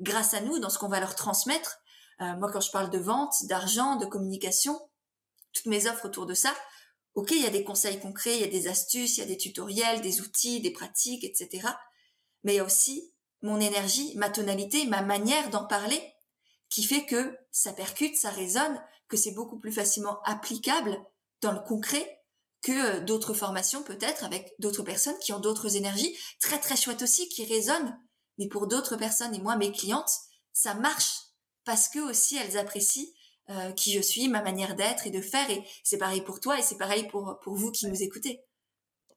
grâce 0.00 0.34
à 0.34 0.40
nous 0.40 0.58
dans 0.58 0.70
ce 0.70 0.78
qu'on 0.78 0.88
va 0.88 0.98
leur 0.98 1.14
transmettre 1.14 1.78
euh, 2.20 2.36
moi, 2.36 2.50
quand 2.50 2.60
je 2.60 2.70
parle 2.70 2.90
de 2.90 2.98
vente, 2.98 3.44
d'argent, 3.44 3.96
de 3.96 4.06
communication, 4.06 4.78
toutes 5.52 5.66
mes 5.66 5.86
offres 5.86 6.06
autour 6.06 6.26
de 6.26 6.34
ça, 6.34 6.54
ok, 7.14 7.30
il 7.32 7.42
y 7.42 7.46
a 7.46 7.50
des 7.50 7.64
conseils 7.64 7.98
concrets, 8.00 8.36
il 8.36 8.40
y 8.40 8.44
a 8.44 8.48
des 8.48 8.68
astuces, 8.68 9.16
il 9.16 9.20
y 9.20 9.24
a 9.24 9.26
des 9.26 9.38
tutoriels, 9.38 10.00
des 10.00 10.20
outils, 10.20 10.60
des 10.60 10.70
pratiques, 10.70 11.24
etc. 11.24 11.68
Mais 12.44 12.54
il 12.54 12.56
y 12.56 12.60
a 12.60 12.64
aussi 12.64 13.12
mon 13.42 13.60
énergie, 13.60 14.14
ma 14.16 14.30
tonalité, 14.30 14.86
ma 14.86 15.02
manière 15.02 15.50
d'en 15.50 15.66
parler, 15.66 16.02
qui 16.68 16.82
fait 16.82 17.06
que 17.06 17.36
ça 17.52 17.72
percute, 17.72 18.16
ça 18.16 18.30
résonne, 18.30 18.82
que 19.08 19.16
c'est 19.16 19.32
beaucoup 19.32 19.58
plus 19.58 19.72
facilement 19.72 20.20
applicable 20.24 20.98
dans 21.42 21.52
le 21.52 21.60
concret 21.60 22.16
que 22.62 22.72
euh, 22.72 23.00
d'autres 23.00 23.34
formations 23.34 23.82
peut-être 23.82 24.24
avec 24.24 24.54
d'autres 24.58 24.82
personnes 24.82 25.18
qui 25.20 25.32
ont 25.32 25.38
d'autres 25.38 25.76
énergies 25.76 26.16
très 26.40 26.58
très 26.58 26.76
chouettes 26.76 27.02
aussi 27.02 27.28
qui 27.28 27.44
résonnent 27.44 27.96
mais 28.38 28.48
pour 28.48 28.66
d'autres 28.66 28.96
personnes 28.96 29.34
et 29.34 29.40
moi 29.40 29.56
mes 29.56 29.70
clientes 29.70 30.10
ça 30.52 30.74
marche 30.74 31.25
parce 31.66 31.88
que 31.88 31.98
aussi 31.98 32.38
elles 32.38 32.56
apprécient 32.56 33.04
euh, 33.50 33.72
qui 33.72 33.92
je 33.92 34.00
suis, 34.00 34.28
ma 34.28 34.40
manière 34.40 34.74
d'être 34.74 35.06
et 35.06 35.10
de 35.10 35.20
faire. 35.20 35.48
Et 35.50 35.62
c'est 35.84 35.98
pareil 35.98 36.22
pour 36.22 36.40
toi 36.40 36.58
et 36.58 36.62
c'est 36.62 36.78
pareil 36.78 37.06
pour, 37.08 37.38
pour 37.40 37.54
vous 37.54 37.70
qui 37.70 37.86
nous 37.86 38.02
écoutez. 38.02 38.40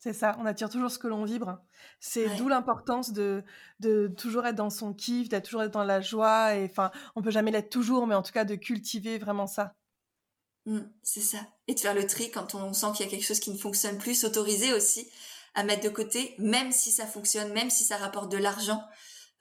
C'est 0.02 0.14
ça, 0.14 0.38
on 0.40 0.46
attire 0.46 0.70
toujours 0.70 0.92
ce 0.92 1.00
que 1.00 1.08
l'on 1.08 1.26
vibre. 1.26 1.58
C'est 2.00 2.30
d'où 2.38 2.48
l'importance 2.48 3.12
de, 3.12 3.44
de 3.80 4.08
toujours 4.08 4.46
être 4.46 4.56
dans 4.56 4.70
son 4.70 4.94
kiff, 4.94 5.28
d'être 5.28 5.46
toujours 5.46 5.64
être 5.64 5.74
dans 5.74 5.84
la 5.84 6.00
joie. 6.00 6.56
Et 6.56 6.66
enfin, 6.66 6.92
on 7.16 7.22
peut 7.22 7.32
jamais 7.32 7.52
l'être 7.52 7.70
toujours, 7.70 8.08
mais 8.08 8.16
en 8.16 8.22
tout 8.22 8.32
cas 8.32 8.46
de 8.46 8.56
cultiver 8.56 9.18
vraiment 9.18 9.48
ça. 9.48 9.74
Mmh, 10.66 10.80
c'est 11.04 11.22
ça. 11.22 11.40
Et 11.68 11.74
de 11.74 11.80
faire 11.80 11.96
le 11.96 12.06
tri 12.06 12.32
quand 12.32 12.56
on 12.56 12.72
sent 12.72 12.88
qu'il 12.96 13.06
y 13.06 13.10
a 13.10 13.12
quelque 13.12 13.26
chose 13.26 13.40
qui 13.40 13.52
ne 13.52 13.58
fonctionne 13.58 13.98
plus, 13.98 14.16
s'autoriser 14.16 14.74
aussi 14.74 15.10
à 15.54 15.64
mettre 15.64 15.84
de 15.84 15.90
côté, 15.90 16.36
même 16.38 16.72
si 16.72 16.92
ça 16.92 17.06
fonctionne, 17.06 17.52
même 17.52 17.70
si 17.70 17.84
ça 17.84 17.98
rapporte 17.98 18.32
de 18.32 18.38
l'argent. 18.38 18.82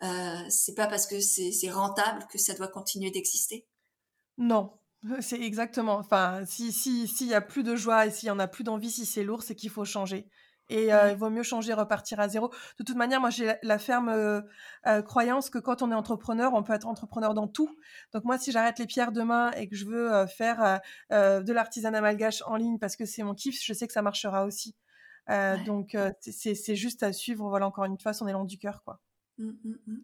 Euh, 0.03 0.45
c'est 0.49 0.75
pas 0.75 0.87
parce 0.87 1.07
que 1.07 1.21
c'est 1.21 1.71
rentable 1.71 2.27
que 2.31 2.39
ça 2.39 2.55
doit 2.55 2.69
continuer 2.69 3.11
d'exister? 3.11 3.67
Non, 4.37 4.79
c'est 5.21 5.41
exactement. 5.41 5.97
Enfin, 5.97 6.45
si 6.47 6.73
s'il 6.73 7.27
y 7.27 7.35
a 7.35 7.41
plus 7.41 7.63
de 7.63 7.75
joie 7.75 8.07
et 8.07 8.11
s'il 8.11 8.29
y 8.29 8.31
en 8.31 8.39
a 8.39 8.47
plus 8.47 8.65
d'envie, 8.65 8.91
si 8.91 9.07
c'est 9.07 9.25
lourd, 9.25 9.43
c'est 9.43 9.55
qu'il 9.55 9.71
faut 9.71 9.85
changer. 9.85 10.29
Et 10.71 10.93
euh, 10.93 11.13
il 11.13 11.17
vaut 11.17 11.31
mieux 11.31 11.43
changer, 11.43 11.73
repartir 11.73 12.21
à 12.21 12.29
zéro. 12.29 12.53
De 12.79 12.85
toute 12.85 12.95
manière, 12.95 13.23
moi, 13.23 13.31
j'ai 13.31 13.55
la, 13.63 13.79
ferme 13.79 14.11
euh, 14.11 14.43
croyance 15.03 15.49
que 15.49 15.59
quand 15.59 15.81
on 15.81 15.91
est 15.91 15.95
entrepreneur, 15.95 16.53
on 16.53 16.63
peut 16.63 16.75
être 16.75 16.87
entrepreneur 16.87 17.33
dans 17.33 17.49
tout. 17.49 17.75
Donc 18.13 18.25
moi, 18.25 18.37
si 18.37 18.53
j'arrête 18.53 18.79
les 18.79 18.85
pierres 18.85 19.13
demain 19.13 19.51
et 19.53 19.67
que 19.67 19.75
je 19.75 19.87
veux 19.87 20.27
faire 20.27 20.81
de 21.11 21.53
l'artisanat 21.53 22.03
malgache 22.03 22.43
en 22.45 22.57
ligne 22.57 22.79
parce 22.79 22.97
que 22.97 23.07
c'est 23.07 23.23
mon 23.23 23.35
kiff, 23.35 23.59
je 23.65 23.73
sais 23.73 23.87
que 23.87 23.95
ça 23.95 24.03
marchera 24.03 24.45
aussi. 24.45 24.77
Donc 25.65 25.97
c'est 26.21 26.77
juste 26.77 27.03
à 27.03 27.15
suivre. 27.15 27.49
Voilà, 27.49 27.67
encore 27.67 27.87
une 27.87 27.99
fois, 27.99 28.13
son 28.13 28.29
élan 28.29 28.45
du 28.45 28.59
cœur, 28.59 28.83
quoi. 28.85 29.01
Mmh, 29.39 29.51
mmh, 29.65 29.75
mmh. 29.87 29.99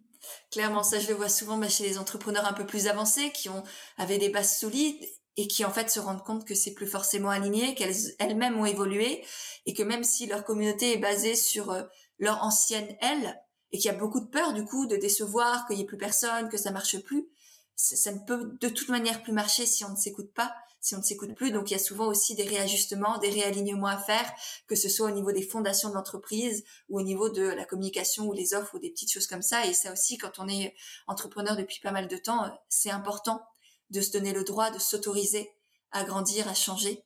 Clairement, 0.51 0.83
ça 0.83 1.01
je 1.01 1.09
le 1.09 1.15
vois 1.15 1.29
souvent 1.29 1.59
bah, 1.59 1.69
chez 1.69 1.85
les 1.85 1.99
entrepreneurs 1.99 2.47
un 2.47 2.53
peu 2.53 2.67
plus 2.67 2.87
avancés 2.87 3.33
qui 3.33 3.49
ont 3.49 3.65
avaient 3.99 4.19
des 4.19 4.29
bases 4.29 4.57
solides 4.57 5.05
et 5.37 5.49
qui 5.49 5.65
en 5.65 5.71
fait 5.71 5.91
se 5.91 6.01
rendent 6.01 6.23
compte 6.23 6.45
que 6.45 6.55
c'est 6.55 6.75
plus 6.75 6.87
forcément 6.87 7.31
aligné, 7.31 7.75
qu'elles 7.75 8.15
elles-mêmes 8.19 8.59
ont 8.59 8.65
évolué 8.65 9.25
et 9.67 9.75
que 9.75 9.83
même 9.83 10.05
si 10.05 10.27
leur 10.27 10.45
communauté 10.45 10.93
est 10.93 10.99
basée 10.99 11.35
sur 11.35 11.73
euh, 11.73 11.83
leur 12.19 12.43
ancienne 12.43 12.97
elle 13.01 13.41
et 13.73 13.79
qu'il 13.79 13.91
y 13.91 13.95
a 13.95 13.99
beaucoup 13.99 14.21
de 14.21 14.29
peur 14.29 14.53
du 14.53 14.65
coup 14.65 14.87
de 14.87 14.97
décevoir, 14.97 15.67
qu'il 15.67 15.79
y 15.79 15.83
ait 15.83 15.87
plus 15.87 15.99
personne, 15.99 16.49
que 16.49 16.57
ça 16.57 16.71
marche 16.71 16.99
plus, 17.01 17.27
ça 17.75 18.13
ne 18.13 18.21
peut 18.21 18.57
de 18.61 18.69
toute 18.69 18.89
manière 18.89 19.23
plus 19.23 19.33
marcher 19.33 19.67
si 19.67 19.85
on 19.85 19.91
ne 19.91 19.97
s'écoute 19.97 20.33
pas 20.33 20.55
si 20.85 20.95
on 20.95 20.99
ne 20.99 21.03
s'écoute 21.03 21.35
plus. 21.35 21.51
Donc 21.51 21.71
il 21.71 21.73
y 21.73 21.77
a 21.77 21.81
souvent 21.81 22.07
aussi 22.07 22.35
des 22.35 22.45
réajustements, 22.45 23.17
des 23.17 23.31
réalignements 23.31 23.89
à 23.89 23.97
faire, 23.97 24.31
que 24.69 24.77
ce 24.77 24.91
soit 24.91 25.09
au 25.09 25.11
niveau 25.11 25.33
des 25.33 25.43
fondations 25.43 25.89
de 25.89 25.95
l'entreprise 25.95 26.63
ou 26.91 26.99
au 26.99 27.03
niveau 27.03 27.31
de 27.31 27.43
la 27.43 27.65
communication 27.65 28.27
ou 28.27 28.35
les 28.35 28.53
offres 28.53 28.75
ou 28.75 28.79
des 28.79 28.91
petites 28.91 29.11
choses 29.11 29.27
comme 29.27 29.41
ça. 29.41 29.65
Et 29.67 29.73
ça 29.73 29.93
aussi, 29.93 30.19
quand 30.19 30.39
on 30.39 30.47
est 30.47 30.77
entrepreneur 31.07 31.57
depuis 31.57 31.81
pas 31.81 31.91
mal 31.91 32.07
de 32.07 32.19
temps, 32.19 32.45
c'est 32.69 32.91
important 32.91 33.43
de 33.89 34.03
se 34.03 34.13
donner 34.13 34.35
le 34.35 34.45
droit 34.45 34.71
de 34.71 34.79
s'autoriser 34.79 35.51
à 35.91 36.05
grandir, 36.05 36.49
à 36.49 36.55
changer. 36.55 37.03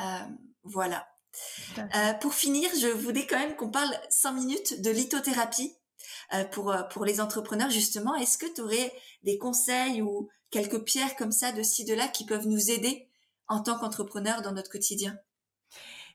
Euh, 0.00 0.02
voilà. 0.64 1.06
Euh, 1.78 2.12
pour 2.14 2.34
finir, 2.34 2.68
je 2.80 2.88
voulais 2.88 3.24
quand 3.24 3.38
même 3.38 3.54
qu'on 3.54 3.70
parle 3.70 3.94
cinq 4.08 4.32
minutes 4.32 4.82
de 4.82 4.90
lithothérapie 4.90 5.76
euh, 6.34 6.42
pour, 6.44 6.74
pour 6.90 7.04
les 7.04 7.20
entrepreneurs, 7.20 7.70
justement. 7.70 8.16
Est-ce 8.16 8.36
que 8.36 8.52
tu 8.52 8.62
aurais 8.62 8.92
des 9.22 9.38
conseils 9.38 10.02
ou 10.02 10.28
quelques 10.50 10.84
pierres 10.84 11.16
comme 11.16 11.32
ça 11.32 11.52
de 11.52 11.62
ci, 11.62 11.84
de 11.84 11.94
là 11.94 12.08
qui 12.08 12.24
peuvent 12.24 12.46
nous 12.46 12.70
aider 12.70 13.08
en 13.48 13.62
tant 13.62 13.78
qu'entrepreneurs 13.78 14.42
dans 14.42 14.52
notre 14.52 14.70
quotidien 14.70 15.18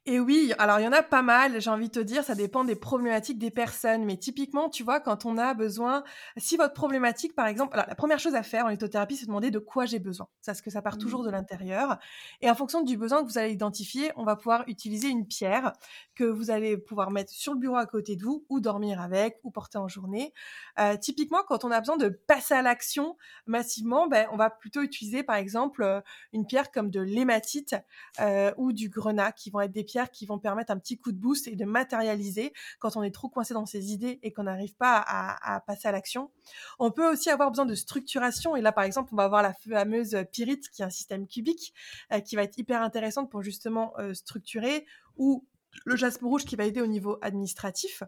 et 0.08 0.20
oui, 0.20 0.54
alors 0.60 0.80
il 0.80 0.84
y 0.84 0.88
en 0.88 0.92
a 0.92 1.02
pas 1.02 1.24
mal, 1.24 1.60
j'ai 1.60 1.70
envie 1.72 1.88
de 1.88 1.94
te 1.94 2.00
dire, 2.00 2.24
ça 2.24 2.36
dépend 2.36 2.64
des 2.64 2.76
problématiques 2.76 3.40
des 3.40 3.50
personnes. 3.50 4.06
Mais 4.06 4.18
typiquement, 4.18 4.70
tu 4.70 4.84
vois, 4.84 5.00
quand 5.00 5.26
on 5.26 5.36
a 5.40 5.56
besoin, 5.56 6.04
si 6.38 6.58
votre 6.58 6.76
problématique, 6.76 7.34
par 7.34 7.48
exemple, 7.48 7.74
alors 7.74 7.88
la 7.88 7.96
première 7.96 8.20
chose 8.20 8.36
à 8.36 8.44
faire 8.44 8.66
en 8.66 8.70
lithothérapie, 8.70 9.16
c'est 9.16 9.24
de 9.24 9.30
demander 9.30 9.50
de 9.50 9.58
quoi 9.58 9.88
j'ai 9.88 9.98
besoin. 9.98 10.28
Parce 10.46 10.62
que 10.62 10.70
ça 10.70 10.84
part 10.84 11.00
toujours 11.00 11.24
de 11.24 11.30
mmh. 11.30 11.32
l'intérieur. 11.32 11.98
Et 12.42 12.52
en 12.52 12.54
fonction 12.54 12.84
du 12.84 12.98
besoin 12.98 13.24
que 13.24 13.28
vous 13.28 13.40
allez 13.40 13.52
identifier, 13.52 14.12
on 14.16 14.26
va 14.26 14.36
pouvoir 14.36 14.64
utiliser 14.68 15.08
une 15.08 15.26
pierre 15.26 15.74
que 16.14 16.24
vous 16.24 16.52
allez 16.52 16.78
pouvoir 16.78 17.10
mettre 17.10 17.34
sur 17.34 17.54
le 17.54 17.60
bureau 17.60 17.78
à 17.78 17.88
côté 17.88 18.16
de 18.16 18.24
vous, 18.24 18.46
ou 18.50 18.60
dormir 18.60 19.02
avec, 19.02 19.40
ou 19.44 19.50
porter 19.50 19.80
en 19.80 19.88
journée. 19.88 20.34
Euh, 20.78 20.98
typiquement, 20.98 21.42
quand 21.48 21.66
on 21.66 21.72
a 21.72 21.80
besoin 21.80 21.98
de 21.98 22.10
passer 22.10 22.54
à 22.54 22.62
l'action 22.62 23.18
massivement, 23.48 24.08
ben, 24.08 24.28
on 24.32 24.38
va 24.38 24.52
plutôt 24.52 24.84
utiliser, 24.84 25.24
par 25.24 25.38
exemple, 25.38 25.82
euh, 25.82 26.00
une 26.32 26.46
pierre 26.46 26.70
comme 26.70 26.92
de 26.92 27.02
l'hématite 27.02 27.76
euh, 28.20 28.54
ou 28.58 28.72
du 28.72 28.90
grenat, 28.90 29.32
qui 29.32 29.50
vont 29.50 29.62
être 29.62 29.72
des 29.72 29.84
pierres 29.84 29.95
qui 30.12 30.26
vont 30.26 30.40
permettre 30.40 30.72
un 30.72 30.78
petit 30.78 30.98
coup 30.98 31.12
de 31.12 31.18
boost 31.18 31.48
et 31.48 31.56
de 31.56 31.66
matérialiser 31.66 32.54
quand 32.80 32.96
on 32.98 33.04
est 33.04 33.12
trop 33.12 33.30
coincé 33.30 33.54
dans 33.54 33.66
ses 33.66 33.92
idées 33.92 34.20
et 34.22 34.34
qu'on 34.34 34.44
n'arrive 34.44 34.76
pas 34.76 35.04
à, 35.08 35.62
passer 35.62 35.88
à 35.88 35.92
l'action. 35.92 36.32
On 36.80 36.92
peut 36.92 37.10
aussi 37.10 37.30
avoir 37.30 37.50
besoin 37.50 37.66
de 37.66 37.76
structuration 37.76 38.56
et 38.56 38.62
là 38.62 38.72
par 38.72 38.84
exemple 38.84 39.10
on 39.14 39.16
va 39.16 39.24
avoir 39.24 39.42
la 39.42 39.54
fameuse 39.54 40.18
pyrite 40.32 40.70
qui 40.70 40.82
est 40.82 40.86
un 40.86 40.90
système 40.90 41.28
cubique 41.28 41.74
euh, 42.12 42.20
qui 42.20 42.36
va 42.36 42.44
être 42.44 42.58
hyper 42.58 42.82
intéressante 42.82 43.32
pour 43.32 43.42
justement 43.42 43.94
euh, 44.00 44.14
structurer 44.14 44.86
ou 45.18 45.46
le 45.86 45.96
jaspe 45.96 46.22
rouge 46.22 46.46
qui 46.46 46.56
va 46.56 46.66
aider 46.66 46.82
au 46.82 46.88
niveau 46.88 47.18
administratif, 47.22 48.04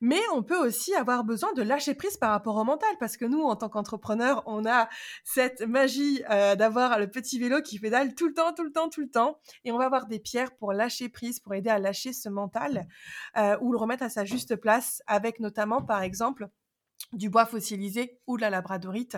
mais 0.00 0.20
on 0.34 0.42
peut 0.42 0.56
aussi 0.56 0.94
avoir 0.94 1.24
besoin 1.24 1.52
de 1.52 1.62
lâcher 1.62 1.94
prise 1.94 2.16
par 2.16 2.30
rapport 2.30 2.56
au 2.56 2.64
mental, 2.64 2.90
parce 2.98 3.16
que 3.16 3.24
nous, 3.24 3.42
en 3.42 3.56
tant 3.56 3.68
qu'entrepreneurs, 3.68 4.42
on 4.46 4.64
a 4.66 4.88
cette 5.24 5.62
magie 5.62 6.22
euh, 6.30 6.56
d'avoir 6.56 6.98
le 6.98 7.10
petit 7.10 7.38
vélo 7.38 7.60
qui 7.62 7.78
pédale 7.78 8.14
tout 8.14 8.28
le 8.28 8.34
temps, 8.34 8.52
tout 8.52 8.64
le 8.64 8.72
temps, 8.72 8.88
tout 8.88 9.00
le 9.00 9.10
temps, 9.10 9.38
et 9.64 9.72
on 9.72 9.78
va 9.78 9.84
avoir 9.84 10.06
des 10.06 10.18
pierres 10.18 10.54
pour 10.56 10.72
lâcher 10.72 11.08
prise, 11.08 11.40
pour 11.40 11.54
aider 11.54 11.70
à 11.70 11.78
lâcher 11.78 12.12
ce 12.12 12.28
mental, 12.28 12.86
euh, 13.36 13.56
ou 13.60 13.72
le 13.72 13.78
remettre 13.78 14.02
à 14.02 14.08
sa 14.08 14.24
juste 14.24 14.56
place, 14.56 15.02
avec 15.06 15.40
notamment, 15.40 15.82
par 15.82 16.02
exemple, 16.02 16.48
du 17.12 17.30
bois 17.30 17.46
fossilisé 17.46 18.20
ou 18.26 18.36
de 18.36 18.42
la 18.42 18.50
labradorite. 18.50 19.16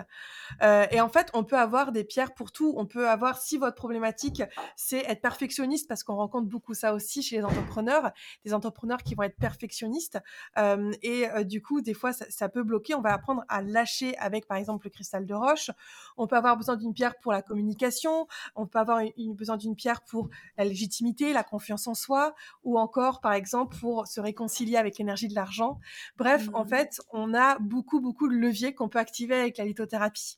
Euh, 0.61 0.85
et 0.91 1.01
en 1.01 1.09
fait, 1.09 1.29
on 1.33 1.43
peut 1.43 1.57
avoir 1.57 1.91
des 1.91 2.03
pierres 2.03 2.33
pour 2.33 2.51
tout. 2.51 2.73
On 2.77 2.85
peut 2.85 3.09
avoir, 3.09 3.37
si 3.37 3.57
votre 3.57 3.75
problématique, 3.75 4.41
c'est 4.75 4.99
être 5.07 5.21
perfectionniste, 5.21 5.87
parce 5.87 6.03
qu'on 6.03 6.15
rencontre 6.15 6.47
beaucoup 6.47 6.73
ça 6.73 6.93
aussi 6.93 7.21
chez 7.21 7.37
les 7.37 7.43
entrepreneurs, 7.43 8.11
des 8.45 8.53
entrepreneurs 8.53 9.03
qui 9.03 9.15
vont 9.15 9.23
être 9.23 9.37
perfectionnistes. 9.37 10.19
Euh, 10.57 10.91
et 11.01 11.29
euh, 11.29 11.43
du 11.43 11.61
coup, 11.61 11.81
des 11.81 11.93
fois, 11.93 12.13
ça, 12.13 12.25
ça, 12.29 12.49
peut 12.49 12.63
bloquer. 12.63 12.95
On 12.95 13.01
va 13.01 13.13
apprendre 13.13 13.43
à 13.47 13.61
lâcher 13.61 14.17
avec, 14.17 14.47
par 14.47 14.57
exemple, 14.57 14.87
le 14.87 14.91
cristal 14.91 15.25
de 15.25 15.33
roche. 15.33 15.69
On 16.17 16.27
peut 16.27 16.35
avoir 16.35 16.57
besoin 16.57 16.75
d'une 16.75 16.93
pierre 16.93 17.19
pour 17.19 17.31
la 17.31 17.41
communication. 17.41 18.27
On 18.55 18.65
peut 18.65 18.79
avoir 18.79 19.01
une, 19.17 19.35
besoin 19.35 19.57
d'une 19.57 19.75
pierre 19.75 20.01
pour 20.01 20.29
la 20.57 20.65
légitimité, 20.65 21.33
la 21.33 21.43
confiance 21.43 21.87
en 21.87 21.93
soi, 21.93 22.33
ou 22.63 22.79
encore, 22.79 23.21
par 23.21 23.33
exemple, 23.33 23.77
pour 23.79 24.07
se 24.07 24.19
réconcilier 24.19 24.77
avec 24.77 24.97
l'énergie 24.97 25.27
de 25.27 25.35
l'argent. 25.35 25.79
Bref, 26.17 26.47
mmh. 26.47 26.55
en 26.55 26.65
fait, 26.65 27.01
on 27.11 27.33
a 27.33 27.57
beaucoup, 27.59 27.82
beaucoup 27.99 28.27
de 28.27 28.35
leviers 28.35 28.73
qu'on 28.73 28.89
peut 28.89 28.99
activer 28.99 29.35
avec 29.35 29.57
la 29.57 29.65
lithothérapie. 29.65 30.37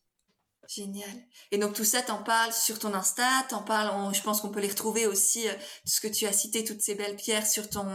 Génial. 0.67 1.09
Et 1.51 1.57
donc 1.57 1.73
tout 1.73 1.83
ça, 1.83 2.01
t'en 2.01 2.23
parles 2.23 2.51
sur 2.51 2.79
ton 2.79 2.93
Insta, 2.93 3.23
t'en 3.49 3.61
parles, 3.61 4.13
je 4.13 4.21
pense 4.21 4.41
qu'on 4.41 4.49
peut 4.49 4.59
les 4.59 4.67
retrouver 4.67 5.05
aussi, 5.05 5.47
euh, 5.47 5.53
ce 5.85 6.01
que 6.01 6.07
tu 6.07 6.25
as 6.25 6.33
cité, 6.33 6.63
toutes 6.63 6.81
ces 6.81 6.95
belles 6.95 7.15
pierres 7.15 7.45
sur 7.45 7.69
ton, 7.69 7.85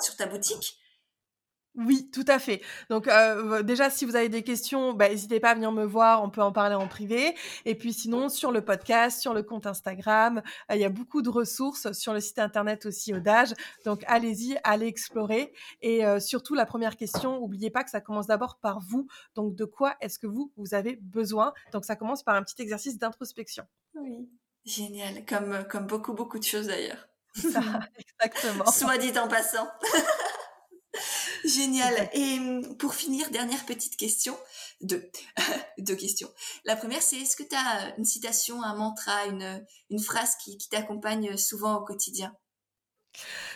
sur 0.00 0.16
ta 0.16 0.26
boutique. 0.26 0.78
Oui, 1.78 2.10
tout 2.10 2.24
à 2.26 2.40
fait. 2.40 2.60
Donc 2.90 3.06
euh, 3.06 3.62
déjà, 3.62 3.88
si 3.88 4.04
vous 4.04 4.16
avez 4.16 4.28
des 4.28 4.42
questions, 4.42 4.94
bah, 4.94 5.08
n'hésitez 5.08 5.38
pas 5.38 5.50
à 5.50 5.54
venir 5.54 5.70
me 5.70 5.84
voir, 5.84 6.24
on 6.24 6.28
peut 6.28 6.42
en 6.42 6.50
parler 6.50 6.74
en 6.74 6.88
privé. 6.88 7.36
Et 7.66 7.76
puis 7.76 7.92
sinon, 7.92 8.28
sur 8.28 8.50
le 8.50 8.64
podcast, 8.64 9.20
sur 9.20 9.32
le 9.32 9.44
compte 9.44 9.64
Instagram, 9.64 10.42
euh, 10.72 10.74
il 10.74 10.80
y 10.80 10.84
a 10.84 10.88
beaucoup 10.88 11.22
de 11.22 11.28
ressources 11.28 11.92
sur 11.92 12.12
le 12.12 12.20
site 12.20 12.40
internet 12.40 12.84
aussi 12.84 13.14
Odage. 13.14 13.54
Donc 13.84 14.02
allez-y, 14.08 14.58
allez 14.64 14.86
explorer. 14.86 15.52
Et 15.80 16.04
euh, 16.04 16.18
surtout, 16.18 16.54
la 16.54 16.66
première 16.66 16.96
question, 16.96 17.38
n'oubliez 17.38 17.70
pas 17.70 17.84
que 17.84 17.90
ça 17.90 18.00
commence 18.00 18.26
d'abord 18.26 18.58
par 18.58 18.80
vous. 18.80 19.06
Donc 19.36 19.54
de 19.54 19.64
quoi 19.64 19.94
est-ce 20.00 20.18
que 20.18 20.26
vous, 20.26 20.52
vous 20.56 20.74
avez 20.74 20.98
besoin? 21.00 21.52
Donc 21.72 21.84
ça 21.84 21.94
commence 21.94 22.24
par 22.24 22.34
un 22.34 22.42
petit 22.42 22.60
exercice 22.60 22.98
d'introspection. 22.98 23.62
Oui, 23.94 24.28
génial, 24.64 25.24
comme, 25.26 25.64
comme 25.70 25.86
beaucoup, 25.86 26.12
beaucoup 26.12 26.40
de 26.40 26.44
choses 26.44 26.66
d'ailleurs. 26.66 27.08
exactement. 27.36 28.66
Soit 28.66 28.98
dit 28.98 29.16
en 29.16 29.28
passant. 29.28 29.68
Génial. 31.48 32.10
Et 32.12 32.38
hum, 32.38 32.76
pour 32.76 32.94
finir, 32.94 33.30
dernière 33.30 33.64
petite 33.64 33.96
question. 33.96 34.36
Deux. 34.80 35.10
Deux 35.78 35.94
questions. 35.94 36.28
La 36.64 36.76
première, 36.76 37.02
c'est 37.02 37.16
est-ce 37.16 37.36
que 37.36 37.42
tu 37.42 37.56
as 37.56 37.96
une 37.96 38.04
citation, 38.04 38.62
un 38.62 38.74
mantra, 38.74 39.26
une, 39.26 39.64
une 39.90 40.00
phrase 40.00 40.36
qui, 40.36 40.58
qui 40.58 40.68
t'accompagne 40.68 41.36
souvent 41.36 41.76
au 41.76 41.84
quotidien? 41.84 42.36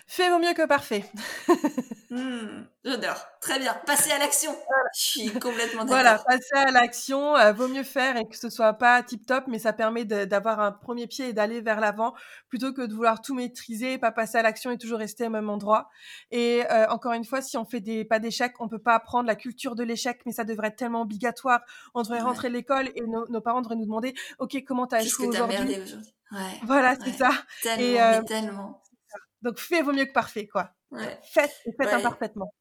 Fait 0.06 0.30
vaut 0.30 0.38
mieux 0.38 0.54
que 0.54 0.66
parfait. 0.66 1.04
Mmh, 2.12 2.66
j'adore. 2.84 3.16
Très 3.40 3.58
bien. 3.58 3.72
Passer 3.86 4.10
à 4.12 4.18
l'action. 4.18 4.54
Je 4.94 5.00
suis 5.00 5.32
complètement 5.32 5.86
d'accord. 5.86 6.02
Voilà, 6.02 6.18
passer 6.18 6.56
à 6.56 6.70
l'action, 6.70 7.34
euh, 7.36 7.54
vaut 7.54 7.68
mieux 7.68 7.84
faire 7.84 8.18
et 8.18 8.28
que 8.28 8.36
ce 8.36 8.50
soit 8.50 8.74
pas 8.74 9.02
tip 9.02 9.24
top, 9.24 9.44
mais 9.48 9.58
ça 9.58 9.72
permet 9.72 10.04
d'avoir 10.04 10.60
un 10.60 10.72
premier 10.72 11.06
pied 11.06 11.30
et 11.30 11.32
d'aller 11.32 11.62
vers 11.62 11.80
l'avant 11.80 12.12
plutôt 12.50 12.74
que 12.74 12.82
de 12.82 12.92
vouloir 12.92 13.22
tout 13.22 13.34
maîtriser, 13.34 13.96
pas 13.96 14.12
passer 14.12 14.36
à 14.36 14.42
l'action 14.42 14.70
et 14.70 14.76
toujours 14.76 14.98
rester 14.98 15.26
au 15.26 15.30
même 15.30 15.48
endroit. 15.48 15.88
Et 16.30 16.64
euh, 16.70 16.86
encore 16.90 17.14
une 17.14 17.24
fois, 17.24 17.40
si 17.40 17.56
on 17.56 17.64
fait 17.64 17.80
des 17.80 18.04
pas 18.04 18.18
d'échec, 18.18 18.52
on 18.60 18.68
peut 18.68 18.78
pas 18.78 18.96
apprendre 18.96 19.26
la 19.26 19.34
culture 19.34 19.74
de 19.74 19.82
l'échec, 19.82 20.20
mais 20.26 20.32
ça 20.32 20.44
devrait 20.44 20.68
être 20.68 20.76
tellement 20.76 21.00
obligatoire. 21.00 21.60
On 21.94 22.02
devrait 22.02 22.20
rentrer 22.20 22.48
à 22.48 22.50
l'école 22.50 22.90
et 22.94 23.00
nos, 23.06 23.40
parents 23.40 23.62
devraient 23.62 23.76
nous 23.76 23.86
demander, 23.86 24.12
ok, 24.38 24.62
comment 24.66 24.86
t'as 24.86 25.00
échoué 25.00 25.28
aujourd'hui 25.28 25.76
ouais, 26.32 26.60
Voilà, 26.64 26.94
c'est 27.02 27.12
ça. 27.12 27.30
Tellement, 27.62 27.82
et, 27.82 28.02
euh, 28.02 28.22
tellement. 28.22 28.81
Donc, 29.42 29.58
fait 29.58 29.82
vaut 29.82 29.92
mieux 29.92 30.06
que 30.06 30.12
parfait, 30.12 30.46
quoi. 30.46 30.70
Faites, 31.32 31.52
faites 31.76 31.92
imparfaitement. 31.92 32.52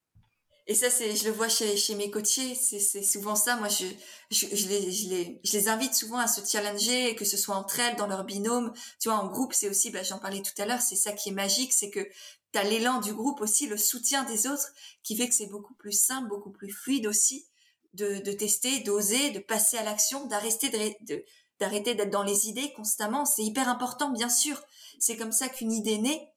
Et 0.68 0.76
ça, 0.76 0.90
c'est, 0.90 1.16
je 1.16 1.26
le 1.26 1.32
vois 1.32 1.50
chez, 1.50 1.76
chez 1.76 1.96
mes 1.96 2.12
coachés, 2.12 2.56
c'est, 2.56 3.04
souvent 3.04 3.36
ça. 3.36 3.56
Moi, 3.58 3.68
je, 3.68 3.86
je, 4.30 4.46
je, 4.56 4.68
les, 4.68 4.92
je, 4.92 5.10
les, 5.10 5.42
je 5.44 5.54
les 5.54 5.68
invite 5.68 5.94
souvent 5.94 6.18
à 6.18 6.28
se 6.28 6.46
challenger, 6.46 7.16
que 7.16 7.26
ce 7.26 7.36
soit 7.36 7.56
entre 7.56 7.80
elles, 7.80 7.96
dans 7.96 8.08
leur 8.08 8.24
binôme. 8.24 8.72
Tu 9.00 9.10
vois, 9.10 9.18
en 9.18 9.28
groupe, 9.28 9.54
c'est 9.54 9.70
aussi, 9.70 9.90
bah, 9.90 10.04
j'en 10.04 10.20
parlais 10.20 10.42
tout 10.42 10.60
à 10.62 10.66
l'heure, 10.66 10.82
c'est 10.82 10.96
ça 10.96 11.12
qui 11.12 11.30
est 11.30 11.34
magique, 11.34 11.74
c'est 11.74 11.90
que 11.90 12.08
tu 12.54 12.60
as 12.60 12.64
l'élan 12.64 13.02
du 13.02 13.14
groupe 13.14 13.42
aussi, 13.42 13.68
le 13.68 13.76
soutien 13.78 14.24
des 14.24 14.48
autres, 14.48 14.72
qui 15.04 15.18
fait 15.18 15.28
que 15.28 15.36
c'est 15.36 15.48
beaucoup 15.48 15.74
plus 15.74 15.94
simple, 15.94 16.30
beaucoup 16.30 16.52
plus 16.52 16.72
fluide 16.72 17.08
aussi 17.08 17.48
de, 17.94 18.20
de 18.20 18.32
tester, 18.32 18.80
d'oser, 18.82 19.32
de 19.32 19.40
passer 19.40 19.78
à 19.78 19.84
l'action, 19.84 20.26
d'arrêter 20.28 20.70
de, 20.70 21.26
d'arrêter 21.60 21.96
d'être 21.96 22.12
dans 22.12 22.24
les 22.24 22.48
idées 22.48 22.72
constamment. 22.74 23.26
C'est 23.26 23.44
hyper 23.44 23.68
important, 23.68 24.12
bien 24.12 24.30
sûr. 24.30 24.62
C'est 25.00 25.18
comme 25.18 25.32
ça 25.32 25.50
qu'une 25.50 25.72
idée 25.72 25.98
naît 25.98 26.32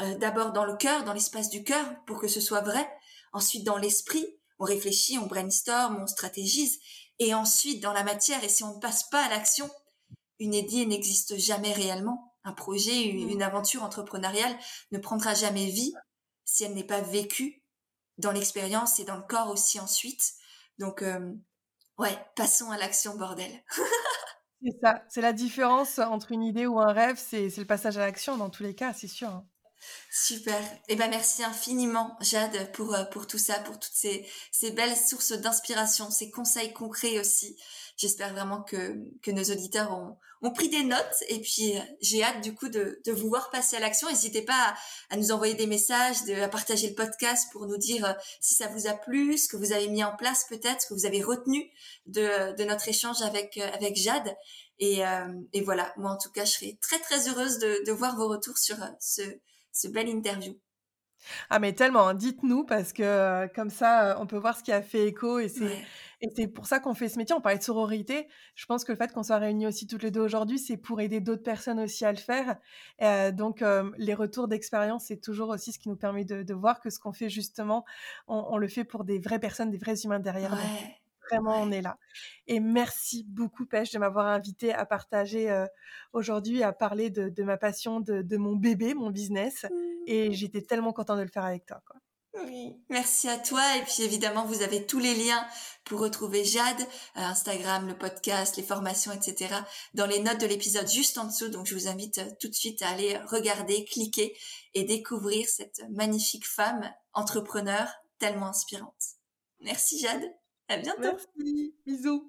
euh, 0.00 0.16
d'abord 0.16 0.52
dans 0.52 0.64
le 0.64 0.76
cœur, 0.76 1.04
dans 1.04 1.12
l'espace 1.12 1.50
du 1.50 1.64
cœur, 1.64 1.86
pour 2.06 2.20
que 2.20 2.28
ce 2.28 2.40
soit 2.40 2.60
vrai. 2.60 2.88
Ensuite, 3.32 3.64
dans 3.64 3.76
l'esprit, 3.76 4.26
on 4.58 4.64
réfléchit, 4.64 5.18
on 5.18 5.26
brainstorm, 5.26 6.00
on 6.02 6.06
stratégise. 6.06 6.78
Et 7.18 7.34
ensuite, 7.34 7.82
dans 7.82 7.92
la 7.92 8.04
matière, 8.04 8.42
et 8.44 8.48
si 8.48 8.62
on 8.62 8.76
ne 8.76 8.80
passe 8.80 9.08
pas 9.10 9.24
à 9.24 9.28
l'action, 9.28 9.68
une 10.38 10.54
idée 10.54 10.86
n'existe 10.86 11.36
jamais 11.36 11.72
réellement. 11.72 12.34
Un 12.44 12.52
projet, 12.52 13.02
une, 13.02 13.42
aventure 13.42 13.82
entrepreneuriale 13.82 14.56
ne 14.92 14.98
prendra 14.98 15.34
jamais 15.34 15.66
vie 15.66 15.92
si 16.44 16.64
elle 16.64 16.74
n'est 16.74 16.84
pas 16.84 17.00
vécue 17.00 17.62
dans 18.16 18.30
l'expérience 18.32 19.00
et 19.00 19.04
dans 19.04 19.16
le 19.16 19.22
corps 19.22 19.50
aussi 19.50 19.80
ensuite. 19.80 20.32
Donc, 20.78 21.02
euh, 21.02 21.34
ouais, 21.98 22.16
passons 22.36 22.70
à 22.70 22.78
l'action, 22.78 23.16
bordel. 23.16 23.50
c'est 24.62 24.80
ça, 24.80 25.02
c'est 25.08 25.20
la 25.20 25.32
différence 25.32 25.98
entre 25.98 26.32
une 26.32 26.44
idée 26.44 26.66
ou 26.66 26.80
un 26.80 26.92
rêve, 26.92 27.18
c'est 27.18 27.54
le 27.56 27.66
passage 27.66 27.98
à 27.98 28.06
l'action 28.06 28.36
dans 28.36 28.48
tous 28.48 28.62
les 28.62 28.74
cas, 28.74 28.92
c'est 28.92 29.08
sûr. 29.08 29.28
Hein. 29.28 29.46
Super. 30.10 30.60
Eh 30.88 30.96
ben 30.96 31.08
merci 31.10 31.44
infiniment 31.44 32.16
Jade 32.20 32.72
pour 32.72 32.94
euh, 32.94 33.04
pour 33.04 33.26
tout 33.26 33.38
ça, 33.38 33.60
pour 33.60 33.78
toutes 33.78 33.94
ces 33.94 34.26
ces 34.50 34.70
belles 34.70 34.96
sources 34.96 35.32
d'inspiration, 35.32 36.10
ces 36.10 36.30
conseils 36.30 36.72
concrets 36.72 37.18
aussi. 37.20 37.56
J'espère 37.96 38.32
vraiment 38.32 38.62
que 38.62 38.96
que 39.22 39.30
nos 39.30 39.44
auditeurs 39.44 39.92
ont 39.92 40.16
ont 40.42 40.52
pris 40.52 40.68
des 40.68 40.82
notes 40.82 41.24
et 41.28 41.40
puis 41.40 41.76
euh, 41.76 41.82
j'ai 42.00 42.22
hâte 42.24 42.42
du 42.42 42.54
coup 42.54 42.68
de 42.68 43.00
de 43.04 43.12
vous 43.12 43.28
voir 43.28 43.50
passer 43.50 43.76
à 43.76 43.80
l'action. 43.80 44.08
N'hésitez 44.08 44.42
pas 44.42 44.74
à, 45.10 45.16
nous 45.16 45.30
envoyer 45.30 45.54
des 45.54 45.66
messages, 45.66 46.24
de 46.24 46.34
à 46.34 46.48
partager 46.48 46.88
le 46.88 46.94
podcast 46.94 47.48
pour 47.52 47.66
nous 47.66 47.78
dire 47.78 48.04
euh, 48.04 48.12
si 48.40 48.54
ça 48.54 48.66
vous 48.68 48.86
a 48.88 48.94
plu, 48.94 49.38
ce 49.38 49.48
que 49.48 49.56
vous 49.56 49.72
avez 49.72 49.88
mis 49.88 50.02
en 50.04 50.16
place 50.16 50.46
peut-être, 50.48 50.82
ce 50.82 50.88
que 50.88 50.94
vous 50.94 51.06
avez 51.06 51.22
retenu 51.22 51.70
de 52.06 52.56
de 52.56 52.64
notre 52.64 52.88
échange 52.88 53.22
avec 53.22 53.56
avec 53.58 53.96
Jade. 53.96 54.36
Et, 54.80 55.00
et 55.52 55.60
voilà, 55.62 55.92
moi 55.96 56.12
en 56.12 56.16
tout 56.16 56.30
cas, 56.30 56.44
je 56.44 56.52
serai 56.52 56.78
très 56.80 57.00
très 57.00 57.28
heureuse 57.28 57.58
de, 57.58 57.82
de 57.84 57.90
voir 57.90 58.16
vos 58.16 58.28
retours 58.28 58.58
sur 58.58 58.76
ce, 59.00 59.22
ce 59.78 59.88
bel 59.88 60.08
interview. 60.08 60.54
Ah 61.50 61.58
mais 61.58 61.72
tellement, 61.72 62.08
hein. 62.08 62.14
dites-nous 62.14 62.64
parce 62.64 62.92
que 62.92 63.02
euh, 63.02 63.48
comme 63.48 63.70
ça, 63.70 64.10
euh, 64.10 64.14
on 64.20 64.26
peut 64.26 64.36
voir 64.36 64.56
ce 64.56 64.62
qui 64.62 64.72
a 64.72 64.82
fait 64.82 65.06
écho 65.06 65.38
et 65.38 65.48
c'est 65.48 66.48
pour 66.48 66.66
ça 66.66 66.80
qu'on 66.80 66.94
fait 66.94 67.08
ce 67.08 67.18
métier. 67.18 67.34
On 67.34 67.40
parlait 67.40 67.58
de 67.58 67.62
sororité. 67.62 68.28
Je 68.54 68.66
pense 68.66 68.84
que 68.84 68.92
le 68.92 68.98
fait 68.98 69.12
qu'on 69.12 69.22
soit 69.22 69.38
réunis 69.38 69.66
aussi 69.66 69.86
toutes 69.86 70.02
les 70.02 70.10
deux 70.10 70.20
aujourd'hui, 70.20 70.58
c'est 70.58 70.76
pour 70.76 71.00
aider 71.00 71.20
d'autres 71.20 71.42
personnes 71.42 71.80
aussi 71.80 72.04
à 72.04 72.12
le 72.12 72.18
faire. 72.18 72.56
Euh, 73.02 73.32
donc 73.32 73.64
les 73.98 74.14
retours 74.14 74.48
d'expérience, 74.48 75.06
c'est 75.06 75.20
toujours 75.20 75.50
aussi 75.50 75.72
ce 75.72 75.78
qui 75.78 75.88
nous 75.88 75.96
permet 75.96 76.24
de, 76.24 76.54
voir 76.54 76.80
que 76.80 76.90
ce 76.90 76.98
qu'on 76.98 77.12
fait 77.12 77.28
justement, 77.28 77.84
on, 78.26 78.56
le 78.56 78.68
fait 78.68 78.84
pour 78.84 79.04
des 79.04 79.18
vraies 79.18 79.40
personnes, 79.40 79.70
des 79.70 79.78
vrais 79.78 80.00
humains 80.02 80.20
derrière. 80.20 80.56
Vraiment, 81.30 81.60
on 81.60 81.70
est 81.70 81.82
là. 81.82 81.98
Et 82.46 82.60
merci 82.60 83.24
beaucoup, 83.28 83.66
Pêche, 83.66 83.92
de 83.92 83.98
m'avoir 83.98 84.26
invité 84.26 84.72
à 84.72 84.86
partager 84.86 85.50
euh, 85.50 85.66
aujourd'hui, 86.12 86.62
à 86.62 86.72
parler 86.72 87.10
de, 87.10 87.42
ma 87.42 87.56
passion, 87.56 88.00
de, 88.00 88.36
mon 88.36 88.56
bébé, 88.56 88.94
mon 88.94 89.10
business. 89.10 89.66
Et 90.06 90.32
j'étais 90.32 90.62
tellement 90.62 90.92
contente 90.92 91.18
de 91.18 91.22
le 91.22 91.28
faire 91.28 91.44
avec 91.44 91.66
toi. 91.66 91.82
Quoi. 91.86 91.96
Oui, 92.44 92.76
merci 92.88 93.28
à 93.28 93.38
toi. 93.38 93.62
Et 93.76 93.82
puis 93.82 94.02
évidemment, 94.02 94.44
vous 94.44 94.62
avez 94.62 94.86
tous 94.86 94.98
les 94.98 95.14
liens 95.14 95.46
pour 95.84 96.00
retrouver 96.00 96.44
Jade, 96.44 96.80
euh, 96.80 97.20
Instagram, 97.20 97.88
le 97.88 97.96
podcast, 97.96 98.56
les 98.56 98.62
formations, 98.62 99.12
etc. 99.12 99.54
dans 99.94 100.06
les 100.06 100.20
notes 100.20 100.40
de 100.40 100.46
l'épisode 100.46 100.88
juste 100.88 101.18
en 101.18 101.24
dessous. 101.24 101.48
Donc 101.48 101.66
je 101.66 101.74
vous 101.74 101.88
invite 101.88 102.18
euh, 102.18 102.30
tout 102.40 102.48
de 102.48 102.54
suite 102.54 102.82
à 102.82 102.90
aller 102.90 103.18
regarder, 103.30 103.84
cliquer 103.84 104.36
et 104.74 104.84
découvrir 104.84 105.48
cette 105.48 105.82
magnifique 105.90 106.46
femme 106.46 106.92
entrepreneur 107.12 107.88
tellement 108.18 108.48
inspirante. 108.48 109.16
Merci 109.60 109.98
Jade. 109.98 110.37
À 110.68 110.76
bientôt. 110.76 111.16
Merci. 111.36 111.74
Bisous. 111.86 112.28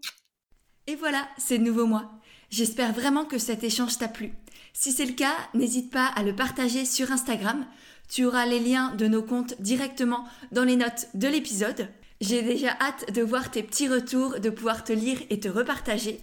Et 0.87 0.95
voilà, 0.95 1.27
c'est 1.37 1.57
de 1.57 1.63
nouveau 1.63 1.85
moi. 1.85 2.09
J'espère 2.49 2.93
vraiment 2.93 3.25
que 3.25 3.37
cet 3.37 3.63
échange 3.63 3.97
t'a 3.97 4.07
plu. 4.07 4.33
Si 4.73 4.91
c'est 4.91 5.05
le 5.05 5.13
cas, 5.13 5.35
n'hésite 5.53 5.91
pas 5.91 6.07
à 6.07 6.23
le 6.23 6.35
partager 6.35 6.85
sur 6.85 7.11
Instagram. 7.11 7.65
Tu 8.07 8.25
auras 8.25 8.45
les 8.45 8.59
liens 8.59 8.95
de 8.95 9.07
nos 9.07 9.21
comptes 9.21 9.61
directement 9.61 10.25
dans 10.51 10.63
les 10.63 10.75
notes 10.75 11.09
de 11.13 11.27
l'épisode. 11.27 11.89
J'ai 12.21 12.41
déjà 12.41 12.75
hâte 12.81 13.13
de 13.13 13.21
voir 13.21 13.51
tes 13.51 13.61
petits 13.61 13.87
retours, 13.87 14.39
de 14.39 14.49
pouvoir 14.49 14.83
te 14.83 14.93
lire 14.93 15.19
et 15.29 15.39
te 15.39 15.47
repartager. 15.47 16.19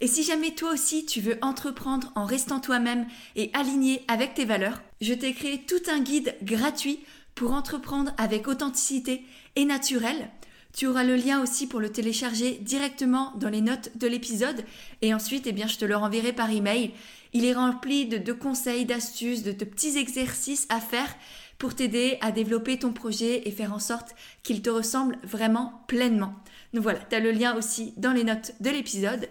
Et 0.00 0.06
si 0.06 0.22
jamais 0.22 0.54
toi 0.54 0.72
aussi 0.72 1.06
tu 1.06 1.20
veux 1.20 1.38
entreprendre 1.42 2.12
en 2.14 2.24
restant 2.24 2.60
toi-même 2.60 3.06
et 3.34 3.50
aligné 3.52 4.04
avec 4.06 4.34
tes 4.34 4.44
valeurs, 4.44 4.80
je 5.00 5.12
t'ai 5.12 5.34
créé 5.34 5.64
tout 5.66 5.82
un 5.90 6.00
guide 6.00 6.36
gratuit 6.42 7.00
pour 7.34 7.52
entreprendre 7.52 8.12
avec 8.16 8.46
authenticité 8.46 9.24
et 9.56 9.64
naturel. 9.64 10.30
Tu 10.76 10.86
auras 10.86 11.04
le 11.04 11.16
lien 11.16 11.42
aussi 11.42 11.66
pour 11.66 11.80
le 11.80 11.90
télécharger 11.90 12.58
directement 12.62 13.32
dans 13.36 13.48
les 13.48 13.60
notes 13.60 13.96
de 13.96 14.06
l'épisode 14.06 14.64
et 15.02 15.14
ensuite 15.14 15.46
eh 15.46 15.52
bien 15.52 15.66
je 15.66 15.78
te 15.78 15.84
le 15.84 15.96
renverrai 15.96 16.32
par 16.32 16.50
email. 16.50 16.92
Il 17.32 17.44
est 17.44 17.54
rempli 17.54 18.06
de, 18.06 18.32
conseils, 18.32 18.86
d'astuces, 18.86 19.42
de, 19.42 19.52
de 19.52 19.64
petits 19.64 19.98
exercices 19.98 20.66
à 20.68 20.80
faire 20.80 21.14
pour 21.58 21.74
t'aider 21.74 22.18
à 22.20 22.30
développer 22.30 22.78
ton 22.78 22.92
projet 22.92 23.48
et 23.48 23.50
faire 23.50 23.72
en 23.72 23.80
sorte 23.80 24.14
qu'il 24.42 24.62
te 24.62 24.70
ressemble 24.70 25.18
vraiment 25.24 25.82
pleinement. 25.88 26.34
Donc 26.72 26.82
voilà, 26.82 27.00
tu 27.00 27.16
as 27.16 27.20
le 27.20 27.32
lien 27.32 27.56
aussi 27.56 27.92
dans 27.96 28.12
les 28.12 28.24
notes 28.24 28.52
de 28.60 28.70
l'épisode. 28.70 29.28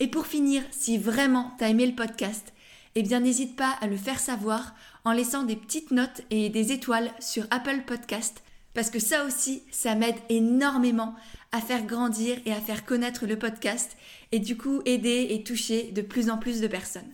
Et 0.00 0.08
pour 0.08 0.26
finir, 0.26 0.62
si 0.70 0.98
vraiment 0.98 1.52
tu 1.58 1.64
as 1.64 1.68
aimé 1.68 1.86
le 1.86 1.94
podcast, 1.94 2.52
eh 2.94 3.02
bien 3.02 3.20
n'hésite 3.20 3.54
pas 3.54 3.76
à 3.80 3.86
le 3.86 3.96
faire 3.96 4.18
savoir 4.18 4.74
en 5.04 5.12
laissant 5.12 5.44
des 5.44 5.56
petites 5.56 5.92
notes 5.92 6.22
et 6.30 6.48
des 6.48 6.72
étoiles 6.72 7.12
sur 7.20 7.46
Apple 7.50 7.82
Podcast 7.86 8.42
parce 8.74 8.90
que 8.90 8.98
ça 8.98 9.24
aussi, 9.24 9.62
ça 9.70 9.94
m'aide 9.94 10.16
énormément 10.28 11.14
à 11.52 11.60
faire 11.60 11.84
grandir 11.84 12.38
et 12.46 12.52
à 12.52 12.60
faire 12.60 12.84
connaître 12.84 13.26
le 13.26 13.38
podcast 13.38 13.96
et 14.32 14.38
du 14.38 14.56
coup 14.56 14.82
aider 14.84 15.28
et 15.30 15.42
toucher 15.42 15.90
de 15.92 16.02
plus 16.02 16.30
en 16.30 16.38
plus 16.38 16.60
de 16.60 16.68
personnes. 16.68 17.12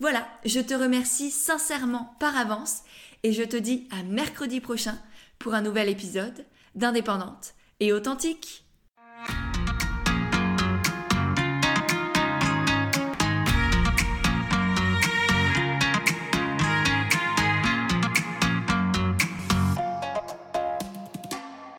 Voilà, 0.00 0.28
je 0.44 0.60
te 0.60 0.74
remercie 0.74 1.30
sincèrement 1.30 2.14
par 2.20 2.36
avance 2.36 2.82
et 3.22 3.32
je 3.32 3.42
te 3.42 3.56
dis 3.56 3.88
à 3.90 4.02
mercredi 4.02 4.60
prochain 4.60 4.98
pour 5.38 5.54
un 5.54 5.62
nouvel 5.62 5.88
épisode 5.88 6.46
d'Indépendante 6.74 7.54
et 7.80 7.92
authentique. 7.92 8.64